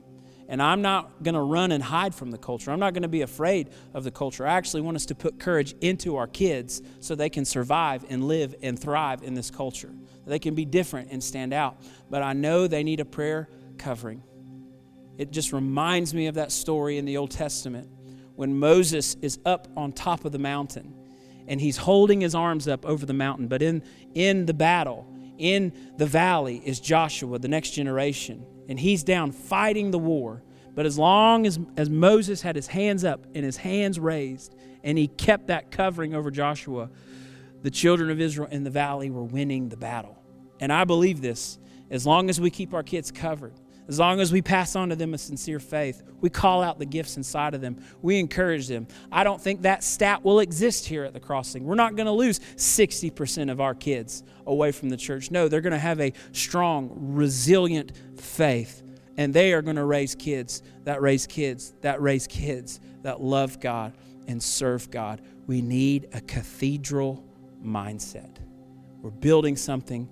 And 0.50 0.64
I'm 0.64 0.82
not 0.82 1.22
going 1.22 1.36
to 1.36 1.42
run 1.42 1.72
and 1.72 1.82
hide 1.82 2.16
from 2.16 2.32
the 2.32 2.38
culture. 2.40 2.72
I'm 2.72 2.80
not 2.80 2.94
going 2.94 3.04
to 3.04 3.08
be 3.08 3.22
afraid 3.22 3.70
of 3.94 4.04
the 4.04 4.10
culture. 4.10 4.48
I 4.48 4.54
actually 4.54 4.82
want 4.82 4.96
us 4.96 5.06
to 5.06 5.16
put 5.16 5.40
courage 5.40 5.76
into 5.80 6.18
our 6.18 6.26
kids 6.26 6.82
so 7.02 7.14
they 7.14 7.30
can 7.30 7.46
survive 7.46 8.04
and 8.10 8.28
live 8.28 8.56
and 8.64 8.78
thrive 8.78 9.22
in 9.22 9.36
this 9.36 9.52
culture. 9.52 9.94
They 10.26 10.40
can 10.40 10.56
be 10.56 10.66
different 10.66 11.12
and 11.12 11.24
stand 11.24 11.54
out. 11.54 11.78
But 12.10 12.24
I 12.24 12.34
know 12.34 12.66
they 12.66 12.84
need 12.84 13.00
a 13.00 13.06
prayer 13.06 13.48
covering. 13.78 14.24
It 15.20 15.32
just 15.32 15.54
reminds 15.54 16.16
me 16.16 16.26
of 16.26 16.36
that 16.36 16.52
story 16.52 16.98
in 16.98 17.06
the 17.06 17.18
Old 17.18 17.30
Testament 17.30 17.88
when 18.36 18.58
Moses 18.58 19.18
is 19.22 19.38
up 19.46 19.68
on 19.78 19.92
top 19.92 20.26
of 20.26 20.32
the 20.32 20.40
mountain 20.40 20.96
and 21.48 21.62
he's 21.62 21.78
holding 21.78 22.22
his 22.22 22.34
arms 22.34 22.68
up 22.68 22.86
over 22.86 23.06
the 23.06 23.14
mountain. 23.14 23.48
But 23.48 23.62
in, 23.62 23.84
in 24.16 24.48
the 24.48 24.54
battle, 24.54 25.06
in 25.40 25.74
the 25.98 26.06
valley, 26.06 26.62
is 26.64 26.80
Joshua, 26.80 27.40
the 27.40 27.48
next 27.48 27.72
generation 27.72 28.46
and 28.70 28.80
he's 28.80 29.04
down 29.04 29.32
fighting 29.32 29.92
the 29.92 30.00
war. 30.00 30.44
But 30.76 30.86
as 30.86 30.98
long 30.98 31.46
as, 31.46 31.60
as 31.76 31.90
Moses 31.90 32.42
had 32.42 32.56
his 32.56 32.68
hands 32.68 33.04
up 33.04 33.26
and 33.36 33.44
his 33.44 33.58
hands 33.58 34.00
raised, 34.00 34.56
and 34.84 34.98
he 34.98 35.08
kept 35.08 35.48
that 35.48 35.72
covering 35.72 36.14
over 36.14 36.32
Joshua, 36.32 36.90
the 37.64 37.72
children 37.72 38.12
of 38.12 38.22
Israel 38.22 38.48
in 38.50 38.64
the 38.64 38.70
valley 38.70 39.10
were 39.10 39.24
winning 39.24 39.68
the 39.68 39.76
battle. 39.76 40.18
And 40.62 40.72
I 40.72 40.86
believe 40.86 41.20
this. 41.20 41.58
As 41.90 42.06
long 42.06 42.30
as 42.30 42.40
we 42.40 42.52
keep 42.52 42.76
our 42.76 42.84
kids 42.84 43.12
covered, 43.12 43.60
as 43.90 43.98
long 43.98 44.20
as 44.20 44.32
we 44.32 44.40
pass 44.40 44.76
on 44.76 44.90
to 44.90 44.96
them 44.96 45.16
a 45.16 45.18
sincere 45.18 45.60
faith, 45.60 46.04
we 46.22 46.30
call 46.30 46.62
out 46.62 46.78
the 46.78 46.86
gifts 46.86 47.18
inside 47.18 47.56
of 47.56 47.62
them, 47.62 47.84
we 48.04 48.20
encourage 48.20 48.68
them. 48.68 48.88
I 49.12 49.24
don't 49.24 49.42
think 49.42 49.64
that 49.64 49.84
stat 49.84 50.24
will 50.24 50.42
exist 50.42 50.86
here 50.86 51.04
at 51.04 51.14
the 51.14 51.20
crossing. 51.20 51.66
We're 51.66 51.74
not 51.74 51.96
going 51.96 52.06
to 52.06 52.12
lose 52.12 52.40
60% 52.56 53.52
of 53.52 53.60
our 53.60 53.74
kids 53.74 54.22
away 54.46 54.72
from 54.72 54.90
the 54.90 54.98
church. 54.98 55.32
No, 55.32 55.48
they're 55.48 55.60
going 55.60 55.74
to 55.74 55.80
have 55.80 56.00
a 56.00 56.14
strong, 56.34 56.92
resilient 57.16 57.94
faith, 58.16 58.84
and 59.18 59.34
they 59.34 59.54
are 59.54 59.64
going 59.64 59.78
to 59.78 59.86
raise 59.86 60.14
kids 60.14 60.62
that 60.84 61.02
raise 61.02 61.26
kids 61.26 61.74
that 61.82 62.00
raise 62.00 62.28
kids 62.28 62.80
that 63.02 63.22
love 63.22 63.60
God 63.60 63.98
and 64.28 64.42
serve 64.42 64.92
God. 64.92 65.20
We 65.48 65.64
need 65.64 66.10
a 66.14 66.22
cathedral 66.22 67.26
mindset. 67.66 68.38
We're 69.02 69.10
building 69.10 69.56
something 69.56 70.08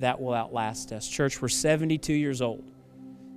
that 0.00 0.20
will 0.20 0.34
outlast 0.34 0.92
us. 0.92 1.08
Church, 1.08 1.40
we're 1.40 1.48
72 1.48 2.12
years 2.12 2.42
old. 2.42 2.71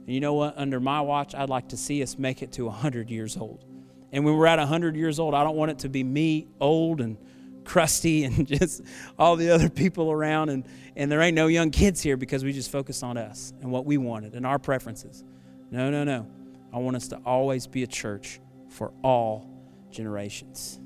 And 0.06 0.14
you 0.14 0.20
know 0.20 0.34
what? 0.34 0.58
Under 0.58 0.80
my 0.80 1.02
watch, 1.02 1.34
I'd 1.34 1.50
like 1.50 1.70
to 1.70 1.78
see 1.78 2.04
us 2.04 2.18
make 2.18 2.42
it 2.42 2.52
to 2.54 2.66
100 2.66 3.10
years 3.10 3.38
old. 3.38 3.66
And 4.12 4.24
when 4.24 4.38
we're 4.38 4.46
at 4.46 4.60
100 4.60 4.96
years 4.96 5.20
old, 5.20 5.34
I 5.34 5.44
don't 5.44 5.56
want 5.56 5.72
it 5.72 5.80
to 5.80 5.90
be 5.90 6.04
me, 6.04 6.48
old 6.60 7.02
and 7.02 7.18
crusty, 7.64 8.24
and 8.26 8.48
just 8.48 8.82
all 9.18 9.36
the 9.36 9.50
other 9.50 9.70
people 9.70 10.12
around. 10.12 10.50
And, 10.50 10.66
and 10.96 11.12
there 11.12 11.22
ain't 11.22 11.36
no 11.36 11.48
young 11.48 11.72
kids 11.72 12.02
here 12.02 12.18
because 12.18 12.44
we 12.44 12.54
just 12.54 12.72
focus 12.72 13.02
on 13.02 13.18
us 13.18 13.54
and 13.62 13.72
what 13.72 13.86
we 13.86 13.98
wanted 13.98 14.36
and 14.36 14.46
our 14.46 14.60
preferences. 14.60 15.24
No, 15.72 15.90
no, 15.90 16.04
no. 16.04 16.28
I 16.72 16.78
want 16.78 16.96
us 16.96 17.08
to 17.10 17.18
always 17.26 17.68
be 17.68 17.84
a 17.84 17.88
church 17.88 18.40
for 18.70 18.94
all 19.04 19.50
generations. 19.90 20.80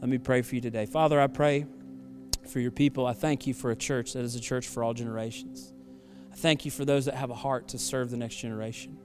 Let 0.00 0.08
me 0.08 0.18
pray 0.18 0.42
for 0.42 0.54
you 0.54 0.60
today. 0.60 0.86
Father, 0.86 1.20
I 1.20 1.26
pray 1.26 1.66
for 2.46 2.60
your 2.60 2.70
people. 2.70 3.06
I 3.06 3.12
thank 3.12 3.46
you 3.46 3.54
for 3.54 3.70
a 3.70 3.76
church 3.76 4.12
that 4.12 4.24
is 4.24 4.36
a 4.36 4.40
church 4.40 4.68
for 4.68 4.84
all 4.84 4.94
generations. 4.94 5.74
I 6.32 6.36
thank 6.36 6.64
you 6.64 6.70
for 6.70 6.84
those 6.84 7.06
that 7.06 7.14
have 7.14 7.30
a 7.30 7.34
heart 7.34 7.68
to 7.68 7.78
serve 7.78 8.10
the 8.10 8.16
next 8.16 8.36
generation. 8.36 8.96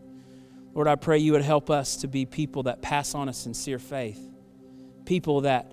Lord, 0.74 0.88
I 0.88 0.96
pray 0.96 1.20
you 1.20 1.32
would 1.32 1.42
help 1.42 1.70
us 1.70 1.98
to 1.98 2.08
be 2.08 2.26
people 2.26 2.64
that 2.64 2.82
pass 2.82 3.16
on 3.16 3.30
a 3.30 3.34
sincere 3.34 3.80
faith, 3.80 4.20
people 5.06 5.42
that 5.42 5.72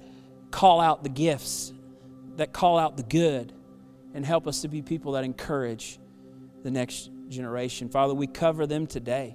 call 0.50 0.80
out 0.80 1.02
the 1.02 1.08
gifts, 1.08 1.72
that 2.36 2.52
call 2.52 2.78
out 2.78 2.96
the 2.96 3.02
good, 3.02 3.52
and 4.14 4.24
help 4.24 4.46
us 4.46 4.62
to 4.62 4.68
be 4.68 4.82
people 4.82 5.12
that 5.12 5.24
encourage 5.24 5.98
the 6.62 6.70
next 6.70 7.10
generation. 7.28 7.88
Father, 7.88 8.14
we 8.14 8.26
cover 8.26 8.66
them 8.66 8.86
today. 8.86 9.34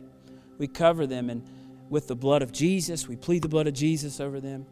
We 0.57 0.67
cover 0.67 1.05
them 1.05 1.29
and 1.29 1.43
with 1.89 2.07
the 2.07 2.15
blood 2.15 2.41
of 2.41 2.51
Jesus. 2.51 3.07
We 3.07 3.15
plead 3.15 3.41
the 3.41 3.49
blood 3.49 3.67
of 3.67 3.73
Jesus 3.73 4.19
over 4.19 4.39
them. 4.39 4.65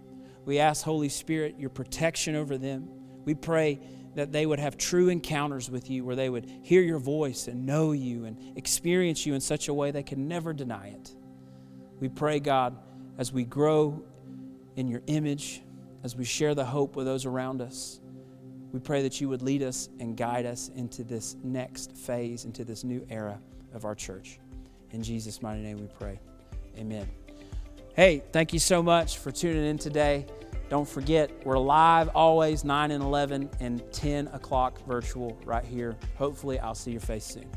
We 0.45 0.59
ask, 0.59 0.83
Holy 0.83 1.09
Spirit, 1.09 1.55
your 1.57 1.69
protection 1.69 2.35
over 2.35 2.57
them. 2.57 2.87
We 3.25 3.33
pray 3.33 3.79
that 4.15 4.31
they 4.31 4.45
would 4.45 4.59
have 4.59 4.77
true 4.77 5.09
encounters 5.09 5.69
with 5.69 5.89
you 5.89 6.03
where 6.03 6.15
they 6.15 6.29
would 6.29 6.49
hear 6.63 6.81
your 6.81 6.99
voice 6.99 7.47
and 7.47 7.65
know 7.65 7.91
you 7.91 8.25
and 8.25 8.57
experience 8.57 9.25
you 9.25 9.33
in 9.33 9.41
such 9.41 9.67
a 9.67 9.73
way 9.73 9.91
they 9.91 10.03
can 10.03 10.27
never 10.27 10.53
deny 10.53 10.87
it. 10.87 11.15
We 11.99 12.09
pray, 12.09 12.39
God, 12.39 12.77
as 13.17 13.31
we 13.31 13.43
grow 13.43 14.03
in 14.75 14.87
your 14.87 15.01
image, 15.07 15.61
as 16.03 16.15
we 16.15 16.25
share 16.25 16.55
the 16.55 16.65
hope 16.65 16.95
with 16.95 17.05
those 17.05 17.25
around 17.25 17.61
us, 17.61 17.99
we 18.71 18.79
pray 18.79 19.01
that 19.03 19.21
you 19.21 19.29
would 19.29 19.41
lead 19.41 19.63
us 19.63 19.89
and 19.99 20.17
guide 20.17 20.45
us 20.45 20.69
into 20.75 21.03
this 21.03 21.35
next 21.43 21.95
phase, 21.95 22.45
into 22.45 22.65
this 22.65 22.83
new 22.83 23.05
era 23.09 23.39
of 23.73 23.85
our 23.85 23.95
church. 23.95 24.39
In 24.91 25.01
Jesus' 25.01 25.41
mighty 25.41 25.61
name 25.61 25.77
we 25.77 25.87
pray. 25.87 26.19
Amen. 26.77 27.07
Hey, 27.95 28.23
thank 28.33 28.51
you 28.51 28.59
so 28.59 28.83
much 28.83 29.17
for 29.17 29.31
tuning 29.31 29.65
in 29.65 29.77
today. 29.77 30.25
Don't 30.75 30.85
forget, 30.85 31.31
we're 31.45 31.57
live 31.57 32.09
always 32.09 32.65
9 32.65 32.91
and 32.91 33.01
11 33.01 33.49
and 33.61 33.81
10 33.93 34.27
o'clock 34.33 34.77
virtual 34.85 35.37
right 35.45 35.63
here. 35.63 35.95
Hopefully, 36.17 36.59
I'll 36.59 36.75
see 36.75 36.91
your 36.91 36.99
face 36.99 37.23
soon. 37.23 37.49